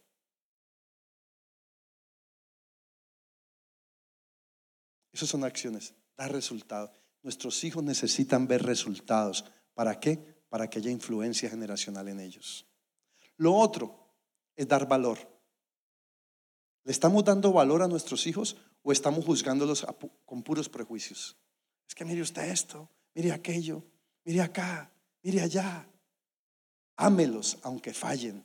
Esas 5.14 5.30
son 5.30 5.46
acciones, 5.46 5.94
da 6.18 6.28
resultados. 6.28 6.92
Nuestros 7.24 7.64
hijos 7.64 7.84
necesitan 7.84 8.48
ver 8.48 8.64
resultados. 8.64 9.46
¿Para 9.74 9.98
qué? 10.00 10.35
Para 10.56 10.70
que 10.70 10.80
haya 10.80 10.90
influencia 10.90 11.50
generacional 11.50 12.08
en 12.08 12.22
ellos. 12.22 12.66
Lo 13.36 13.54
otro 13.56 14.08
es 14.56 14.66
dar 14.66 14.88
valor. 14.88 15.18
¿Le 16.86 16.94
estamos 16.94 17.26
dando 17.26 17.52
valor 17.52 17.82
a 17.82 17.90
nuestros 17.90 18.26
hijos 18.26 18.56
o 18.82 18.94
estamos 18.94 19.26
juzgándolos 19.26 19.86
con 20.26 20.44
puros 20.44 20.70
prejuicios? 20.70 21.36
Es 21.86 21.94
que 21.94 22.06
mire 22.06 22.22
usted 22.22 22.44
esto, 22.44 22.90
mire 23.14 23.34
aquello, 23.34 23.84
mire 24.24 24.42
acá, 24.42 24.90
mire 25.24 25.42
allá. 25.42 25.90
Ámelos 26.96 27.58
aunque 27.62 27.94
fallen. 27.94 28.42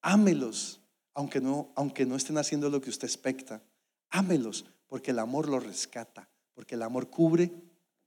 Ámelos 0.00 0.80
aunque 1.12 1.42
no, 1.42 1.74
aunque 1.76 2.06
no 2.06 2.16
estén 2.16 2.38
haciendo 2.38 2.70
lo 2.70 2.80
que 2.80 2.88
usted 2.88 3.06
expecta. 3.06 3.62
Ámelos 4.08 4.64
porque 4.86 5.10
el 5.10 5.18
amor 5.18 5.46
los 5.46 5.62
rescata, 5.62 6.26
porque 6.54 6.76
el 6.76 6.82
amor 6.84 7.10
cubre 7.10 7.52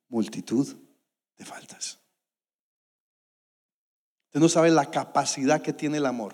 multitud 0.07 0.75
de 1.37 1.45
faltas. 1.45 2.00
Usted 4.31 4.39
no 4.39 4.47
sabe 4.47 4.71
la 4.71 4.89
capacidad 4.89 5.61
que 5.61 5.73
tiene 5.73 5.97
el 5.97 6.05
amor 6.05 6.33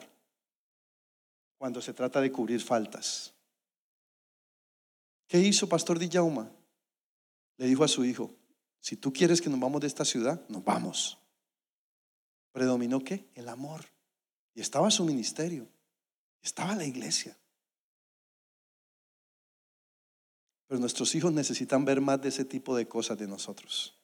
cuando 1.58 1.82
se 1.82 1.95
trata 1.95 2.22
de 2.22 2.32
cubrir 2.32 2.62
faltas. 2.62 3.34
¿Qué 5.26 5.39
hizo 5.39 5.68
Pastor 5.68 5.98
Dillauma? 5.98 6.48
Le 7.58 7.66
dijo 7.66 7.84
a 7.84 7.88
su 7.88 8.06
hijo, 8.06 8.36
si 8.80 8.98
tú 8.98 9.12
quieres 9.12 9.41
que 9.41 9.50
nos 9.50 9.60
vamos 9.60 9.82
de 9.82 9.88
esta 9.88 10.06
ciudad, 10.06 10.48
nos 10.48 10.64
vamos. 10.64 11.18
¿Predominó 12.52 13.04
qué? 13.04 13.32
El 13.34 13.50
amor. 13.50 13.84
Y 14.54 14.62
estaba 14.62 14.91
su 14.91 15.04
ministerio, 15.04 15.68
estaba 16.43 16.76
la 16.76 16.86
iglesia. 16.86 17.36
Pero 20.68 20.80
nuestros 20.80 21.16
hijos 21.16 21.34
necesitan 21.34 21.84
ver 21.84 22.00
más 22.00 22.22
de 22.22 22.30
ese 22.30 22.45
tipo 22.45 22.76
de 22.76 22.88
cosas 22.88 23.18
de 23.18 23.28
nosotros 23.28 23.97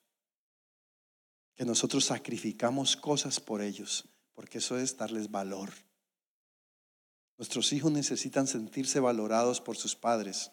que 1.56 1.66
nosotros 1.66 2.06
sacrificamos 2.06 2.96
cosas 2.96 3.40
por 3.40 3.62
ellos, 3.62 4.06
porque 4.34 4.58
eso 4.58 4.78
es 4.78 4.98
darles 4.98 5.30
valor. 5.30 5.72
Nuestros 7.38 7.74
hijos 7.74 7.92
necesitan 7.92 8.48
sentirse 8.48 9.00
valorados 9.00 9.60
por 9.62 9.76
sus 9.76 9.96
padres. 9.96 10.52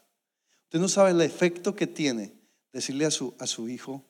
Usted 0.65 0.79
no 0.79 0.89
sabe 0.89 1.11
el 1.11 1.21
efecto 1.21 1.75
que 1.75 1.87
tiene 1.87 2.33
decirle 2.73 3.05
a 3.05 3.11
su, 3.11 3.35
a 3.39 3.47
su 3.47 3.69
hijo, 3.69 4.05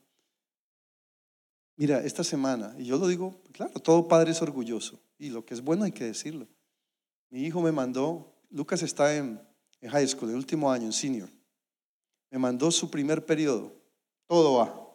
mira, 1.76 2.04
esta 2.04 2.24
semana, 2.24 2.74
y 2.78 2.84
yo 2.84 2.98
lo 2.98 3.08
digo, 3.08 3.40
claro, 3.52 3.80
todo 3.80 4.08
padre 4.08 4.32
es 4.32 4.42
orgulloso, 4.42 5.00
y 5.18 5.30
lo 5.30 5.44
que 5.44 5.54
es 5.54 5.62
bueno 5.62 5.84
hay 5.84 5.92
que 5.92 6.04
decirlo. 6.04 6.46
Mi 7.30 7.44
hijo 7.44 7.60
me 7.62 7.72
mandó, 7.72 8.34
Lucas 8.50 8.82
está 8.82 9.16
en, 9.16 9.40
en 9.80 9.90
high 9.90 10.06
school, 10.06 10.30
el 10.30 10.36
último 10.36 10.70
año, 10.70 10.86
en 10.86 10.92
senior, 10.92 11.30
me 12.30 12.38
mandó 12.38 12.70
su 12.70 12.90
primer 12.90 13.24
periodo, 13.24 13.72
todo 14.26 14.54
va. 14.58 14.89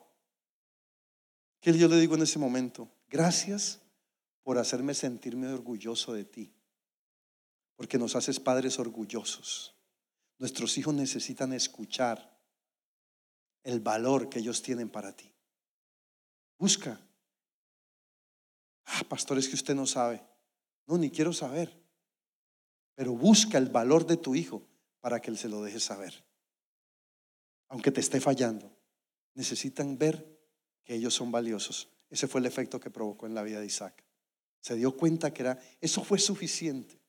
¿Qué 1.66 1.76
yo 1.76 1.88
le 1.88 2.00
digo 2.00 2.14
en 2.14 2.22
ese 2.22 2.38
momento? 2.38 2.88
Gracias 3.10 3.82
por 4.44 4.60
hacerme 4.60 4.94
sentirme 4.94 5.48
orgulloso 5.48 6.14
de 6.14 6.24
ti, 6.24 6.54
porque 7.76 7.98
nos 7.98 8.16
haces 8.16 8.40
padres 8.40 8.78
orgullosos. 8.78 9.76
Nuestros 10.38 10.78
hijos 10.78 10.94
necesitan 10.94 11.54
escuchar 11.54 12.40
el 13.64 13.80
valor 13.80 14.30
que 14.30 14.38
ellos 14.38 14.62
tienen 14.62 14.90
para 14.90 15.16
ti. 15.16 15.34
Busca. 16.60 17.02
Ah, 18.86 19.02
pastor, 19.10 19.40
es 19.40 19.50
que 19.50 19.56
usted 19.56 19.74
no 19.74 19.88
sabe. 19.88 20.24
No, 20.86 21.00
ni 21.00 21.10
quiero 21.10 21.34
saber. 21.34 21.76
Pero 22.94 23.14
busca 23.14 23.58
el 23.58 23.70
valor 23.70 24.06
de 24.06 24.18
tu 24.18 24.36
hijo 24.36 24.62
para 25.00 25.20
que 25.20 25.32
él 25.32 25.38
se 25.40 25.50
lo 25.50 25.64
deje 25.64 25.80
saber. 25.80 26.24
aunque 27.70 27.90
te 27.90 28.02
esté 28.02 28.22
fallando, 28.22 28.72
necesitan 29.34 29.98
ver 29.98 30.35
que 30.86 30.96
ellos 30.96 31.14
son 31.14 31.32
valiosos. 31.32 31.90
Ese 32.10 32.28
fue 32.28 32.40
el 32.40 32.46
efecto 32.46 32.80
que 32.80 32.90
provocó 32.90 33.26
en 33.26 33.36
la 33.36 33.44
vida 33.44 33.60
de 33.60 33.66
Isaac. 33.66 34.04
Se 34.62 34.76
dio 34.76 34.96
cuenta 34.96 35.34
que 35.34 35.42
era, 35.42 35.60
eso 35.82 36.04
fue 36.04 36.20
suficiente. 36.20 37.00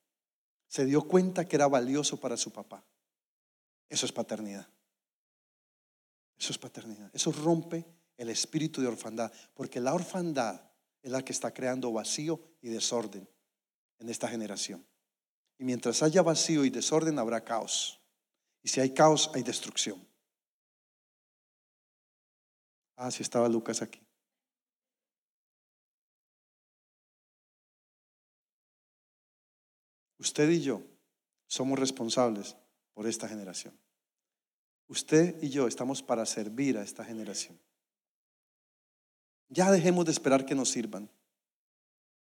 Se 0.67 0.85
dio 0.85 1.03
cuenta 1.03 1.47
que 1.47 1.57
era 1.57 1.69
valioso 1.69 2.19
para 2.19 2.37
su 2.37 2.53
papá. 2.53 2.85
Eso 3.89 4.05
es 4.05 4.13
paternidad. 4.13 4.69
Eso 6.39 6.53
es 6.53 6.59
paternidad. 6.59 7.11
Eso 7.15 7.31
rompe 7.31 7.87
el 8.17 8.31
espíritu 8.31 8.81
de 8.81 8.89
orfandad, 8.89 9.33
porque 9.55 9.81
la 9.81 9.95
orfandad 9.95 10.61
es 11.03 11.11
la 11.13 11.25
que 11.25 11.33
está 11.33 11.53
creando 11.53 11.93
vacío 11.93 12.41
y 12.61 12.69
desorden 12.69 13.29
en 13.99 14.09
esta 14.09 14.29
generación. 14.29 14.85
Y 15.59 15.65
mientras 15.65 16.03
haya 16.03 16.23
vacío 16.23 16.65
y 16.65 16.71
desorden, 16.71 17.19
habrá 17.19 17.45
caos. 17.45 18.01
Y 18.63 18.69
si 18.69 18.81
hay 18.81 18.91
caos, 18.91 19.31
hay 19.35 19.43
destrucción. 19.43 20.07
Ah, 22.97 23.11
si 23.11 23.23
estaba 23.23 23.49
Lucas 23.49 23.83
aquí. 23.83 24.01
Usted 30.19 30.49
y 30.49 30.63
yo 30.63 30.83
somos 31.47 31.79
responsables 31.79 32.57
por 32.95 33.07
esta 33.07 33.29
generación. 33.29 33.79
Usted 34.89 35.43
y 35.43 35.51
yo 35.51 35.67
estamos 35.67 36.03
para 36.03 36.25
servir 36.27 36.79
a 36.79 36.83
esta 36.83 37.05
generación. 37.05 37.61
Ya 39.49 39.71
dejemos 39.71 40.05
de 40.05 40.13
esperar 40.13 40.47
que 40.47 40.55
nos 40.55 40.71
sirvan. 40.71 41.11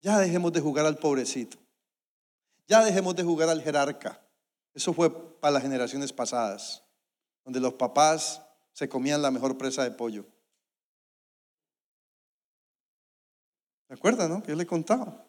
Ya 0.02 0.18
dejemos 0.18 0.52
de 0.52 0.60
jugar 0.60 0.86
al 0.86 0.98
pobrecito. 0.98 1.58
Ya 2.66 2.84
dejemos 2.84 3.16
de 3.16 3.24
jugar 3.24 3.48
al 3.48 3.62
jerarca. 3.62 4.20
Eso 4.74 4.92
fue 4.92 5.10
para 5.40 5.54
las 5.54 5.62
generaciones 5.62 6.12
pasadas, 6.12 6.84
donde 7.44 7.60
los 7.60 7.74
papás 7.74 8.42
se 8.72 8.88
comían 8.88 9.22
la 9.22 9.30
mejor 9.30 9.58
presa 9.58 9.82
de 9.82 9.90
pollo. 9.90 10.26
¿Se 13.90 13.94
acuerdan, 13.94 14.30
no? 14.30 14.40
Que 14.40 14.50
yo 14.50 14.56
le 14.56 14.66
contaba. 14.68 15.26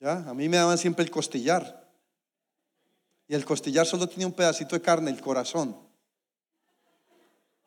Ya, 0.00 0.28
a 0.28 0.34
mí 0.34 0.48
me 0.48 0.56
daban 0.56 0.76
siempre 0.76 1.04
el 1.04 1.10
costillar. 1.12 1.88
Y 3.28 3.34
el 3.36 3.44
costillar 3.44 3.86
solo 3.86 4.08
tenía 4.08 4.26
un 4.26 4.32
pedacito 4.32 4.74
de 4.74 4.82
carne, 4.82 5.08
el 5.12 5.20
corazón. 5.20 5.78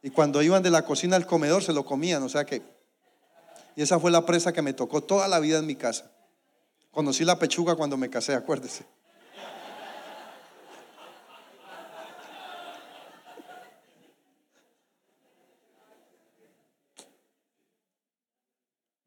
Y 0.01 0.09
cuando 0.09 0.41
iban 0.41 0.61
de 0.61 0.71
la 0.71 0.83
cocina 0.83 1.15
al 1.15 1.25
comedor 1.25 1.63
se 1.63 1.71
lo 1.71 1.85
comían, 1.85 2.21
o 2.21 2.27
sea 2.27 2.45
que... 2.45 2.61
Y 3.77 3.81
esa 3.81 3.97
fue 3.97 4.11
la 4.11 4.25
presa 4.25 4.51
que 4.51 4.61
me 4.61 4.73
tocó 4.73 5.01
toda 5.03 5.29
la 5.29 5.39
vida 5.39 5.59
en 5.59 5.67
mi 5.67 5.77
casa. 5.77 6.11
Conocí 6.91 7.23
la 7.23 7.39
pechuga 7.39 7.75
cuando 7.75 7.95
me 7.95 8.09
casé, 8.09 8.35
acuérdese. 8.35 8.83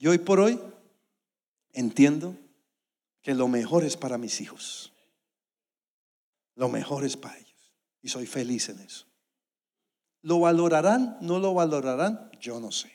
Y 0.04 0.06
hoy 0.06 0.18
por 0.18 0.38
hoy 0.38 0.60
entiendo 1.72 2.36
que 3.22 3.32
lo 3.32 3.48
mejor 3.48 3.84
es 3.84 3.96
para 3.96 4.18
mis 4.18 4.42
hijos. 4.42 4.92
Lo 6.56 6.68
mejor 6.68 7.06
es 7.06 7.16
para 7.16 7.38
ellos. 7.38 7.72
Y 8.02 8.10
soy 8.10 8.26
feliz 8.26 8.68
en 8.68 8.80
eso. 8.80 9.06
¿Lo 10.20 10.40
valorarán? 10.40 11.16
¿No 11.22 11.38
lo 11.38 11.54
valorarán? 11.54 12.30
Yo 12.38 12.60
no 12.60 12.70
sé. 12.70 12.92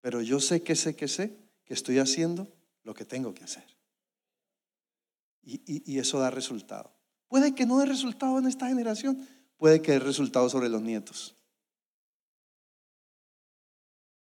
Pero 0.00 0.22
yo 0.22 0.38
sé 0.38 0.62
que 0.62 0.76
sé 0.76 0.94
que 0.94 1.08
sé 1.08 1.36
que 1.64 1.74
estoy 1.74 1.98
haciendo 1.98 2.46
lo 2.84 2.94
que 2.94 3.04
tengo 3.04 3.34
que 3.34 3.42
hacer. 3.42 3.66
Y, 5.42 5.92
y 5.92 5.98
eso 5.98 6.20
da 6.20 6.30
resultado. 6.30 6.94
Puede 7.26 7.52
que 7.52 7.66
no 7.66 7.80
dé 7.80 7.86
resultado 7.86 8.38
en 8.38 8.46
esta 8.46 8.68
generación, 8.68 9.26
puede 9.56 9.82
que 9.82 9.90
dé 9.90 9.98
resultado 9.98 10.48
sobre 10.48 10.68
los 10.68 10.82
nietos. 10.82 11.34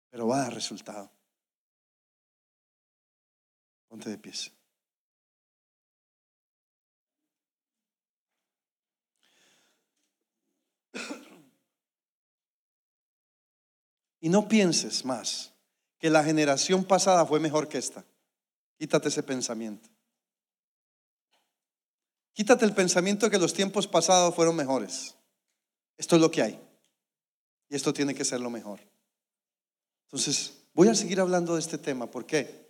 Pero 0.09 0.27
va 0.29 0.37
a 0.37 0.43
dar 0.45 0.55
resultado. 0.55 1.13
Ponte 3.93 4.09
de 4.09 4.16
pies. 4.16 4.51
Y 14.18 14.30
no 14.30 14.49
pienses 14.49 15.05
más 15.05 15.53
que 15.99 16.09
la 16.09 16.24
generación 16.24 16.84
pasada 16.84 17.26
fue 17.26 17.38
mejor 17.38 17.68
que 17.68 17.76
esta. 17.76 18.03
Quítate 18.78 19.09
ese 19.09 19.22
pensamiento. 19.22 19.90
Quítate 22.32 22.64
el 22.64 22.72
pensamiento 22.72 23.26
de 23.26 23.30
que 23.30 23.38
los 23.38 23.53
tiempos 23.53 23.86
pasados 23.86 24.34
fueron 24.34 24.57
mejores. 24.57 25.16
Esto 25.99 26.16
es 26.16 26.22
lo 26.22 26.30
que 26.30 26.40
hay. 26.40 26.59
Y 27.68 27.76
esto 27.76 27.93
tiene 27.93 28.14
que 28.14 28.24
ser 28.24 28.40
lo 28.40 28.49
mejor. 28.49 28.80
Entonces, 30.05 30.62
voy 30.72 30.88
a 30.88 30.95
seguir 30.95 31.20
hablando 31.20 31.57
de 31.57 31.61
este 31.61 31.76
tema. 31.76 32.11
¿Por 32.11 32.24
qué? 32.24 32.62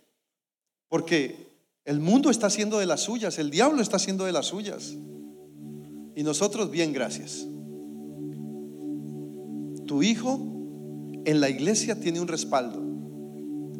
Porque 0.93 1.49
el 1.85 1.99
mundo 1.99 2.29
está 2.29 2.45
haciendo 2.45 2.77
de 2.77 2.85
las 2.85 3.01
suyas, 3.01 3.39
el 3.39 3.49
diablo 3.49 3.81
está 3.81 3.95
haciendo 3.95 4.25
de 4.25 4.31
las 4.31 4.45
suyas. 4.45 4.93
Y 6.15 6.21
nosotros, 6.21 6.69
bien, 6.69 6.93
gracias. 6.93 7.47
Tu 9.87 10.03
hijo 10.03 10.39
en 11.25 11.41
la 11.41 11.49
iglesia 11.49 11.99
tiene 11.99 12.19
un 12.21 12.27
respaldo. 12.27 12.79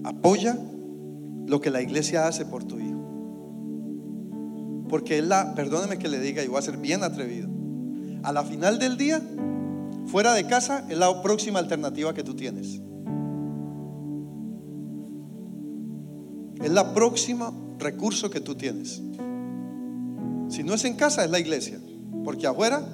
Apoya 0.03 0.57
lo 1.45 1.61
que 1.61 1.69
la 1.69 1.83
iglesia 1.83 2.25
hace 2.25 2.47
por 2.47 2.63
tu 2.63 2.79
hijo. 2.79 2.97
Porque 4.89 5.19
él 5.19 5.29
la, 5.29 5.53
perdóneme 5.53 5.99
que 5.99 6.07
le 6.07 6.19
diga, 6.19 6.43
y 6.43 6.47
voy 6.47 6.57
a 6.57 6.63
ser 6.63 6.77
bien 6.77 7.03
atrevido. 7.03 7.47
A 8.23 8.33
la 8.33 8.43
final 8.43 8.79
del 8.79 8.97
día, 8.97 9.21
fuera 10.07 10.33
de 10.33 10.47
casa, 10.47 10.87
es 10.89 10.97
la 10.97 11.21
próxima 11.21 11.59
alternativa 11.59 12.15
que 12.15 12.23
tú 12.23 12.33
tienes. 12.33 12.81
Es 16.63 16.71
la 16.71 16.93
próxima 16.93 17.53
recurso 17.77 18.29
que 18.29 18.39
tú 18.39 18.55
tienes. 18.55 19.01
Si 20.47 20.63
no 20.63 20.73
es 20.73 20.85
en 20.85 20.95
casa, 20.95 21.25
es 21.25 21.29
la 21.29 21.39
iglesia. 21.39 21.79
Porque 22.23 22.47
afuera, 22.47 22.87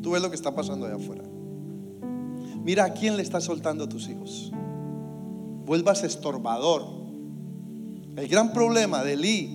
tú 0.00 0.12
ves 0.12 0.22
lo 0.22 0.30
que 0.30 0.36
está 0.36 0.54
pasando 0.54 0.86
allá 0.86 0.96
afuera. 0.96 1.24
Mira 2.62 2.84
a 2.84 2.92
quién 2.92 3.16
le 3.16 3.22
estás 3.22 3.42
soltando 3.44 3.84
a 3.84 3.88
tus 3.88 4.08
hijos. 4.08 4.52
Vuelvas 5.66 6.04
estorbador. 6.04 6.86
El 8.14 8.28
gran 8.28 8.52
problema 8.52 9.02
de 9.02 9.14
Eli, 9.14 9.50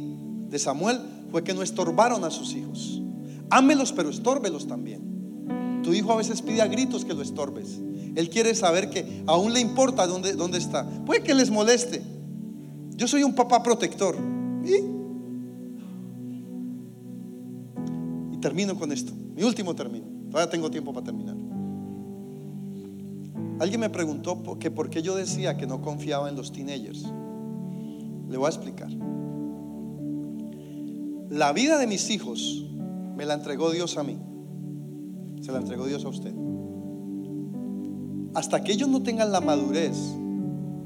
de 0.49 0.59
Samuel, 0.59 0.99
fue 1.31 1.43
que 1.43 1.53
no 1.53 1.63
estorbaron 1.63 2.25
a 2.25 2.31
sus 2.31 2.53
hijos. 2.53 3.01
Ámelos, 3.49 3.93
pero 3.93 4.09
estórbelos 4.09 4.67
también. 4.67 5.81
Tu 5.83 5.93
hijo 5.93 6.11
a 6.11 6.17
veces 6.17 6.41
pide 6.41 6.61
a 6.61 6.67
gritos 6.67 7.05
que 7.05 7.13
lo 7.13 7.21
estorbes. 7.21 7.79
Él 8.15 8.29
quiere 8.29 8.55
saber 8.55 8.89
que 8.89 9.23
aún 9.25 9.53
le 9.53 9.61
importa 9.61 10.05
dónde, 10.05 10.33
dónde 10.33 10.57
está. 10.57 10.85
Puede 11.05 11.23
que 11.23 11.33
les 11.33 11.49
moleste, 11.49 12.01
yo 12.97 13.07
soy 13.07 13.23
un 13.23 13.33
papá 13.33 13.63
protector. 13.63 14.15
¿Y? 14.65 14.97
termino 18.41 18.77
con 18.77 18.91
esto. 18.91 19.11
Mi 19.35 19.43
último 19.43 19.75
término. 19.75 20.05
Todavía 20.29 20.49
tengo 20.49 20.69
tiempo 20.69 20.93
para 20.93 21.05
terminar. 21.05 21.35
Alguien 23.59 23.81
me 23.81 23.89
preguntó 23.89 24.57
que 24.59 24.69
por 24.71 24.89
qué 24.89 25.01
yo 25.01 25.15
decía 25.15 25.57
que 25.57 25.65
no 25.65 25.81
confiaba 25.81 26.29
en 26.29 26.35
los 26.35 26.51
teenagers. 26.51 27.03
Le 28.29 28.37
voy 28.37 28.45
a 28.45 28.49
explicar. 28.49 28.89
La 31.29 31.51
vida 31.53 31.77
de 31.77 31.87
mis 31.87 32.09
hijos 32.09 32.65
me 33.15 33.25
la 33.25 33.33
entregó 33.33 33.71
Dios 33.71 33.97
a 33.97 34.03
mí. 34.03 34.17
Se 35.41 35.51
la 35.51 35.59
entregó 35.59 35.85
Dios 35.85 36.05
a 36.05 36.09
usted. 36.09 36.33
Hasta 38.33 38.63
que 38.63 38.71
ellos 38.71 38.87
no 38.87 39.01
tengan 39.01 39.31
la 39.31 39.41
madurez, 39.41 39.97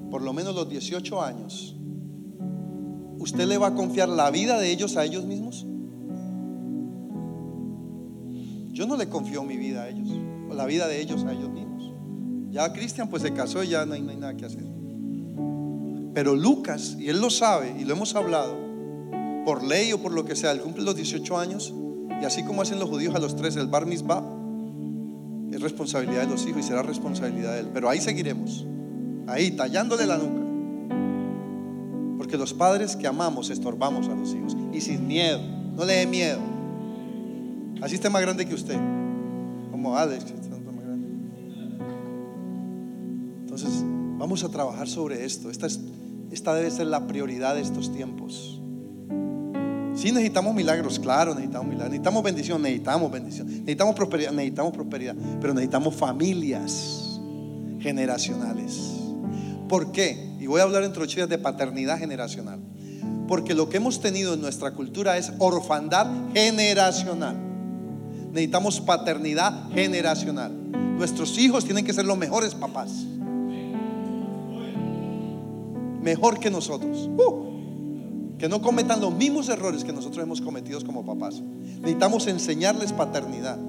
por 0.09 0.22
lo 0.22 0.32
menos 0.34 0.55
los 0.55 0.70
18 0.70 1.22
años, 1.22 1.76
¿usted 3.22 3.47
le 3.47 3.59
va 3.59 3.67
a 3.67 3.76
confiar 3.76 4.09
la 4.09 4.32
vida 4.32 4.59
de 4.59 4.72
ellos 4.72 4.97
a 4.97 5.05
ellos 5.05 5.26
mismos? 5.26 5.67
Yo 8.72 8.88
no 8.88 8.97
le 8.97 9.07
confío 9.09 9.43
mi 9.43 9.57
vida 9.57 9.84
a 9.84 9.89
ellos, 9.89 10.09
o 10.49 10.55
la 10.55 10.65
vida 10.65 10.88
de 10.88 10.99
ellos 10.99 11.24
a 11.26 11.32
ellos 11.32 11.51
mismos. 11.51 11.93
Ya 12.49 12.74
Cristian 12.74 13.09
pues 13.09 13.22
se 13.22 13.32
casó 13.32 13.63
y 13.63 13.69
ya 13.69 13.86
no 13.86 13.93
hay, 13.93 14.01
nada 14.01 14.36
que 14.36 14.45
hacer. 14.45 14.65
Pero 16.15 16.36
Lucas, 16.36 16.97
y 16.99 17.09
él 17.09 17.22
lo 17.22 17.30
sabe, 17.30 17.76
y 17.80 17.86
lo 17.86 17.93
hemos 17.93 18.15
hablado, 18.15 18.55
por 19.45 19.63
ley 19.63 19.93
o 19.93 20.01
por 20.01 20.13
lo 20.13 20.26
que 20.26 20.36
sea, 20.36 20.51
él 20.51 20.61
cumple 20.61 20.84
los 20.84 20.95
18 20.95 21.38
años, 21.38 21.74
y 22.22 22.26
así 22.26 22.43
como 22.43 22.63
hacen 22.63 22.80
los 22.80 22.89
judíos 22.89 23.13
a 23.13 23.19
los 23.19 23.36
13, 23.36 23.59
el 23.59 23.67
bar 23.67 23.86
mitzvah, 23.86 24.24
es 25.51 25.61
responsabilidad 25.61 26.22
de 26.22 26.28
los 26.28 26.47
hijos 26.47 26.61
y 26.61 26.63
será 26.63 26.82
responsabilidad 26.82 27.53
de 27.53 27.59
él. 27.59 27.67
Pero 27.72 27.88
ahí 27.88 28.01
seguiremos, 28.01 28.65
ahí 29.28 29.51
tallándole 29.51 30.07
la 30.07 30.17
nuca. 30.17 30.40
Que 32.32 32.38
los 32.38 32.53
padres 32.53 32.95
que 32.95 33.05
amamos 33.05 33.49
estorbamos 33.49 34.07
a 34.07 34.15
los 34.15 34.34
hijos. 34.34 34.55
Y 34.71 34.79
sin 34.79 35.05
miedo, 35.05 35.41
no 35.75 35.84
le 35.84 35.95
dé 35.95 36.07
miedo. 36.07 36.39
Así 37.82 37.95
está 37.95 38.09
más 38.09 38.21
grande 38.21 38.45
que 38.45 38.55
usted. 38.55 38.77
Como 39.69 39.97
Alex, 39.97 40.34
Entonces, 43.41 43.84
vamos 44.17 44.45
a 44.45 44.49
trabajar 44.49 44.88
sobre 44.88 45.25
esto. 45.25 45.49
Esta, 45.49 45.67
es, 45.67 45.82
esta 46.32 46.53
debe 46.53 46.71
ser 46.71 46.88
la 46.88 47.05
prioridad 47.05 47.55
de 47.55 47.61
estos 47.61 47.91
tiempos. 47.91 48.61
Sí 49.93 50.13
necesitamos 50.13 50.55
milagros, 50.55 50.99
claro, 50.99 51.34
necesitamos 51.34 51.67
milagros. 51.67 51.89
Necesitamos 51.89 52.23
bendición, 52.23 52.61
necesitamos 52.61 53.11
bendición. 53.11 53.47
Necesitamos 53.47 53.93
prosperidad, 53.93 54.32
necesitamos 54.32 54.71
prosperidad. 54.71 55.15
Pero 55.41 55.53
necesitamos 55.53 55.95
familias 55.95 57.19
generacionales. 57.82 58.89
¿Por 59.67 59.91
qué? 59.91 60.30
Y 60.41 60.47
voy 60.47 60.59
a 60.59 60.63
hablar 60.63 60.83
entre 60.83 61.05
días 61.05 61.29
de 61.29 61.37
paternidad 61.37 61.99
generacional. 61.99 62.59
Porque 63.27 63.53
lo 63.53 63.69
que 63.69 63.77
hemos 63.77 64.01
tenido 64.01 64.33
en 64.33 64.41
nuestra 64.41 64.71
cultura 64.71 65.15
es 65.15 65.31
orfandad 65.37 66.07
generacional. 66.33 67.37
Necesitamos 68.31 68.81
paternidad 68.81 69.69
generacional. 69.71 70.51
Nuestros 70.97 71.37
hijos 71.37 71.63
tienen 71.63 71.85
que 71.85 71.93
ser 71.93 72.05
los 72.05 72.17
mejores 72.17 72.55
papás. 72.55 72.89
Mejor 76.01 76.39
que 76.39 76.49
nosotros. 76.49 77.07
Uh, 77.19 78.37
que 78.39 78.49
no 78.49 78.63
cometan 78.63 78.99
los 78.99 79.13
mismos 79.13 79.47
errores 79.47 79.83
que 79.83 79.93
nosotros 79.93 80.23
hemos 80.23 80.41
cometido 80.41 80.83
como 80.83 81.05
papás. 81.05 81.39
Necesitamos 81.81 82.25
enseñarles 82.25 82.93
paternidad 82.93 83.59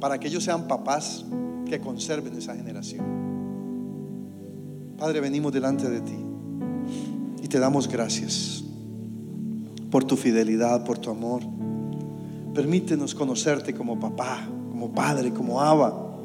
para 0.00 0.18
que 0.18 0.26
ellos 0.26 0.42
sean 0.42 0.66
papás 0.66 1.24
que 1.70 1.78
conserven 1.78 2.36
esa 2.36 2.56
generación. 2.56 3.23
Padre, 4.98 5.20
venimos 5.20 5.52
delante 5.52 5.88
de 5.90 6.00
ti 6.00 6.16
y 7.42 7.48
te 7.48 7.58
damos 7.58 7.88
gracias 7.88 8.62
por 9.90 10.04
tu 10.04 10.16
fidelidad, 10.16 10.84
por 10.84 10.98
tu 10.98 11.10
amor. 11.10 11.42
Permítenos 12.54 13.14
conocerte 13.14 13.74
como 13.74 13.98
papá, 13.98 14.46
como 14.70 14.92
padre, 14.92 15.32
como 15.32 15.60
aba. 15.60 16.16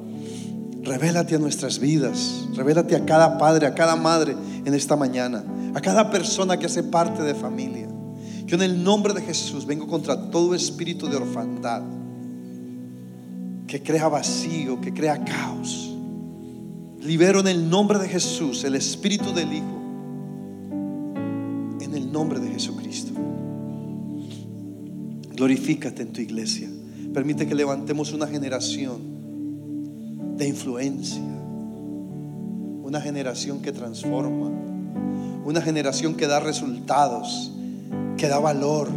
Revélate 0.84 1.36
a 1.36 1.39
nuestras 1.39 1.80
vidas, 1.80 2.47
revélate 2.55 2.95
a 2.95 3.05
cada 3.05 3.38
padre, 3.38 3.65
a 3.65 3.74
cada 3.74 3.95
madre 3.95 4.36
en 4.63 4.74
esta 4.74 4.95
mañana, 4.95 5.43
a 5.74 5.82
cada 5.82 6.09
persona 6.11 6.57
que 6.57 6.67
hace 6.67 6.84
parte 6.84 7.24
de 7.24 7.34
familia. 7.34 7.88
Yo 8.45 8.55
en 8.55 8.61
el 8.63 8.84
nombre 8.84 9.13
de 9.13 9.22
Jesús 9.22 9.65
vengo 9.65 9.88
contra 9.88 10.30
todo 10.30 10.53
espíritu 10.53 11.07
de 11.07 11.17
orfandad 11.17 11.82
que 13.67 13.82
crea 13.82 14.07
vacío, 14.07 14.80
que 14.82 14.93
crea 14.93 15.24
caos. 15.24 15.89
Libero 17.02 17.39
en 17.39 17.47
el 17.47 17.70
nombre 17.70 17.97
de 17.97 18.10
Jesús 18.10 18.64
el 18.66 18.76
espíritu 18.76 19.34
del 19.34 19.54
Hijo, 19.54 19.80
en 21.80 21.95
el 21.95 22.12
nombre 22.12 22.39
de 22.39 22.50
Jesucristo. 22.50 23.14
Glorifícate 25.34 26.02
en 26.02 26.12
tu 26.12 26.20
iglesia. 26.20 26.70
Permite 27.14 27.47
que 27.47 27.56
levantemos 27.56 28.12
una 28.12 28.28
generación 28.28 29.00
de 30.36 30.47
influencia. 30.50 31.24
Una 32.84 33.00
generación 33.00 33.62
que 33.62 33.72
transforma. 33.72 34.52
Una 35.45 35.62
generación 35.62 36.16
que 36.16 36.28
da 36.28 36.41
resultados, 36.41 37.54
que 38.18 38.28
da 38.28 38.39
valor. 38.39 38.89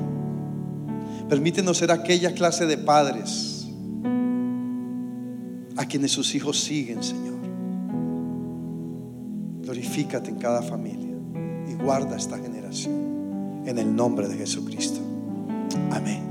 Permítenos 1.28 1.78
ser 1.78 1.92
aquella 1.92 2.34
clase 2.34 2.66
de 2.66 2.78
padres 2.78 3.68
a 5.76 5.86
quienes 5.86 6.10
sus 6.10 6.34
hijos 6.34 6.58
siguen, 6.60 7.00
Señor. 7.02 7.31
Glorifícate 9.72 10.28
en 10.28 10.36
cada 10.36 10.60
familia 10.60 11.16
y 11.66 11.72
guarda 11.82 12.14
esta 12.14 12.36
generación 12.36 13.62
en 13.66 13.78
el 13.78 13.96
nombre 13.96 14.28
de 14.28 14.36
Jesucristo. 14.36 15.00
Amén. 15.90 16.22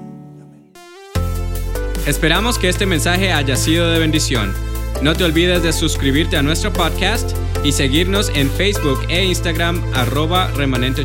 Esperamos 2.06 2.60
que 2.60 2.70
este 2.70 2.86
mensaje 2.86 3.34
haya 3.34 3.56
sido 3.56 3.90
de 3.90 3.98
bendición. 3.98 4.54
No 5.02 5.16
te 5.16 5.24
olvides 5.24 5.64
de 5.64 5.74
suscribirte 5.74 6.38
a 6.38 6.44
nuestro 6.44 6.72
podcast 6.72 7.36
y 7.64 7.72
seguirnos 7.72 8.30
en 8.36 8.48
Facebook 8.48 9.00
e 9.10 9.26
Instagram 9.26 9.82
arroba 9.96 10.52
remanente. 10.52 11.04